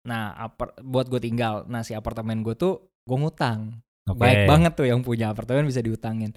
[0.08, 1.68] Nah apar, buat gue tinggal.
[1.68, 3.84] Nah si apartemen gue tuh gue ngutang.
[4.10, 4.26] Oke.
[4.26, 6.34] baik banget tuh yang punya apartemen bisa diutangin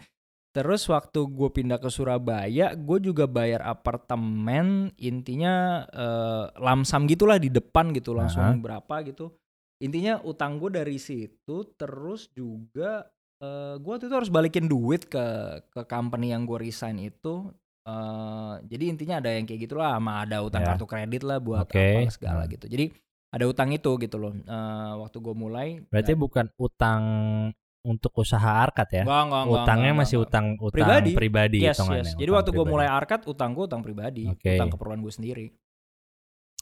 [0.53, 7.49] terus waktu gue pindah ke Surabaya gue juga bayar apartemen intinya eh, lamsam gitulah di
[7.49, 8.57] depan gitu langsung Aha.
[8.57, 9.33] berapa gitu
[9.81, 13.09] intinya utang gue dari situ terus juga
[13.41, 15.25] eh gue waktu itu harus balikin duit ke
[15.67, 17.49] ke company yang gue resign itu
[17.83, 20.77] eh jadi intinya ada yang kayak gitulah sama ada utang Ya.
[20.77, 21.81] kartu kredit lah buat Oke.
[21.81, 22.53] apa segala Hmm.
[22.55, 22.93] gitu jadi
[23.33, 27.03] ada utang itu gitu loh Eh waktu gue mulai Berarti bukan utang
[27.83, 29.05] untuk usaha arcade ya?
[29.05, 31.11] Enggak, enggak, Utangnya enggak, masih utang utang Pribadi.
[31.19, 32.15] pribadi Yes, yes.
[32.15, 34.55] Jadi waktu gue mulai arcade, utang gue utang pribadi, Oke.
[34.55, 35.47] utang keperluan gue sendiri.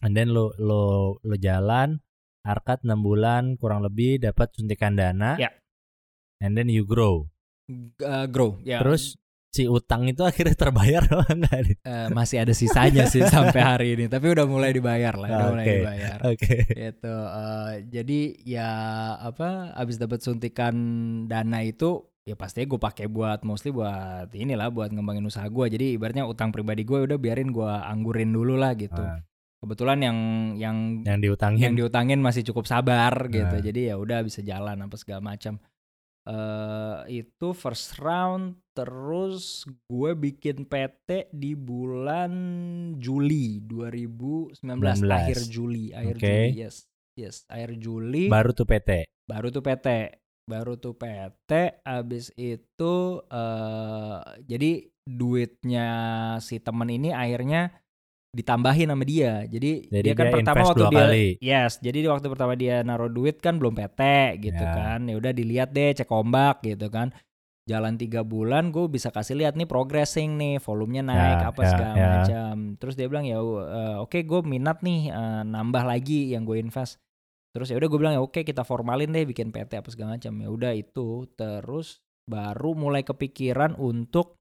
[0.00, 2.00] And then lo lo lo jalan
[2.40, 5.36] arcade 6 bulan kurang lebih dapat suntikan dana.
[5.36, 5.52] Ya.
[6.40, 7.28] And then you grow.
[8.00, 8.80] Eh, grow, ya.
[8.80, 9.19] Terus
[9.50, 11.76] si utang itu akhirnya terbayar apa enggak nih?
[11.82, 15.66] Eh, masih ada sisanya sih sampai hari ini, tapi udah mulai dibayar lah, udah mulai
[15.66, 16.18] dibayar.
[16.24, 16.56] Oke.
[16.66, 17.14] Gitu.
[17.34, 18.70] eh, jadi ya
[19.20, 19.74] apa?
[19.74, 20.74] Abis dapat suntikan
[21.26, 25.66] dana itu, ya pastinya gue pakai buat mostly buat inilah, buat ngembangin usaha gue.
[25.68, 29.02] Jadi ibaratnya utang pribadi gue udah biarin gue anggurin dulu lah gitu.
[29.02, 29.18] Ah,
[29.60, 30.18] Kebetulan yang
[30.56, 31.60] yang yang diutangin.
[31.60, 33.60] yang diutangin masih cukup sabar gitu Nah.
[33.60, 35.60] jadi ya udah bisa jalan apa segala macam
[36.28, 42.32] eh itu first round terus gue bikin PT di bulan
[43.00, 45.08] Juli 2019 19.
[45.08, 46.28] akhir Juli akhir Oke.
[46.28, 46.76] Juli yes
[47.16, 49.08] yes akhir Juli baru tuh PT.
[49.24, 49.88] baru tuh PT
[50.44, 52.94] baru tuh PT abis itu
[53.32, 54.72] eh jadi
[55.08, 55.88] duitnya
[56.44, 57.79] si temen ini akhirnya
[58.30, 61.26] ditambahin sama dia jadi, Jadi dia kan dia pertama waktu dia kali.
[61.42, 64.00] yes jadi di waktu pertama dia naruh duit kan belum PT
[64.40, 64.70] gitu Ya.
[64.70, 67.10] kan ya udah dilihat deh cek ombak gitu kan
[67.66, 71.68] jalan tiga bulan gue bisa kasih lihat nih progressing nih volumenya naik Ya, apa ya,
[71.68, 72.08] segala ya.
[72.16, 76.58] macam terus dia bilang ya eh, oke gue minat nih eh, nambah lagi yang gue
[76.58, 76.98] invest
[77.50, 80.34] terus ya udah gue bilang ya oke kita formalin deh bikin PT apa segala macam
[80.34, 84.38] ya udah itu terus baru mulai kepikiran untuk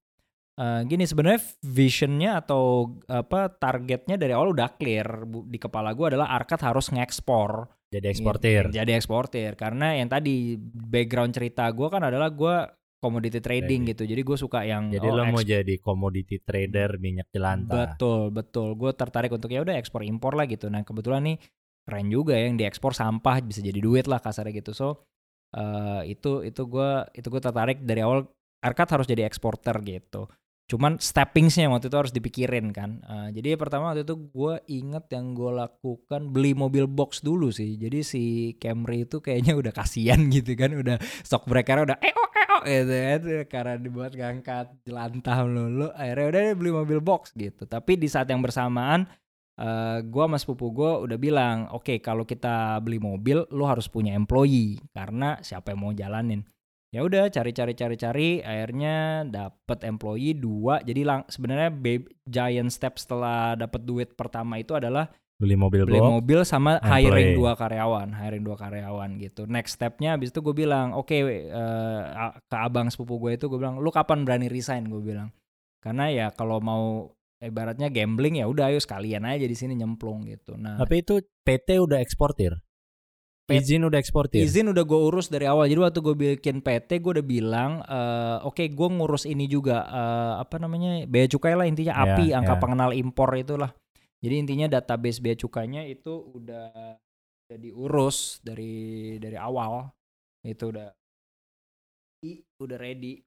[0.60, 6.14] eh, gini sebenarnya visionnya atau apa targetnya dari awal udah clear Bu- di kepala gue
[6.14, 8.70] adalah Arcade harus ngekspor Jadi eksportir.
[8.70, 12.56] Gitu, jadi eksportir karena yang tadi background cerita gue kan adalah gue
[13.00, 13.92] commodity trading Trading.
[13.96, 17.96] gitu jadi gue suka yang Jadi oh, lo mau jadi commodity trader minyak jelantah.
[17.96, 18.76] Betul, betul.
[18.76, 20.68] Gue tertarik untuk ya udah ekspor impor lah gitu.
[20.68, 21.38] Nah kebetulan nih
[21.88, 24.76] keren juga ya yang diekspor sampah bisa jadi duit lah kasarnya gitu.
[24.76, 25.08] So
[25.56, 28.28] eh, itu itu gue itu gue tertarik dari awal
[28.60, 30.28] Arcade harus jadi eksporter gitu.
[30.70, 33.02] Cuman steppingsnya waktu itu harus dipikirin kan.
[33.02, 37.74] Eh, jadi pertama waktu itu gue inget yang gue lakukan beli mobil box dulu sih.
[37.82, 38.24] Jadi si
[38.62, 40.78] Camry itu kayaknya udah kasihan gitu kan.
[40.78, 43.22] Udah stock breaker udah eh oh eh oh gitu kan.
[43.50, 45.90] Karena dibuat ngangkat jelantah melulu.
[45.98, 47.66] Akhirnya udah deh beli mobil box gitu.
[47.66, 49.10] Tapi di saat yang bersamaan
[49.60, 54.16] eh gue sama sepupu gue udah bilang oke kalau kita beli mobil lo harus punya
[54.16, 56.48] employee karena siapa yang mau jalanin
[56.90, 61.70] ya udah cari cari cari cari akhirnya dapet employee dua jadi lang sebenarnya
[62.26, 65.10] giant step setelah dapet duit pertama itu adalah
[65.40, 66.12] Beli mobil beli box.
[66.20, 67.06] mobil sama employee.
[67.08, 71.54] hiring dua karyawan hiring dua karyawan gitu next stepnya abis itu gue bilang oke eh,
[72.12, 75.32] a- ke abang sepupu gue itu gue bilang lu kapan berani resign gue bilang
[75.80, 77.08] karena ya kalau mau
[77.40, 80.60] ibaratnya gambling ya udah ayo sekalian aja di sini nyemplung gitu.
[80.60, 82.52] Nah, Tapi itu PT udah eksportir.
[83.52, 84.40] Izin udah eksportir.
[84.40, 85.66] izin udah gue urus dari awal.
[85.66, 90.34] Jadi waktu gue bikin PT gue udah bilang, eh, oke gue ngurus ini juga eh,
[90.38, 92.60] apa namanya bea cukai lah intinya Ya, API angka ya.
[92.60, 93.72] pengenal impor itulah.
[94.20, 97.00] Jadi intinya database bea cukainya itu udah
[97.46, 98.76] udah diurus dari
[99.16, 99.90] dari awal.
[100.42, 100.92] Itu udah
[102.22, 103.24] i- udah ready.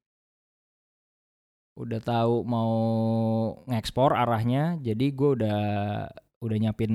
[1.73, 2.73] Udah tahu mau
[3.65, 4.77] ngekspor arahnya.
[4.79, 5.61] Jadi gue udah
[6.39, 6.93] udah nyiapin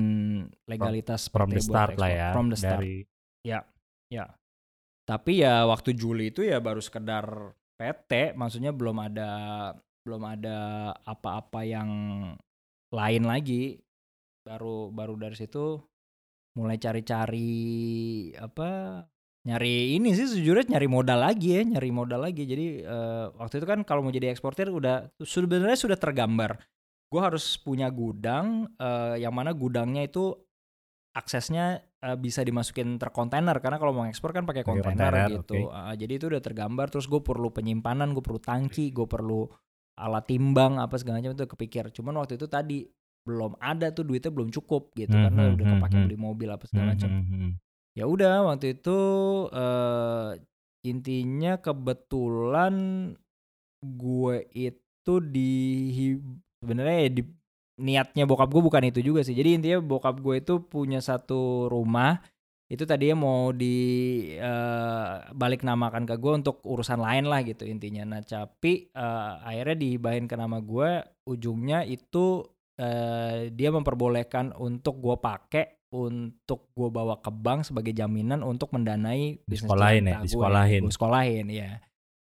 [0.68, 2.20] legalitas From the PT buat start lah ekspor.
[2.20, 2.28] ya.
[2.30, 2.78] From the start.
[2.78, 2.96] Dari
[3.44, 3.64] Ya.
[5.08, 9.30] Tapi ya waktu Juli itu ya baru sekedar PT, maksudnya belum ada
[10.04, 11.90] belum ada apa-apa yang
[12.92, 13.80] lain lagi.
[14.44, 15.80] Baru baru dari situ
[16.60, 17.56] mulai cari-cari
[18.36, 19.00] apa
[19.48, 22.44] nyari ini sih sejujurnya nyari modal lagi ya, nyari modal lagi.
[22.44, 26.60] Jadi eh, waktu itu kan kalau mau jadi eksportir udah sebenarnya sudah tergambar.
[27.08, 30.36] Gue harus punya gudang eh, yang mana gudangnya itu
[31.18, 35.66] aksesnya eh, bisa dimasukin terkontainer karena kalau mau ekspor kan pakai kontainer gitu.
[35.74, 39.50] Ah, jadi itu udah tergambar terus gue perlu penyimpanan, gue perlu tangki, gue perlu
[39.98, 41.90] alat timbang apa segala macam itu kepikir.
[41.90, 42.86] Cuman waktu itu tadi
[43.26, 46.04] belum ada tuh duitnya belum cukup gitu Hmm, karena hmm, udah hmm, kepake hmm.
[46.06, 47.08] beli mobil apa segala Hmm, macam.
[47.10, 47.50] hmm, hmm.
[47.98, 48.98] Ya udah waktu itu
[49.52, 50.30] eh
[50.86, 52.74] intinya kebetulan
[53.82, 55.50] gue itu di
[56.62, 57.22] sebenarnya ya di
[57.78, 59.32] niatnya bokap gue bukan itu juga sih.
[59.32, 62.20] Jadi intinya bokap gue itu punya satu rumah
[62.68, 63.76] itu tadinya mau di
[64.36, 68.04] eh, balik namakan ke gue untuk urusan lain lah gitu intinya.
[68.04, 72.44] Nah tapi eh, akhirnya dihibahin ke nama gue ujungnya itu
[72.76, 79.40] eh, dia memperbolehkan untuk gue pakai untuk gue bawa ke bank sebagai jaminan untuk mendanai
[79.48, 80.24] bisnis Disekolahin ya, jelantah gue.
[80.28, 80.80] disekolahin.
[80.84, 81.70] Gue sekolahin ya.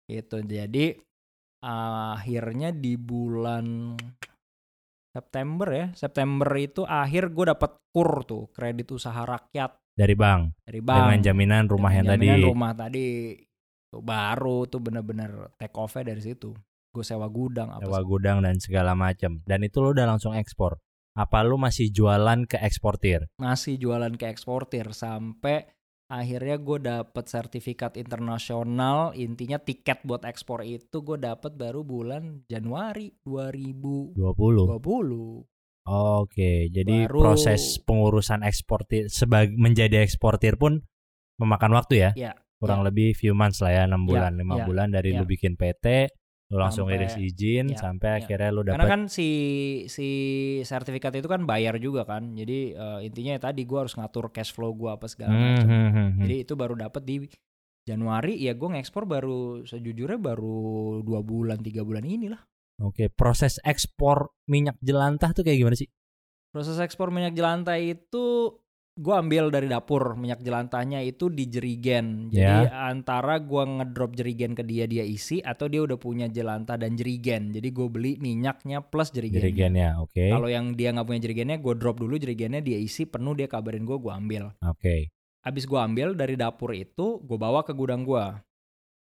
[0.08, 0.38] Gitu.
[0.48, 0.86] Jadi
[1.60, 3.92] akhirnya di bulan
[5.10, 5.86] September ya.
[5.94, 10.62] September itu akhir gue dapat KUR tuh, kredit usaha rakyat Dari bank.
[10.64, 11.02] dari bank.
[11.02, 12.28] Dengan jaminan rumah yang Dengan tadi.
[12.30, 13.08] jaminan rumah tadi.
[13.90, 16.54] Tuh baru tuh bener-bener take off-nya dari situ.
[16.90, 19.42] Gue sewa gudang apa sewa gudang dan segala macam.
[19.44, 20.78] Dan itu lu udah langsung ekspor.
[21.18, 23.26] Apa lu masih jualan ke eksportir?
[23.36, 25.66] masih jualan ke eksportir sampai
[26.10, 33.14] akhirnya gue dapet sertifikat internasional intinya tiket buat ekspor itu gue dapet baru bulan Januari
[33.22, 35.46] 2020 20.
[35.90, 40.86] Oke, jadi Baru- proses pengurusan eksportir sebagai menjadi eksportir pun
[41.42, 42.12] memakan waktu ya?
[42.14, 45.24] Ya, Kurang lebih few months lah ya, 6 bulan, 5 ya, bulan dari ya.
[45.24, 46.12] lu bikin PT,
[46.50, 48.16] lu langsung Sampai- iris izin ya, sampai ya.
[48.20, 49.30] akhirnya lu karena dapat kan si
[49.86, 50.08] si
[50.62, 54.50] sertifikat itu kan bayar juga kan jadi eh, intinya ya tadi gue harus ngatur cash
[54.50, 56.22] flow gue apa segala Hmm, macam hmm, hmm, hmm.
[56.26, 57.16] jadi itu baru dapet di
[57.82, 60.58] Januari ya gue ngekspor baru sejujurnya baru
[61.02, 62.42] dua bulan tiga bulan inilah
[62.80, 65.92] Oke, proses ekspor minyak jelantah tuh kayak gimana sih?
[66.48, 68.56] Proses ekspor minyak jelantah itu
[69.00, 72.28] gue ambil dari dapur minyak jelantahnya itu di jerigen.
[72.28, 77.00] Jadi antara gue ngedrop jerigen ke dia dia isi atau dia udah punya jelantah dan
[77.00, 77.56] jerigen.
[77.56, 79.44] Jadi gue beli minyaknya plus jerigennya.
[79.46, 80.26] Jerigennya, oke.
[80.34, 83.88] Kalau yang dia nggak punya jerigennya gue drop dulu jerigennya dia isi penuh dia kabarin
[83.88, 84.52] gue gue ambil.
[84.66, 85.14] Oke.
[85.40, 88.26] Abis gue ambil dari dapur itu gue bawa ke gudang gue.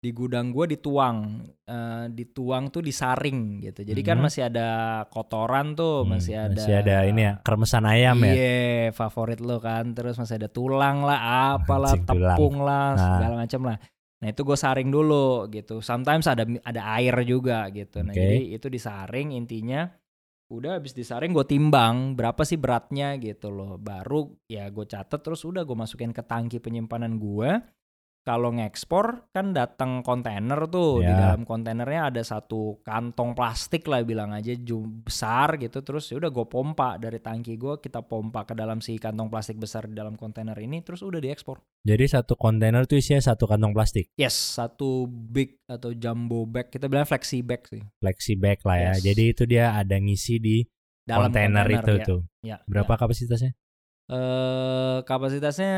[0.04, 3.88] Di gudang gue dituang, Eh, dituang tuh disaring gitu.
[3.88, 4.24] Jadi kan Mhm.
[4.28, 4.68] masih ada
[5.08, 8.34] kotoran tuh, Hmm, masih ada masih ada ini ya, kremesan ayam ya.
[8.36, 8.52] Iya,
[8.92, 9.96] favorit lo kan.
[9.96, 11.20] Terus masih ada tulang lah,
[11.56, 12.36] apalah, tulang.
[12.36, 13.00] tepung lah, Nah.
[13.00, 13.78] segala macam lah.
[14.20, 15.80] Nah itu gue saring dulu gitu.
[15.80, 18.04] Sometimes ada ada air juga gitu.
[18.04, 18.20] Nah Oke.
[18.20, 19.88] jadi itu disaring intinya.
[20.52, 23.80] Udah habis disaring gue timbang berapa sih beratnya gitu loh.
[23.80, 27.52] Baru ya gue catet terus udah gue masukin ke tangki penyimpanan gue.
[28.24, 31.20] Kalau ngekspor kan datang kontainer tuh di Ya.
[31.30, 36.32] dalam kontainernya ada satu kantong plastik lah bilang aja jum- besar gitu terus ya udah
[36.32, 40.16] gue pompa dari tangki gue kita pompa ke dalam si kantong plastik besar di dalam
[40.16, 41.60] kontainer ini terus udah diekspor.
[41.82, 46.70] Jadi satu kontainer tuh isinya satu kantong plastik, Yes, satu big atau jumbo bag.
[46.70, 47.84] Kita bilang flexi bag sih.
[47.98, 48.91] flexi bag lah ya.
[48.94, 49.04] Yes.
[49.04, 50.64] Jadi itu dia ada ngisi di
[51.04, 52.06] Dalam kontainer itu ya.
[52.06, 52.22] tuh.
[52.40, 53.52] Ya, Berapa kapasitasnya?
[54.04, 55.76] Eh kapasitasnya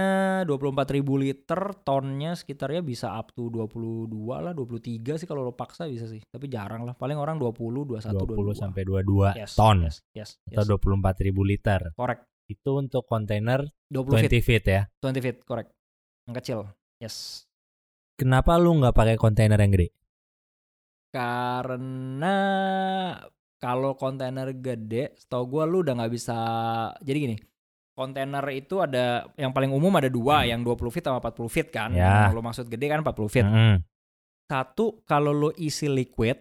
[0.49, 4.09] 24.000 liter, tonnya sekitarnya bisa up to 22
[4.41, 6.25] lah, 23 sih kalau lo paksa bisa sih.
[6.25, 8.57] Tapi jarang lah, paling orang 20, 21, 20 22.
[8.57, 10.81] sampai 22 Yes, ton Yes, yes, atau yes.
[10.81, 11.93] 24 ribu liter.
[11.93, 12.25] Correct.
[12.49, 13.61] Itu untuk kontainer
[13.93, 14.63] 20 20 feet, feet.
[14.65, 14.81] ya.
[15.05, 15.69] 20 feet, correct.
[16.25, 16.59] Yang kecil.
[16.97, 17.45] Yes.
[18.17, 19.93] Kenapa lu nggak pakai kontainer yang gede?
[21.13, 22.35] Karena
[23.61, 26.37] kalau kontainer gede, setahu gua lu udah nggak bisa.
[27.05, 27.35] Jadi gini,
[27.95, 31.89] kontainer itu ada yang paling umum ada dua, yang 20 feet sama 40 feet kan.
[31.95, 32.27] Ya.
[32.27, 33.47] Yang lo maksud gede kan 40 feet.
[33.47, 33.75] Mm-mm.
[34.45, 36.37] Satu, kalau lo isi liquid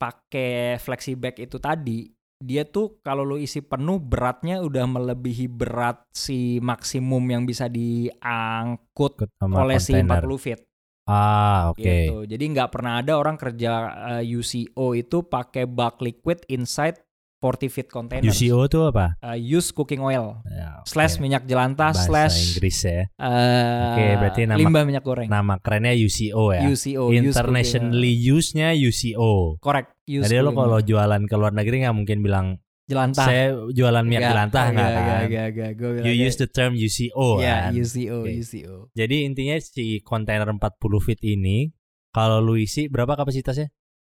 [0.00, 2.08] pakai flexi bag itu tadi,
[2.40, 9.28] dia tuh kalau lu isi penuh beratnya udah melebihi berat si maksimum yang bisa diangkut
[9.38, 10.24] sama oleh si kontainer.
[10.26, 10.60] 40 feet
[11.04, 11.84] Ah, oke.
[11.84, 12.24] gitu.
[12.24, 13.72] Jadi nggak pernah ada orang kerja
[14.18, 17.03] uh, UCO itu pakai bulk liquid inside
[17.44, 18.24] 40 feet container.
[18.24, 19.20] UCO tuh apa?
[19.20, 20.88] Uh, use cooking oil Ya, oke.
[20.88, 23.04] slash minyak jelantah Bahasa slash Inggris ya.
[23.14, 25.28] uh, Oke, berarti nama- limbah minyak goreng.
[25.28, 26.64] Nama kerennya UCO ya.
[26.64, 29.60] UCO, use Internationally use-nya UCO.
[29.60, 29.92] correct.
[30.04, 32.46] Use Jadi lo kalau jualan ke luar negeri nggak mungkin bilang
[32.84, 35.04] jelantah, saya jualan minyak jelantah nggak kan?
[35.04, 35.70] Gak, gak, gak.
[35.74, 37.72] Gue You use the term UCO ya kan.
[37.72, 38.32] UCO, Oke.
[38.36, 38.74] UCO.
[38.92, 40.60] Jadi intinya si kontainer 40
[41.00, 41.72] feet ini
[42.12, 43.72] kalau lu isi berapa kapasitasnya?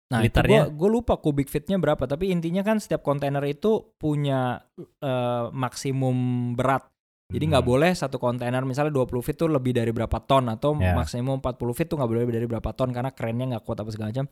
[0.04, 0.68] Nah, Liternya?
[0.68, 4.60] gue lupa kubik fitnya berapa, tapi intinya kan setiap kontainer itu punya
[5.00, 6.16] eh, maksimum
[6.52, 6.84] berat.
[7.24, 7.72] Jadi nggak Hmm.
[7.72, 10.92] boleh satu kontainer misalnya 20 feet tuh lebih dari berapa ton atau Ya.
[10.92, 13.90] maksimum 40 feet tuh nggak boleh lebih dari berapa ton karena kerennya nggak kuat apa
[13.90, 14.28] segala macam.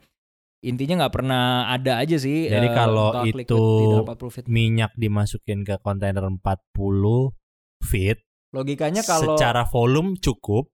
[0.63, 2.47] Intinya nggak pernah ada aja sih.
[2.47, 4.45] Jadi eh, kalau itu di dalam 40 feet.
[4.47, 7.33] minyak dimasukin ke kontainer 40
[7.83, 8.23] feet
[8.53, 10.69] Logikanya kalau secara volume cukup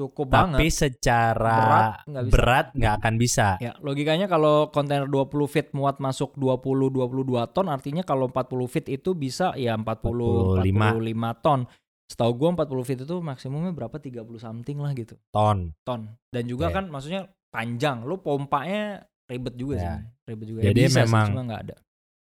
[0.00, 0.72] cukup tapi banget.
[0.72, 2.32] secara Berat nggak bisa.
[2.32, 3.46] berat nggak akan bisa.
[3.58, 7.04] Ya, logikanya kalau kontainer 20 feet muat masuk 20 22
[7.50, 10.96] ton artinya kalau 40 feet itu bisa ya 40 45.
[10.96, 11.60] 45 ton.
[12.06, 15.14] Setahu gua 40 feet itu maksimumnya berapa 30 something lah gitu.
[15.30, 15.76] Ton.
[15.82, 16.10] Ton.
[16.26, 16.74] Dan juga Oke.
[16.74, 18.02] kan maksudnya panjang.
[18.02, 19.82] Lu pompanya ribet juga Ya.
[19.82, 20.02] sih.
[20.26, 20.60] Ribet juga.
[20.62, 21.76] Jadi ya, bisa memang- sih, cuma nggak ada.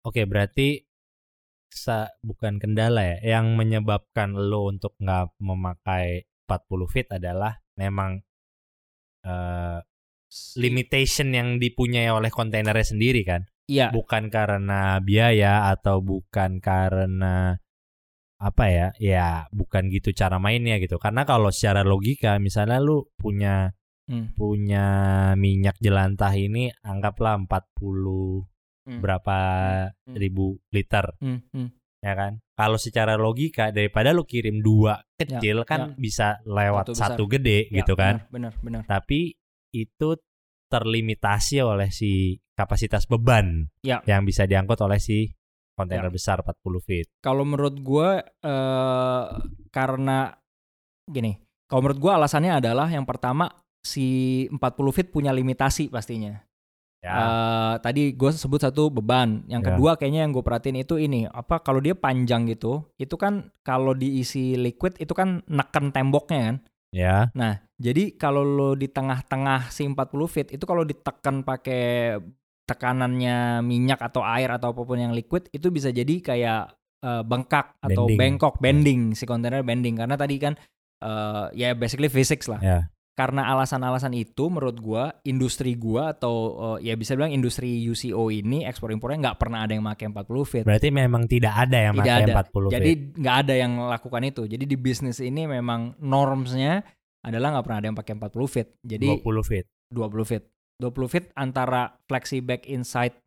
[0.02, 0.68] Oke, berarti
[1.68, 3.38] sa bukan kendala ya.
[3.38, 8.24] Yang menyebabkan lo untuk nggak memakai 40 feet adalah memang
[9.28, 9.80] eh,
[10.56, 13.44] limitation yang dipunyai oleh kontainernya sendiri kan.
[13.68, 13.92] Iya.
[13.92, 17.60] Bukan karena biaya atau bukan karena
[18.40, 18.88] apa ya?
[18.96, 20.96] Ya, bukan gitu cara mainnya gitu.
[20.96, 23.76] Karena kalau secara logika misalnya lu punya
[24.08, 24.32] Hmm.
[24.40, 24.88] punya
[25.36, 28.48] minyak jelantah ini anggaplah 40
[28.88, 29.04] Hmm.
[29.04, 29.38] berapa
[30.08, 30.16] Hmm.
[30.16, 31.76] ribu liter Hmm, hmm.
[31.98, 36.94] Ya kan kalau secara logika daripada lu kirim dua kecil kan bisa lewat Ya, Satu
[36.94, 39.34] satu gede Ya, gitu kan Benar, benar, tapi
[39.74, 40.10] itu
[40.68, 44.04] terlimitasi oleh si kapasitas beban Ya.
[44.06, 45.32] yang bisa diangkut oleh si
[45.74, 46.14] kontainer Ya.
[46.14, 49.24] besar 40 feet Kalau menurut gue eh
[49.72, 50.34] karena
[51.08, 53.48] gini, kalau menurut gue alasannya adalah yang pertama
[53.80, 56.36] si 40 feet punya limitasi pastinya.
[56.98, 59.46] Ya Eh, tadi gue sebut satu beban.
[59.46, 59.68] Yang Ya.
[59.72, 63.94] kedua kayaknya yang gue perhatiin itu ini apa kalau dia panjang gitu, itu kan kalau
[63.94, 66.58] diisi liquid itu kan neken temboknya kan.
[66.90, 72.16] ya Nah, jadi kalau lo di tengah-tengah si 40 feet itu kalau ditekan pakai
[72.66, 76.62] tekanannya minyak atau air atau apa pun yang liquid itu bisa jadi kayak
[77.00, 78.18] eh, bengkak atau Bending.
[78.18, 80.54] bengkok, bending si kontainer bending karena tadi kan
[81.00, 82.60] eh, ya basically physics lah.
[82.60, 82.80] Ya.
[83.18, 86.36] Karena alasan-alasan itu menurut gua industri gua atau
[86.78, 90.46] eh, ya bisa bilang industri UCO ini ekspor impornya nggak pernah ada yang pakai 40
[90.46, 90.66] feet.
[90.70, 92.46] berarti memang tidak ada yang Tidak pakai ada.
[92.46, 94.42] 40 Jadi feet nggak ada yang lakukan itu.
[94.46, 96.86] Jadi di bisnis ini memang normsnya
[97.26, 98.68] adalah nggak pernah ada yang pakai 40 feet.
[98.86, 100.44] Jadi 20 feet 20 feet.
[100.78, 103.18] 20 feet antara flexi bag inside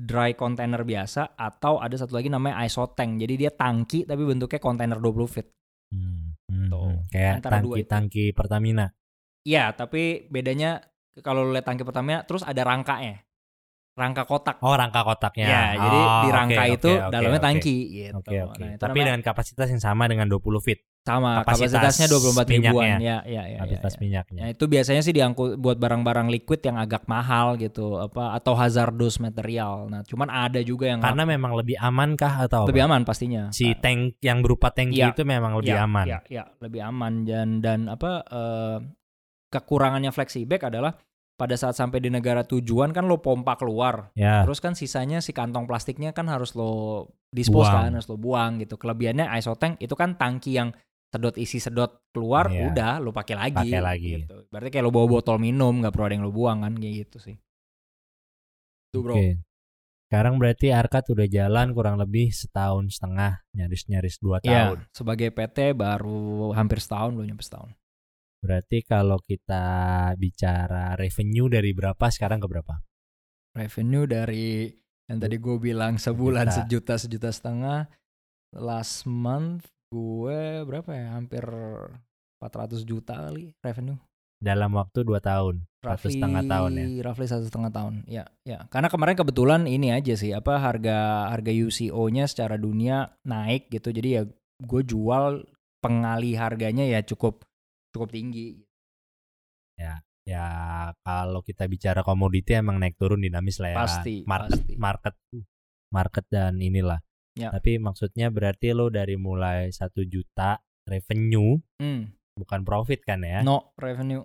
[0.00, 3.20] dry container biasa atau ada satu lagi namanya iso tank.
[3.20, 5.52] Jadi dia tangki tapi bentuknya kontainer 20 feet.
[5.92, 6.80] Hmm, hmm, Tuh.
[6.80, 6.98] hmm.
[7.12, 7.88] kayak Antara dua itu.
[7.88, 8.88] tangki-tangki Pertamina
[9.48, 10.84] Iya, tapi bedanya
[11.18, 13.24] kalau lihat tangki Pertamina terus ada rangkanya.
[13.98, 14.62] Rangka kotak.
[14.62, 17.46] oh rangka kotaknya Ya, jadi Oh, di rangka oke, itu oke, dalamnya oke.
[17.50, 18.14] tangki gitu.
[18.14, 18.60] Oke oke.
[18.62, 22.46] Nah, itu Tapi namanya- dengan kapasitas yang sama dengan 20 feet sama kapasitas kapasitasnya 24
[22.46, 22.62] ribuan.
[22.94, 22.96] minyaknya.
[23.00, 23.58] Ya, ya, ya.
[23.58, 24.00] kapasitas ya, ya.
[24.00, 24.38] minyaknya.
[24.38, 29.18] Nah, itu biasanya sih diangkut buat barang-barang liquid yang agak mahal gitu apa atau hazardous
[29.18, 29.90] material.
[29.90, 32.94] Nah, cuman ada juga yang Karena memang lebih aman kah atau lebih apa?
[32.94, 33.50] aman pastinya.
[33.50, 35.10] Si Nah, tank yang berupa tangki Iya.
[35.10, 36.06] itu memang lebih ya, aman.
[36.06, 38.78] Ya, ya, lebih aman dan dan apa eh,
[39.48, 40.96] kekurangannya flexi bag adalah
[41.38, 44.10] pada saat sampai di negara tujuan kan lo pompa keluar.
[44.18, 44.42] Ya.
[44.42, 47.78] Terus kan sisanya si kantong plastiknya kan harus lo dispose Buang.
[47.78, 48.74] kan, harus lo buang gitu.
[48.74, 50.74] Kelebihannya iso tank itu kan tangki yang
[51.08, 52.68] sedot isi sedot keluar Iya.
[52.68, 53.54] udah lo pakai lagi.
[53.70, 54.10] Pakai lagi.
[54.26, 54.50] Gitu.
[54.50, 57.16] Berarti kayak lo bawa botol minum nggak perlu ada yang lo buang kan kayak gitu
[57.22, 57.36] sih.
[58.90, 59.14] Tuh bro.
[59.14, 59.38] Oke.
[60.08, 64.88] Sekarang berarti Arkat udah jalan kurang lebih setahun setengah, nyaris-nyaris dua Ya, tahun.
[64.88, 67.76] sebagai PT baru hampir setahun belum nyampe setahun.
[68.38, 69.64] Berarti kalau kita
[70.14, 72.74] bicara revenue dari berapa sekarang ke berapa?
[73.56, 74.70] revenue dari
[75.10, 76.58] yang tadi gue bilang sebulan Sejuta.
[76.62, 77.78] sejuta sejuta setengah
[78.54, 81.42] last month gue berapa ya hampir
[82.38, 83.98] 400 juta kali revenue
[84.38, 86.86] Dalam waktu dua tahun, satu roughly setengah tahun ya.
[87.02, 91.50] roughly satu setengah tahun ya ya karena kemarin kebetulan ini aja sih apa harga harga
[91.50, 94.22] UCO-nya secara dunia naik gitu jadi ya
[94.62, 95.42] gue jual
[95.82, 97.42] pengali harganya ya cukup
[97.90, 98.58] cukup tinggi
[100.28, 100.44] Ya
[101.00, 103.76] kalau kita bicara komoditi emang naik turun dinamis lah ya.
[103.80, 104.74] Pasti, Market pasti.
[104.76, 105.14] market
[105.88, 107.00] market dan inilah.
[107.32, 107.48] Ya.
[107.48, 113.72] Tapi maksudnya berarti lo dari mulai satu juta revenue Hmm, bukan profit kan ya no
[113.80, 114.20] revenue.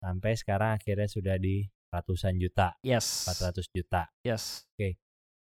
[0.00, 3.28] sampai sekarang akhirnya sudah di ratusan juta, Yes.
[3.28, 4.08] 400 juta.
[4.24, 4.64] Yes.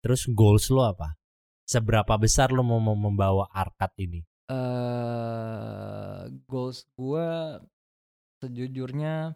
[0.03, 1.15] Terus goals lo apa?
[1.63, 4.21] Seberapa besar lo mau mau membawa Arkat ini?
[6.45, 7.29] Goals gue
[8.45, 9.33] sejujurnya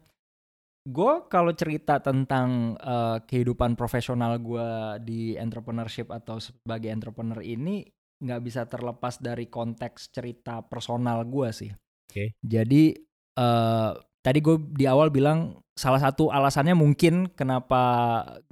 [0.88, 4.68] gue kalau cerita tentang eh, kehidupan profesional gue
[5.04, 7.84] di entrepreneurship atau sebagai entrepreneur ini
[8.20, 11.70] nggak bisa terlepas dari konteks cerita personal gue sih.
[12.10, 12.36] Oke.
[12.40, 12.92] Jadi
[13.36, 17.80] eh tadi gue di awal bilang salah satu alasannya mungkin kenapa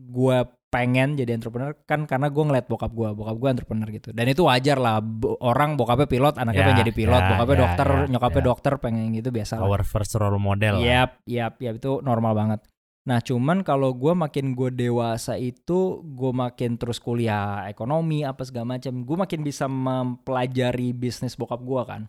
[0.01, 0.39] gue
[0.69, 4.09] pengen jadi entrepreneur kan karena gue ngeliat bokap gue, bokap gue entrepreneur gitu.
[4.13, 5.01] Dan itu wajar lah,
[5.41, 8.49] orang bokapnya pilot, anaknya Ya, pengen jadi pilot, ya, bokapnya ya, dokter, ya, nyokapnya ya.
[8.53, 9.65] dokter, pengen gitu biasa lah.
[9.65, 10.77] Our first role model.
[10.77, 10.85] lah.
[10.85, 12.61] Yap, yap, yap itu normal banget.
[13.09, 18.77] Nah cuman kalau gue makin gue dewasa itu gue makin terus kuliah ekonomi apa segala
[18.77, 22.03] macam, gue makin bisa mempelajari bisnis bokap gue kan.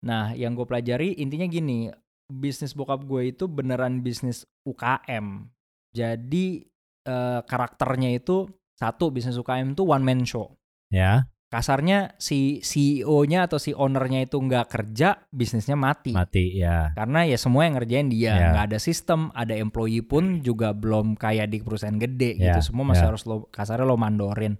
[0.00, 1.92] Nah yang gue pelajari intinya gini,
[2.32, 5.52] bisnis bokap gue itu beneran bisnis UKM.
[5.92, 6.69] Jadi
[7.02, 10.56] eh, karakternya itu satu bisnis UKM itu one man show
[10.88, 16.10] Ya, kasarnya si CEO-nya atau si ownernya itu nggak kerja, bisnisnya mati.
[16.10, 16.90] mati ya.
[16.94, 18.46] Karena ya semua yang ngerjain dia, Ya.
[18.50, 22.74] nggak ada sistem, ada employee pun juga belum kayak di perusahaan gede Ya, gitu.
[22.74, 23.10] Semua masih ya.
[23.14, 24.58] harus lo kasarnya lo mandorin.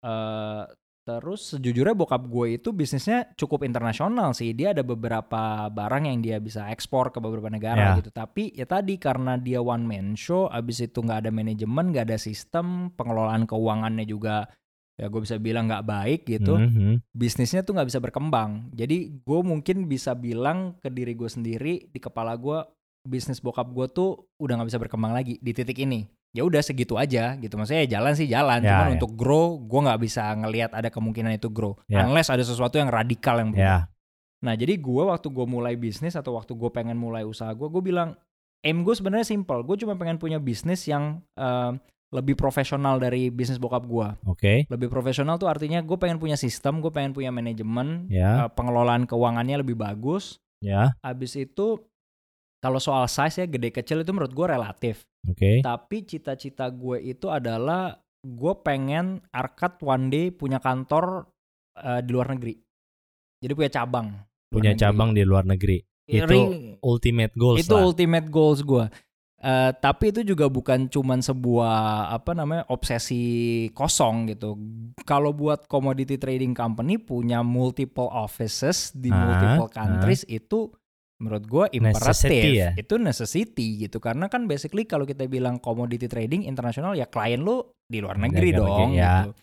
[0.00, 0.64] eh
[1.10, 4.54] terus sejujurnya bokap gue itu bisnisnya cukup internasional sih.
[4.54, 7.98] Dia ada beberapa barang yang dia bisa ekspor ke beberapa negara Ya.
[7.98, 8.14] gitu.
[8.14, 12.18] Tapi ya tadi karena dia one man show, abis itu nggak ada manajemen, nggak ada
[12.20, 14.46] sistem, pengelolaan keuangannya juga
[14.94, 17.08] ya gue bisa bilang nggak baik gitu Mhm.
[17.10, 18.68] bisnisnya tuh nggak bisa berkembang.
[18.70, 22.60] Jadi gue mungkin bisa bilang ke diri gue sendiri di kepala gue
[23.00, 26.04] bisnis bokap gue tuh udah nggak bisa berkembang lagi di titik ini.
[26.30, 27.58] Ya udah segitu aja gitu.
[27.58, 28.62] Maksudnya ya jalan sih jalan.
[28.62, 28.92] Ya, Cuman ya.
[28.96, 31.74] untuk grow gue nggak bisa ngelihat ada kemungkinan itu grow.
[31.86, 32.06] Ya.
[32.06, 33.88] Unless ada sesuatu yang radikal yang berubah.
[33.88, 33.90] Ya,
[34.40, 37.82] Nah jadi gue waktu gue mulai bisnis atau waktu gue pengen mulai usaha gue, gue
[37.84, 38.16] bilang
[38.62, 39.60] aim gue sebenarnya simple.
[39.66, 41.72] Gue cuma pengen punya bisnis yang eh,
[42.10, 44.66] lebih profesional dari bisnis bokap gue oke.
[44.66, 49.06] lebih profesional tuh artinya gue pengen punya sistem, gue pengen punya manajemen, Ya, eh, pengelolaan
[49.06, 50.38] keuangannya lebih bagus.
[50.58, 51.78] ya, Abis itu
[52.60, 55.02] kalau soal size ya gede kecil itu menurut gue relatif.
[55.22, 55.60] oke.
[55.60, 61.24] Tapi cita-cita gue itu adalah gue pengen Arkat one day punya kantor
[61.74, 62.54] eh, di luar negeri.
[63.40, 64.06] Jadi punya cabang.
[64.46, 64.82] Punya negeri.
[64.82, 65.80] cabang di luar negeri.
[66.04, 67.86] Ya, Itu ring- ultimate goals itu lah.
[67.86, 68.84] ultimate goals gue.
[69.40, 71.76] Eh, tapi itu juga bukan cuman sebuah
[72.12, 73.24] apa namanya obsesi
[73.72, 74.60] kosong gitu.
[75.08, 79.72] Kalau buat commodity trading company punya multiple offices di Ah, multiple ah.
[79.72, 80.68] countries itu
[81.20, 82.42] menurut gue Necessity imperatif.
[82.56, 82.70] ya?
[82.74, 87.62] Itu necessity gitu karena kan basically kalau kita bilang commodity trading internasional ya klien lu
[87.84, 89.28] di luar negeri dong ya.
[89.28, 89.36] gitu.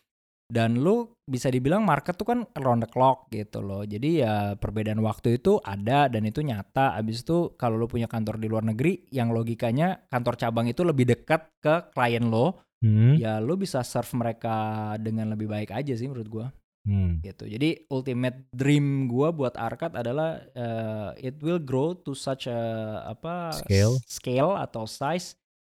[0.48, 3.84] Dan lu bisa dibilang market tuh kan around the clock gitu loh.
[3.84, 6.96] Jadi ya perbedaan waktu itu ada dan itu nyata.
[6.96, 11.04] Abis itu kalau lu punya kantor di luar negeri yang logikanya kantor cabang itu lebih
[11.04, 16.06] dekat ke klien lo, Hmm, ya lu bisa serve mereka dengan lebih baik aja sih
[16.06, 16.46] menurut gua
[16.88, 17.20] hmm.
[17.22, 17.44] gitu.
[17.44, 22.60] Jadi ultimate dream gua buat Arkat adalah eh, it will grow to such a
[23.04, 24.00] apa Scale.
[24.08, 25.36] scale atau size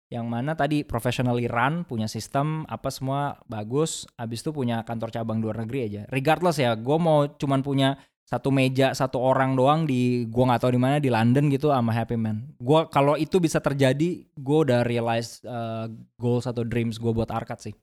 [0.08, 5.44] yang mana tadi professionally run punya sistem apa semua bagus habis itu punya kantor cabang
[5.44, 10.28] luar negeri aja regardless ya gue mau cuman punya satu meja satu orang doang di
[10.28, 13.64] gua nggak tahu di mana di London gitu sama happy man gua kalau itu bisa
[13.64, 15.88] terjadi gue udah realize uh,
[16.20, 17.74] goals atau dreams gue buat Arkat sih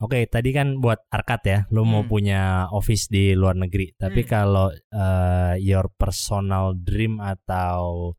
[0.00, 2.08] Oke, tadi kan buat Arkat ya, lu mau Hmm.
[2.08, 3.92] punya office di luar negeri.
[4.00, 4.30] Tapi Hmm.
[4.32, 8.16] kalau eh, your personal dream atau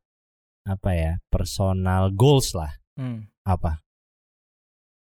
[0.62, 2.70] apa ya, personal goals lah,
[3.02, 3.26] hmm.
[3.50, 3.82] apa?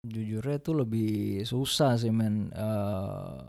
[0.06, 1.12] jujurnya itu lebih
[1.50, 3.42] susah sih men Eh,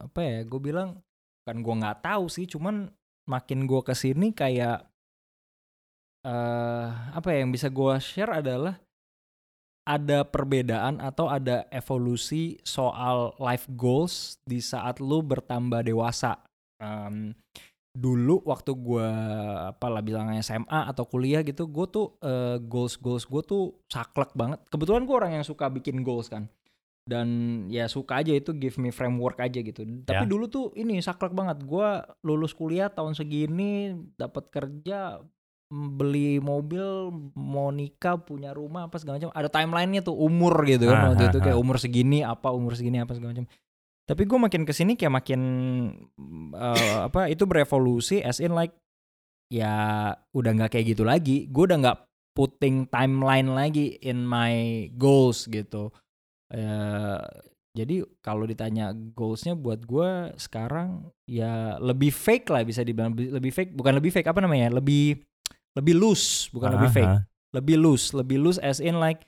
[0.00, 1.04] apa ya gue bilang
[1.44, 2.88] kan gue nggak tahu sih cuman
[3.28, 4.88] makin gue ke sini kayak
[6.24, 8.80] eh apa ya yang bisa gue share adalah
[9.90, 16.38] ada perbedaan atau ada evolusi soal life goals di saat lu bertambah dewasa?
[16.78, 17.34] Em,
[17.90, 19.08] dulu waktu gue
[19.66, 24.62] apalah bilangnya SMA atau kuliah gitu gue tuh eh, goals goals gue tuh saklek banget.
[24.70, 26.46] Kebetulan gue orang yang suka bikin goals kan.
[27.00, 27.26] Dan
[27.66, 29.82] ya suka aja itu give me framework aja gitu.
[30.06, 30.30] Tapi Ya.
[30.30, 31.66] dulu tuh ini saklek banget.
[31.66, 31.88] Gue
[32.22, 35.18] lulus kuliah tahun segini dapat kerja
[35.70, 39.30] beli mobil mau nikah punya rumah apa segala macam.
[39.30, 41.38] Ada timelinenya tuh umur gitu kan Ah, waktu ah, itu.
[41.38, 41.62] Kayak ah.
[41.62, 43.46] umur segini apa umur segini apa segala macam.
[44.10, 45.40] Tapi gue makin ke sini kayak makin
[46.58, 48.74] eh, apa itu berevolusi as in like
[49.46, 51.46] ya udah nggak kayak gitu lagi.
[51.46, 51.98] Gue udah nggak
[52.34, 55.94] putting timeline lagi in my goals gitu.
[56.50, 57.22] Eh,
[57.70, 63.14] Jadi kalau ditanya goalsnya buat gue sekarang ya lebih fake lah bisa dibilang.
[63.14, 65.29] Lebih fake bukan lebih fake apa namanya lebih
[65.74, 67.16] lebih loose bukan lebih fake.
[67.50, 69.26] Lebih loose lebih loose as in like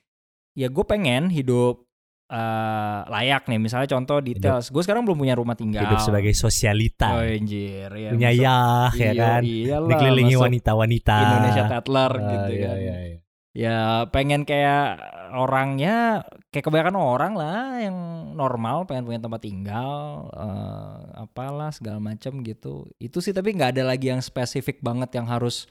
[0.55, 1.83] ya gue pengen hidup
[2.31, 3.59] eh, layak nih.
[3.59, 4.71] Misalnya contoh details.
[4.71, 5.85] Gue sekarang belum punya rumah tinggal.
[5.85, 7.13] Hidup sebagai sosialita.
[7.13, 9.43] Oh, anjir ya punya masuk- yah ya iya, kan?
[9.43, 11.17] iyalah, dikelilingi wanita-wanita.
[11.19, 12.77] Indonesia Tatler Ah, gitu iya, kan.
[12.79, 13.19] iya, iya.
[13.53, 13.79] ya
[14.09, 14.97] pengen kayak
[15.37, 17.97] orangnya kayak kebanyakan orang lah yang
[18.33, 22.89] normal pengen punya tempat tinggal eh, apalah segala macam gitu.
[22.97, 25.69] Itu sih tapi nggak ada lagi yang spesifik banget yang harus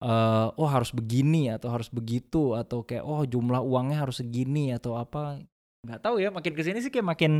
[0.00, 4.96] eh oh harus begini atau harus begitu atau kayak oh jumlah uangnya harus segini atau
[4.96, 5.40] apa.
[5.84, 7.32] Nggak tahu ya makin ke sini sih kayak makin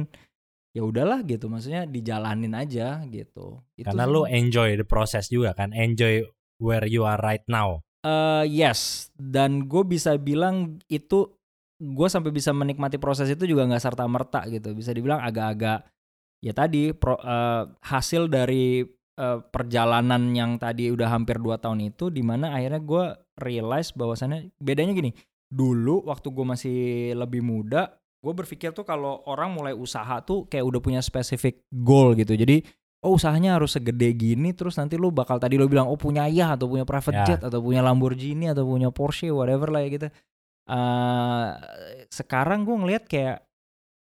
[0.70, 3.58] ya udahlah gitu maksudnya dijalanin aja gitu.
[3.74, 6.22] Itu karena lu enjoy the process juga kan enjoy
[6.60, 7.80] where you are right now.
[8.00, 11.28] Eh, yes, dan gue bisa bilang itu
[11.80, 14.72] gue sampai bisa menikmati proses itu juga nggak serta merta gitu.
[14.72, 15.84] Bisa dibilang agak-agak
[16.40, 18.84] ya tadi pro- eh, hasil dari
[19.20, 23.04] eh, perjalanan yang tadi udah hampir 2 tahun itu, di mana akhirnya gue
[23.36, 25.12] realize bahwasannya bedanya gini.
[25.52, 26.78] Dulu waktu gue masih
[27.12, 27.92] lebih muda,
[28.24, 32.32] gue berpikir tuh kalau orang mulai usaha tuh kayak udah punya spesifik goal gitu.
[32.32, 32.64] Jadi
[33.00, 36.52] oh usahanya harus segede gini terus nanti lu bakal tadi lu bilang oh punya ya
[36.52, 37.24] atau punya private Ya.
[37.24, 40.08] jet atau punya Lamborghini atau punya Porsche whatever lah ya gitu.
[40.70, 41.46] Eh
[42.12, 43.42] sekarang gue ngelihat kayak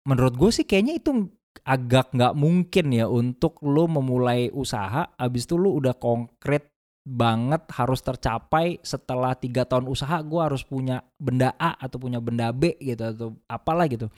[0.05, 1.33] menurut gue sih kayaknya itu
[1.63, 6.75] agak nggak mungkin ya untuk lu memulai usaha abis itu lu udah konkret
[7.05, 12.49] banget harus tercapai setelah tiga tahun usaha gue harus punya benda A atau punya benda
[12.51, 14.09] B gitu atau apalah gitu.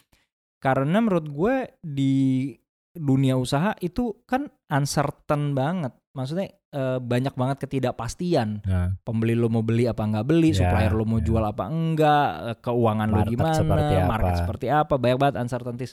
[0.63, 2.55] Karena menurut gue di
[2.97, 5.93] dunia usaha itu kan uncertain banget.
[6.15, 8.63] Maksudnya eh, banyak banget ketidakpastian.
[8.65, 11.27] Nah, pembeli lo mau beli apa nggak beli Ya, supplier lo mau ya.
[11.27, 14.09] jual apa enggak eh, keuangan lo gimana seperti apa.
[14.09, 15.93] market seperti apa banyak banget uncertainties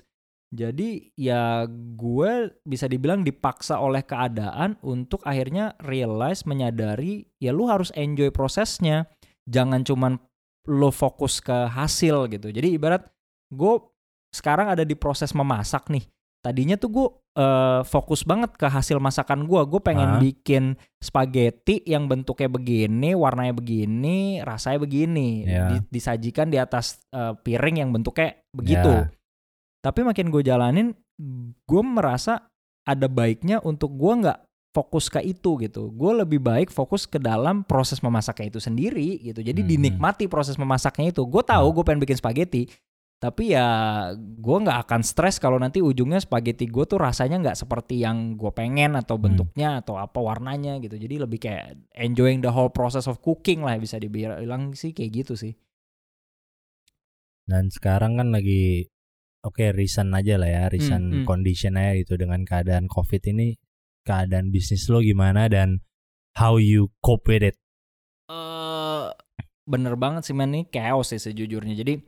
[0.53, 1.65] jadi ya
[1.97, 9.09] gue bisa dibilang dipaksa oleh keadaan untuk akhirnya realize menyadari ya lu harus enjoy prosesnya
[9.49, 10.21] jangan cuman
[10.69, 13.09] lo fokus ke hasil gitu jadi ibarat
[13.49, 13.81] gue
[14.29, 16.05] sekarang ada di proses memasak nih
[16.43, 17.07] tadinya tuh gue
[17.39, 20.21] eh, fokus banget ke hasil masakan gue gue pengen Hah?
[20.21, 25.47] bikin spaghetti yang bentuknya begini warnanya begini rasanya begini.
[25.47, 29.22] Di- disajikan di atas eh, piring yang bentuknya begitu Ya.
[29.83, 30.95] Tapi makin gue jalanin
[31.67, 32.47] gue merasa
[32.83, 34.39] ada baiknya untuk gue nggak
[34.73, 39.43] fokus ke itu gitu gue lebih baik fokus ke dalam proses memasaknya itu sendiri gitu
[39.43, 39.69] jadi Mhm.
[39.69, 41.75] dinikmati proses memasaknya itu gue tahu Hmm.
[41.77, 42.63] gue pengen bikin spaghetti
[43.21, 43.67] tapi ya
[44.17, 48.51] gue nggak akan stres kalau nanti ujungnya spaghetti gue tuh rasanya nggak seperti yang gue
[48.51, 49.29] pengen atau Hmm.
[49.29, 53.77] bentuknya atau apa warnanya gitu jadi lebih kayak enjoying the whole process of cooking lah
[53.77, 55.53] bisa dibilang sih kayak gitu sih
[57.45, 58.87] dan sekarang kan lagi
[59.43, 61.27] oke reason aja lah ya reason Hmm, hmm.
[61.27, 63.59] condition aja gitu dengan keadaan covid ini
[64.03, 65.83] keadaan bisnis lo gimana dan
[66.39, 67.55] how you cope with it
[68.31, 69.07] eh
[69.63, 71.75] bener banget sih man ini chaos sih sejujurnya.
[71.75, 71.99] Jadi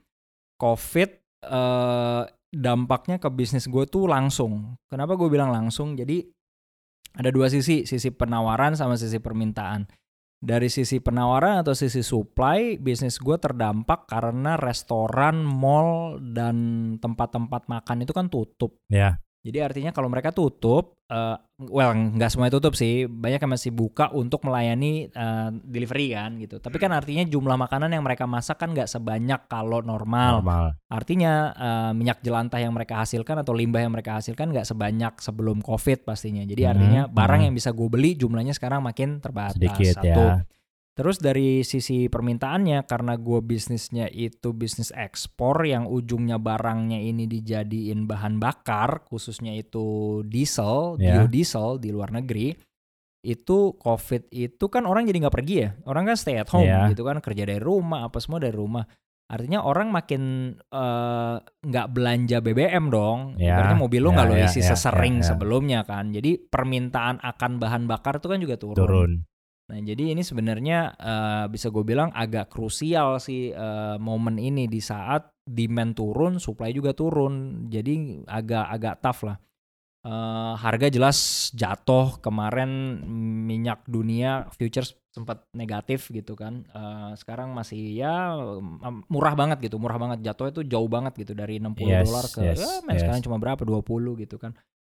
[0.59, 1.09] COVID
[1.47, 2.23] eh
[2.55, 4.79] dampaknya ke bisnis gue tuh langsung.
[4.87, 5.95] Kenapa gue bilang langsung?
[5.99, 6.23] Jadi
[7.15, 9.87] ada dua sisi, sisi penawaran sama sisi permintaan.
[10.39, 16.55] Dari sisi penawaran atau sisi supply, bisnis gue terdampak karena restoran, mall, dan
[17.01, 18.77] tempat-tempat makan itu kan tutup.
[18.91, 21.37] ya Jadi artinya kalau mereka tutup, eh,
[21.69, 26.57] well nggak semuanya tutup sih, banyak yang masih buka untuk melayani eh, delivery kan gitu.
[26.57, 30.41] Tapi kan artinya jumlah makanan yang mereka masak kan nggak sebanyak kalau normal.
[30.41, 35.13] normal Artinya eh, minyak jelantah yang mereka hasilkan atau limbah yang mereka hasilkan nggak sebanyak
[35.21, 36.41] sebelum COVID pastinya.
[36.41, 37.45] Jadi Hmm, artinya barang hmm.
[37.45, 39.61] yang bisa gue beli jumlahnya sekarang makin terbatas.
[39.61, 40.09] sedikit Satu.
[40.09, 40.41] ya
[40.95, 48.07] Terus dari sisi permintaannya karena gue bisnisnya itu bisnis ekspor yang ujungnya barangnya ini dijadiin
[48.07, 51.19] bahan bakar khususnya itu diesel, Ya.
[51.19, 52.55] biodiesel di luar negeri
[53.27, 55.69] itu covid itu kan orang jadi nggak pergi ya?
[55.83, 56.87] Orang kan stay at home Ya.
[56.87, 58.87] gitu kan kerja dari rumah apa semua dari rumah.
[59.27, 63.35] Artinya orang makin eh, nggak belanja BBM dong.
[63.35, 65.27] Ya, Ibaratnya mobil lo nggak ya, lo ya, isi ya, sesering ya, ya.
[65.27, 66.15] sebelumnya kan.
[66.15, 69.27] Jadi permintaan akan bahan bakar itu kan juga turun
[69.65, 74.77] Nah, jadi ini sebenarnya eh, bisa gue bilang agak krusial sih eh, momen ini di
[74.77, 77.65] saat demand turun, supply juga turun.
[77.69, 79.37] Jadi agak-agak tough lah.
[80.05, 83.01] Eh, harga jelas jatuh kemarin
[83.49, 86.61] minyak dunia futures sempat negatif gitu kan.
[86.69, 88.37] Eh, sekarang masih ya
[89.09, 92.39] murah banget gitu, murah banget jatuhnya itu jauh banget gitu dari 60 Yes, dolar ke
[92.45, 93.01] yes, ya, men, yes.
[93.01, 94.53] sekarang cuma berapa 20 gitu kan.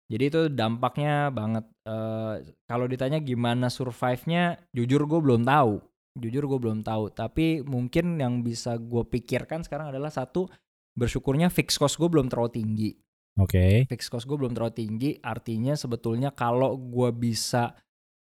[0.07, 1.67] Jadi itu dampaknya banget.
[1.83, 2.35] Eh,
[2.71, 5.83] kalau ditanya gimana survive-nya, jujur gue belum tahu.
[6.17, 7.11] Jujur gue belum tahu.
[7.11, 10.47] Tapi mungkin yang bisa gue pikirkan sekarang adalah satu,
[10.95, 12.91] bersyukurnya fixed cost gue belum terlalu tinggi.
[13.37, 13.85] Oke.
[13.85, 17.77] fixed cost gue belum terlalu tinggi artinya sebetulnya kalau gue bisa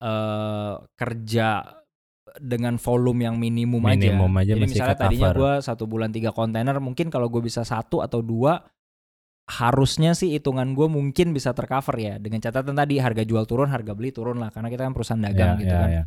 [0.03, 1.49] eh kerja
[2.41, 6.81] dengan volume yang minimum, Minimum aja jadi masih misalnya tadinya gue satu bulan tiga kontainer
[6.81, 8.63] mungkin kalau gue bisa satu atau dua
[9.51, 12.14] harusnya sih hitungan gue mungkin bisa tercover ya.
[12.23, 14.51] Dengan catatan tadi harga jual turun harga beli turun lah.
[14.55, 15.90] Karena kita kan perusahaan dagang Ya, gitu ya, kan.
[15.90, 16.05] ya.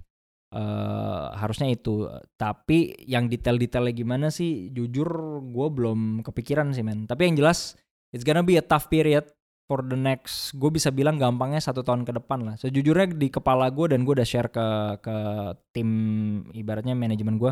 [0.56, 2.08] eh harusnya itu.
[2.40, 5.08] Tapi yang detail-detailnya gimana sih jujur
[5.44, 7.04] gue belum kepikiran sih men.
[7.10, 7.76] Tapi yang jelas
[8.16, 9.28] it's gonna be a tough period
[9.66, 12.56] for the next gue bisa bilang gampangnya satu tahun ke depan lah.
[12.56, 14.68] Sejujurnya di kepala gue dan gue udah share ke
[15.02, 15.16] ke
[15.76, 15.90] tim
[16.54, 17.52] ibaratnya manajemen gue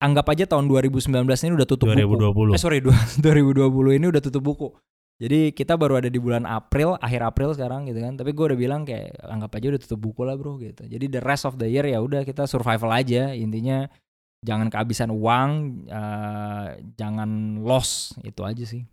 [0.00, 2.56] anggap aja tahun 2019 ini udah tutup buku 2020.
[2.56, 4.68] eh sorry dua- 2020 ini udah tutup buku
[5.20, 8.58] jadi kita baru ada di bulan April akhir April sekarang gitu kan tapi gue udah
[8.58, 11.68] bilang kayak anggap aja udah tutup buku lah bro gitu jadi the rest of the
[11.68, 13.84] year ya udah kita survival aja intinya
[14.40, 15.50] jangan kehabisan uang
[15.84, 18.84] eh, jangan loss itu aja sih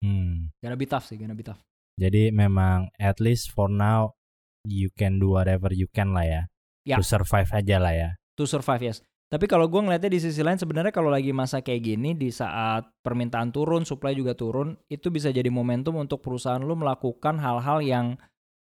[0.00, 0.48] Hmm.
[0.56, 1.60] gonna be tough sih gonna be tough
[1.94, 4.16] Jadi memang at least for now
[4.62, 6.42] you can do whatever you can lah ya.
[6.82, 6.96] Ya.
[6.96, 8.10] To survive aja lah ya.
[8.32, 11.86] to survive yes tapi kalau gue ngeliatnya di sisi lain sebenarnya kalau lagi masa kayak
[11.86, 16.74] gini di saat permintaan turun supply juga turun itu bisa jadi momentum untuk perusahaan lu
[16.74, 18.06] melakukan hal-hal yang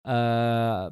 [0.02, 0.84] eh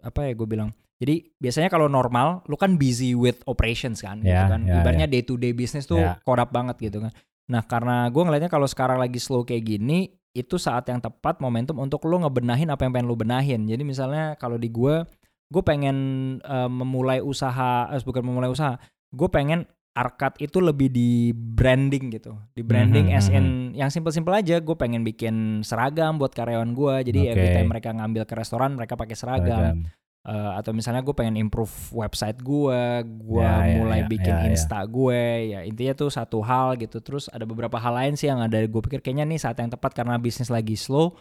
[0.00, 4.34] apa ya gue bilang jadi biasanya kalau normal lu kan busy with operations kan gitu
[4.34, 4.66] Ya, kan.
[4.66, 6.20] ya, ibaratnya day to day business tuh Ya.
[6.22, 7.12] korup banget gitu kan.
[7.48, 11.80] Nah karena gue ngeliatnya kalau sekarang lagi slow kayak gini itu saat yang tepat momentum
[11.80, 13.64] untuk lu ngebenahin apa yang pengen lu benahin.
[13.64, 15.02] Jadi misalnya kalau di gue
[15.50, 15.96] gue pengen
[16.38, 18.76] eh, memulai usaha eh, bukan memulai usaha
[19.10, 24.30] gue pengen arcade itu lebih di branding gitu di branding Mhm, as in yang simple-simple
[24.30, 27.30] aja gue pengen bikin seragam buat karyawan gue jadi Oke.
[27.34, 29.90] every time mereka ngambil ke restoran mereka pakai seragam Seragam.
[30.20, 34.44] Eh, atau misalnya gue pengen improve website gue gue Ya, ya, mulai ya, bikin ya,
[34.44, 34.48] ya.
[34.52, 38.38] insta gue ya intinya tuh satu hal gitu terus ada beberapa hal lain sih yang
[38.38, 41.16] ada gue pikir kayaknya nih saat yang tepat karena bisnis lagi slow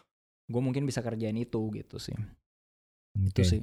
[0.52, 2.12] gue mungkin bisa kerjain itu gitu sih
[3.18, 3.48] itu Oke.
[3.48, 3.62] sih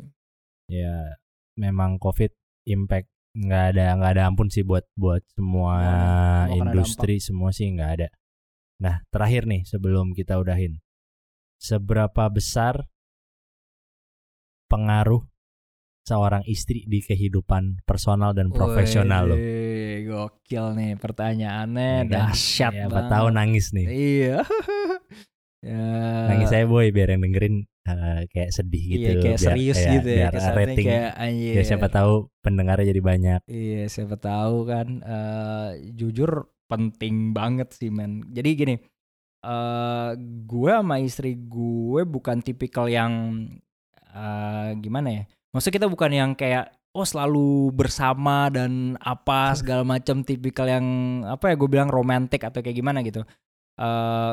[0.67, 1.21] Ya
[1.55, 2.33] memang COVID
[2.67, 5.77] impact nggak ada nggak ada ampun sih buat buat semua
[6.49, 8.09] kena industri semua sih nggak ada.
[8.81, 10.81] Nah terakhir nih sebelum kita udahin,
[11.61, 12.89] seberapa besar
[14.67, 15.23] pengaruh
[16.07, 19.37] seorang istri di kehidupan personal dan profesional lo?
[20.07, 22.11] Gokil nih pertanyaannya Ya kan?
[22.31, 23.11] dahsyat Ya, banget.
[23.11, 23.87] tahu nangis nih.
[23.91, 24.39] Iya.
[25.63, 25.85] ya.
[26.29, 27.55] Nangis saya boy biar yang dengerin
[27.87, 28.99] eh, kayak sedih gitu.
[28.99, 30.29] Iya, kayak biar- serius kayak- gitu ya.
[30.29, 30.87] Biar rating.
[30.87, 31.55] kayak anjir.
[31.55, 33.41] Ya siapa tahu pendengarnya jadi banyak.
[33.47, 34.89] Iya, siapa tahu kan.
[35.01, 36.31] eh, jujur
[36.67, 38.27] penting banget sih, men.
[38.29, 38.75] Jadi gini,
[39.41, 40.11] eh
[40.43, 43.47] gue sama istri gue bukan tipikal yang
[44.11, 45.23] eh gimana ya?
[45.53, 50.87] Maksudnya kita bukan yang kayak oh selalu bersama dan apa segala macam tipikal yang
[51.23, 53.23] apa ya gue bilang romantis atau kayak gimana gitu.
[53.77, 54.33] eh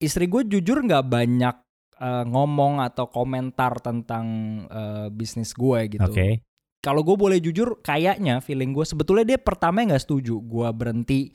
[0.00, 1.56] istri gue jujur nggak banyak
[2.00, 4.26] eh, ngomong atau komentar tentang
[4.68, 6.12] eh, bisnis gue gitu.
[6.12, 6.44] Oke.
[6.84, 10.38] kalau gue boleh jujur kayaknya feeling gue sebetulnya dia pertama nggak setuju.
[10.38, 11.34] Gue berhenti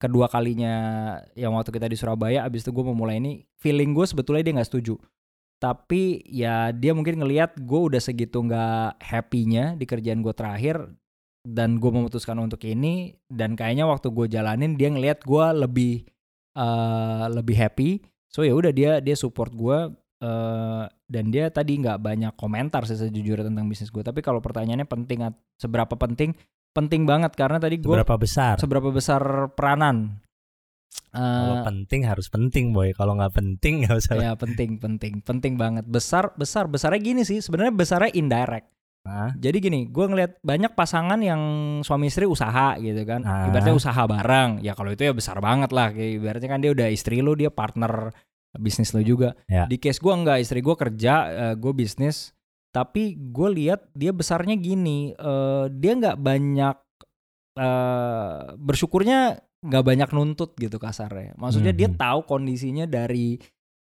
[0.00, 0.74] kedua kalinya
[1.34, 4.70] yang waktu kita di Surabaya abis itu gue memulai ini feeling gue sebetulnya dia nggak
[4.70, 4.96] setuju.
[5.58, 10.88] Tapi ya dia mungkin ngelihat gue udah segitu nggak happy-nya di kerjaan gue terakhir
[11.44, 16.06] dan gue memutuskan untuk ini dan kayaknya waktu gue jalanin dia ngelihat gue lebih
[16.58, 17.90] eh, lebih happy.
[18.26, 19.78] So ya udah dia dia support gue
[20.18, 24.84] eh, dan dia tadi nggak banyak komentar sih sejujurnya tentang bisnis gue tapi kalau pertanyaannya
[24.84, 25.22] penting
[25.54, 26.34] seberapa penting?
[26.68, 28.54] Penting banget karena tadi gue Seberapa besar?
[28.60, 29.22] seberapa besar
[29.54, 30.20] peranan.
[31.08, 32.92] Kalau Eh, penting harus penting boy.
[32.92, 34.14] Kalau nggak penting nggak usah.
[34.20, 35.24] ya penting penting.
[35.24, 35.88] Penting banget.
[35.88, 36.68] Besar besar.
[36.68, 37.40] Besarnya gini sih.
[37.40, 38.68] Sebenarnya besarnya indirect
[39.34, 41.40] Jadi gini gue ngeliat banyak pasangan yang
[41.80, 43.24] suami istri usaha gitu kan.
[43.24, 43.48] Ah.
[43.48, 44.60] ibaratnya usaha bareng.
[44.60, 45.90] Ya kalau itu ya besar banget lah.
[45.90, 48.12] Kayak ibaratnya kan dia udah istri lu dia partner
[48.58, 49.32] bisnis lu juga.
[49.46, 49.64] Ya.
[49.64, 51.14] di case gue enggak istri gue kerja
[51.54, 52.36] gue bisnis.
[52.68, 56.76] Tapi gue lihat dia besarnya gini eh, dia nggak banyak
[57.56, 61.34] eh bersyukurnya nggak banyak nuntut gitu kasarnya.
[61.34, 61.98] Maksudnya dia Mhm.
[61.98, 63.34] tahu kondisinya dari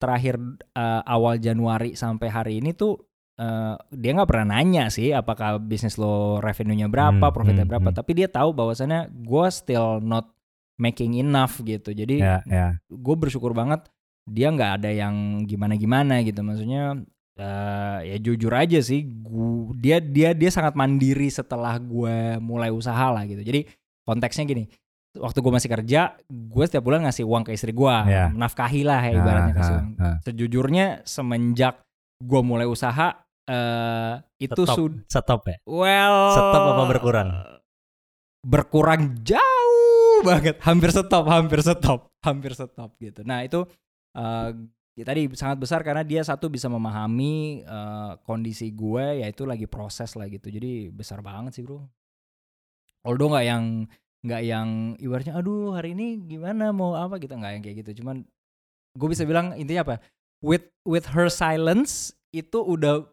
[0.01, 0.41] terakhir
[0.73, 2.97] eh, awal Januari sampai hari ini tuh
[3.41, 7.89] eh, dia nggak pernah nanya sih apakah bisnis lo revenue-nya berapa, Hmm, profitnya hmm, berapa,
[7.89, 7.97] hmm.
[7.97, 10.29] tapi dia tahu bahwasannya gue still not
[10.77, 11.91] making enough gitu.
[11.91, 12.77] Jadi Ya, ya.
[12.87, 13.89] gue bersyukur banget
[14.29, 16.45] dia nggak ada yang gimana-gimana gitu.
[16.45, 17.01] Maksudnya
[17.35, 23.09] eh, ya jujur aja sih, gua, dia dia dia sangat mandiri setelah gue mulai usaha
[23.09, 23.41] lah gitu.
[23.41, 23.65] Jadi
[24.05, 24.69] konteksnya gini.
[25.11, 26.01] Waktu gue masih kerja,
[26.31, 28.31] gue setiap bulan ngasih uang ke istri gue, Ya.
[28.31, 30.17] nafkahi lah ya ibaratnya Ah, kasih ah, uang ah.
[30.23, 31.83] sejujurnya semenjak
[32.21, 33.19] gue mulai usaha
[33.51, 34.77] eh itu Stop.
[34.79, 35.57] sudah Stop ya.
[35.67, 37.29] well Stop apa berkurang?
[38.41, 40.57] berkurang jauh banget.
[40.65, 43.21] Hampir stop hampir stop hampir stop gitu.
[43.27, 43.67] Nah itu
[44.17, 44.51] eh
[44.99, 50.13] ya tadi sangat besar karena dia satu bisa memahami uh, kondisi gue yaitu lagi proses
[50.17, 50.49] lah gitu.
[50.53, 51.85] Jadi besar banget sih bro.
[53.05, 53.65] Although nggak yang
[54.21, 54.69] nggak yang
[55.01, 57.17] ibaratnya aduh hari ini gimana mau apa?
[57.17, 58.05] Gitu nggak yang kayak gitu.
[58.05, 58.25] Cuman
[58.97, 59.95] gue bisa bilang intinya apa?
[60.41, 63.05] With with her silence itu udah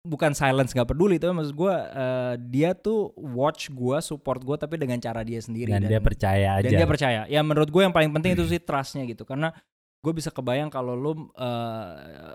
[0.00, 4.80] bukan silence nggak peduli tapi maksud gue uh, dia tuh watch gue support gue tapi
[4.80, 6.64] dengan cara dia sendiri dan, dan dia percaya aja.
[6.64, 7.20] dan dia percaya.
[7.28, 9.52] Ya menurut gue yang paling penting itu sih trustnya gitu karena
[10.00, 12.32] gue bisa kebayang kalau lu uh,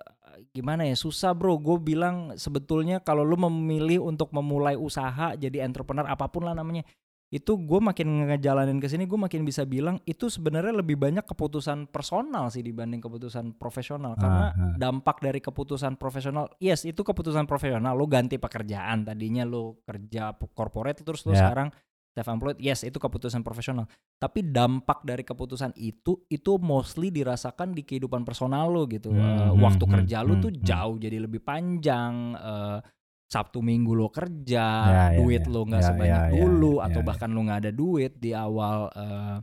[0.54, 1.58] gimana ya susah bro.
[1.58, 6.86] Gue bilang sebetulnya kalau lu memilih untuk memulai usaha jadi entrepreneur apa pun lah namanya
[7.34, 11.90] itu gue makin ngejalanin ke sini gue makin bisa bilang itu sebenarnya lebih banyak keputusan
[11.90, 14.14] personal sih dibanding keputusan profesional.
[14.14, 17.98] Karena uh, dampak dari keputusan profesional yes itu keputusan profesional.
[17.98, 21.50] Lo ganti pekerjaan tadinya lo kerja corporate terus lo yeah.
[21.50, 21.70] sekarang
[22.16, 23.90] self employed yes itu keputusan profesional.
[24.22, 29.10] Tapi dampak dari keputusan itu itu mostly dirasakan di kehidupan personal lo gitu.
[29.10, 30.62] Hmm, uh, waktu hmm, kerja hmm, lo tuh hmm.
[30.62, 32.80] jauh jadi lebih panjang uh,
[33.26, 36.86] Sabtu Minggu lo kerja, ya, ya duit ya, lo nggak ya, sebanyak ya, dulu, ya,
[36.88, 38.88] atau ya, bahkan lo nggak ada duit di awal.
[38.94, 39.38] Uh,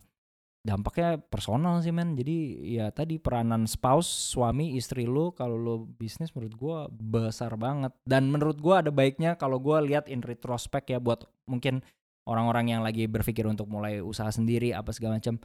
[0.62, 2.14] dampaknya personal sih men.
[2.14, 7.90] Jadi ya tadi peranan spouse, suami, istri lo kalau lo bisnis menurut gue besar banget.
[8.06, 11.82] Dan menurut gue ada baiknya kalau gue lihat in retrospect ya buat mungkin
[12.30, 15.42] orang-orang yang lagi berpikir untuk mulai usaha sendiri apa segala macam.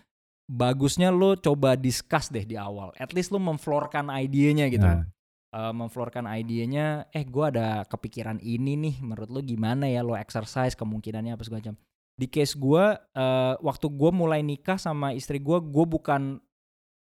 [0.48, 2.94] Bagusnya lo coba discuss deh di awal.
[3.02, 4.86] At least lo memflorkan idenya gitu.
[4.86, 5.17] Nah
[5.54, 10.76] uh, memflorkan idenya, eh gue ada kepikiran ini nih, menurut lo gimana ya lo exercise
[10.76, 11.78] kemungkinannya apa segala macam.
[12.18, 16.42] Di case gue, uh, waktu gue mulai nikah sama istri gue, gue bukan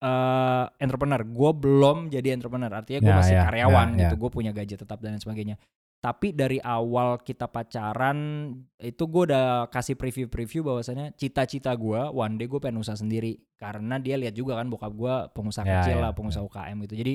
[0.04, 4.20] uh, entrepreneur, gue belum jadi entrepreneur, artinya gue ya, masih ya, karyawan ya, gitu, ya.
[4.20, 5.56] gue punya gaji tetap dan sebagainya.
[5.98, 12.46] Tapi dari awal kita pacaran itu gue udah kasih preview-preview bahwasanya cita-cita gue one day
[12.46, 16.02] gue pengen usaha sendiri karena dia lihat juga kan bokap gue pengusaha ya, kecil ya,
[16.06, 16.46] lah pengusaha.
[16.46, 17.14] UKM gitu jadi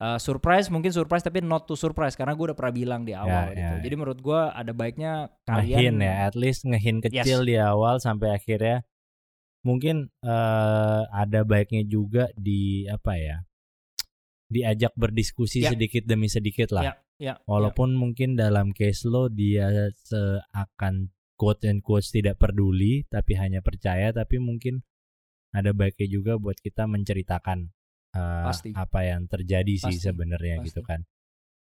[0.00, 3.24] uh, surprise mungkin surprise tapi not to surprise karena gue udah pernah bilang di ya,
[3.24, 3.74] awal yeah, gitu.
[3.76, 3.82] Yeah.
[3.84, 5.12] Jadi menurut gue ada baiknya
[5.48, 7.48] kalian ngehin ya, at least ngehin kecil yes.
[7.48, 8.84] di awal sampai akhirnya
[9.66, 13.38] mungkin uh, ada baiknya juga di apa ya?
[14.46, 15.74] diajak berdiskusi yeah.
[15.74, 16.94] sedikit demi sedikit lah.
[16.94, 17.98] Yeah, yeah, Walaupun yeah.
[17.98, 24.38] mungkin dalam case lo dia seakan quote and quote tidak peduli tapi hanya percaya tapi
[24.38, 24.86] mungkin
[25.52, 27.75] ada baiknya juga buat kita menceritakan
[28.16, 28.72] uh, Pasti.
[28.72, 31.04] apa yang terjadi sih sebenarnya gitu kan.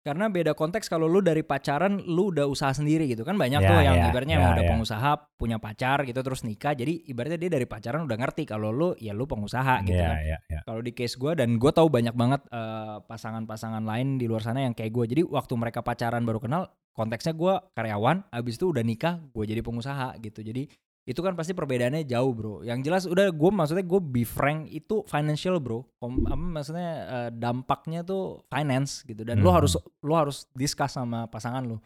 [0.03, 3.69] Karena beda konteks kalau lu dari pacaran lu udah usaha sendiri gitu kan banyak ya,
[3.71, 4.71] tuh yang ya, ibaratnya ya, udah ya.
[4.75, 8.89] pengusaha punya pacar gitu terus nikah jadi ibaratnya dia dari pacaran udah ngerti kalau lu
[8.99, 10.17] ya lu pengusaha gitu ya, kan.
[10.27, 10.59] Ya, ya.
[10.67, 14.67] Kalau di case gue dan gue tahu banyak banget eh, pasangan-pasangan lain di luar sana
[14.67, 15.05] yang kayak gue.
[15.07, 19.63] Jadi waktu mereka pacaran baru kenal konteksnya gue karyawan, abis itu udah nikah gue jadi
[19.63, 20.43] pengusaha gitu.
[20.43, 20.67] Jadi
[21.03, 22.55] itu kan pasti perbedaannya jauh bro.
[22.63, 25.84] Yang jelas udah gue maksudnya gue be frank itu financial bro.
[25.99, 29.27] Kom, apa maksudnya uh, dampaknya tuh finance gitu.
[29.27, 29.45] Dan hmm.
[29.45, 31.84] lo harus lo harus discuss sama pasangan lo.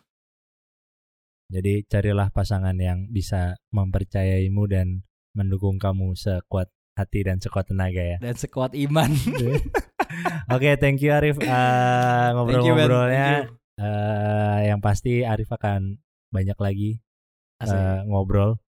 [1.50, 5.02] Jadi carilah pasangan yang bisa mempercayaimu dan
[5.34, 8.18] mendukung kamu sekuat hati dan sekuat tenaga ya.
[8.22, 9.10] Dan sekuat iman.
[10.54, 11.42] Oke okay, thank you Arif.
[11.42, 13.50] Uh, ngobrol-ngobrolnya.
[13.78, 15.98] Uh, yang pasti Arif akan
[16.30, 16.92] banyak lagi
[17.64, 18.60] uh, ngobrol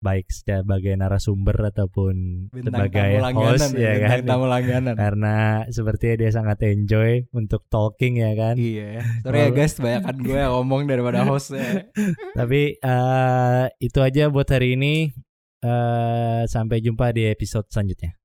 [0.00, 4.18] baik sebagai narasumber ataupun Bintang sebagai host ya, ya kan?
[4.24, 4.96] tamu langganan.
[4.96, 8.56] karena sepertinya dia sangat enjoy untuk talking ya kan?
[8.56, 9.04] Iya.
[9.20, 11.84] Sorry ya guys kan gue yang ngomong daripada host ya.
[12.40, 15.12] tapi uh, itu aja buat hari ini.
[15.60, 18.16] Uh, sampai jumpa di episode selanjutnya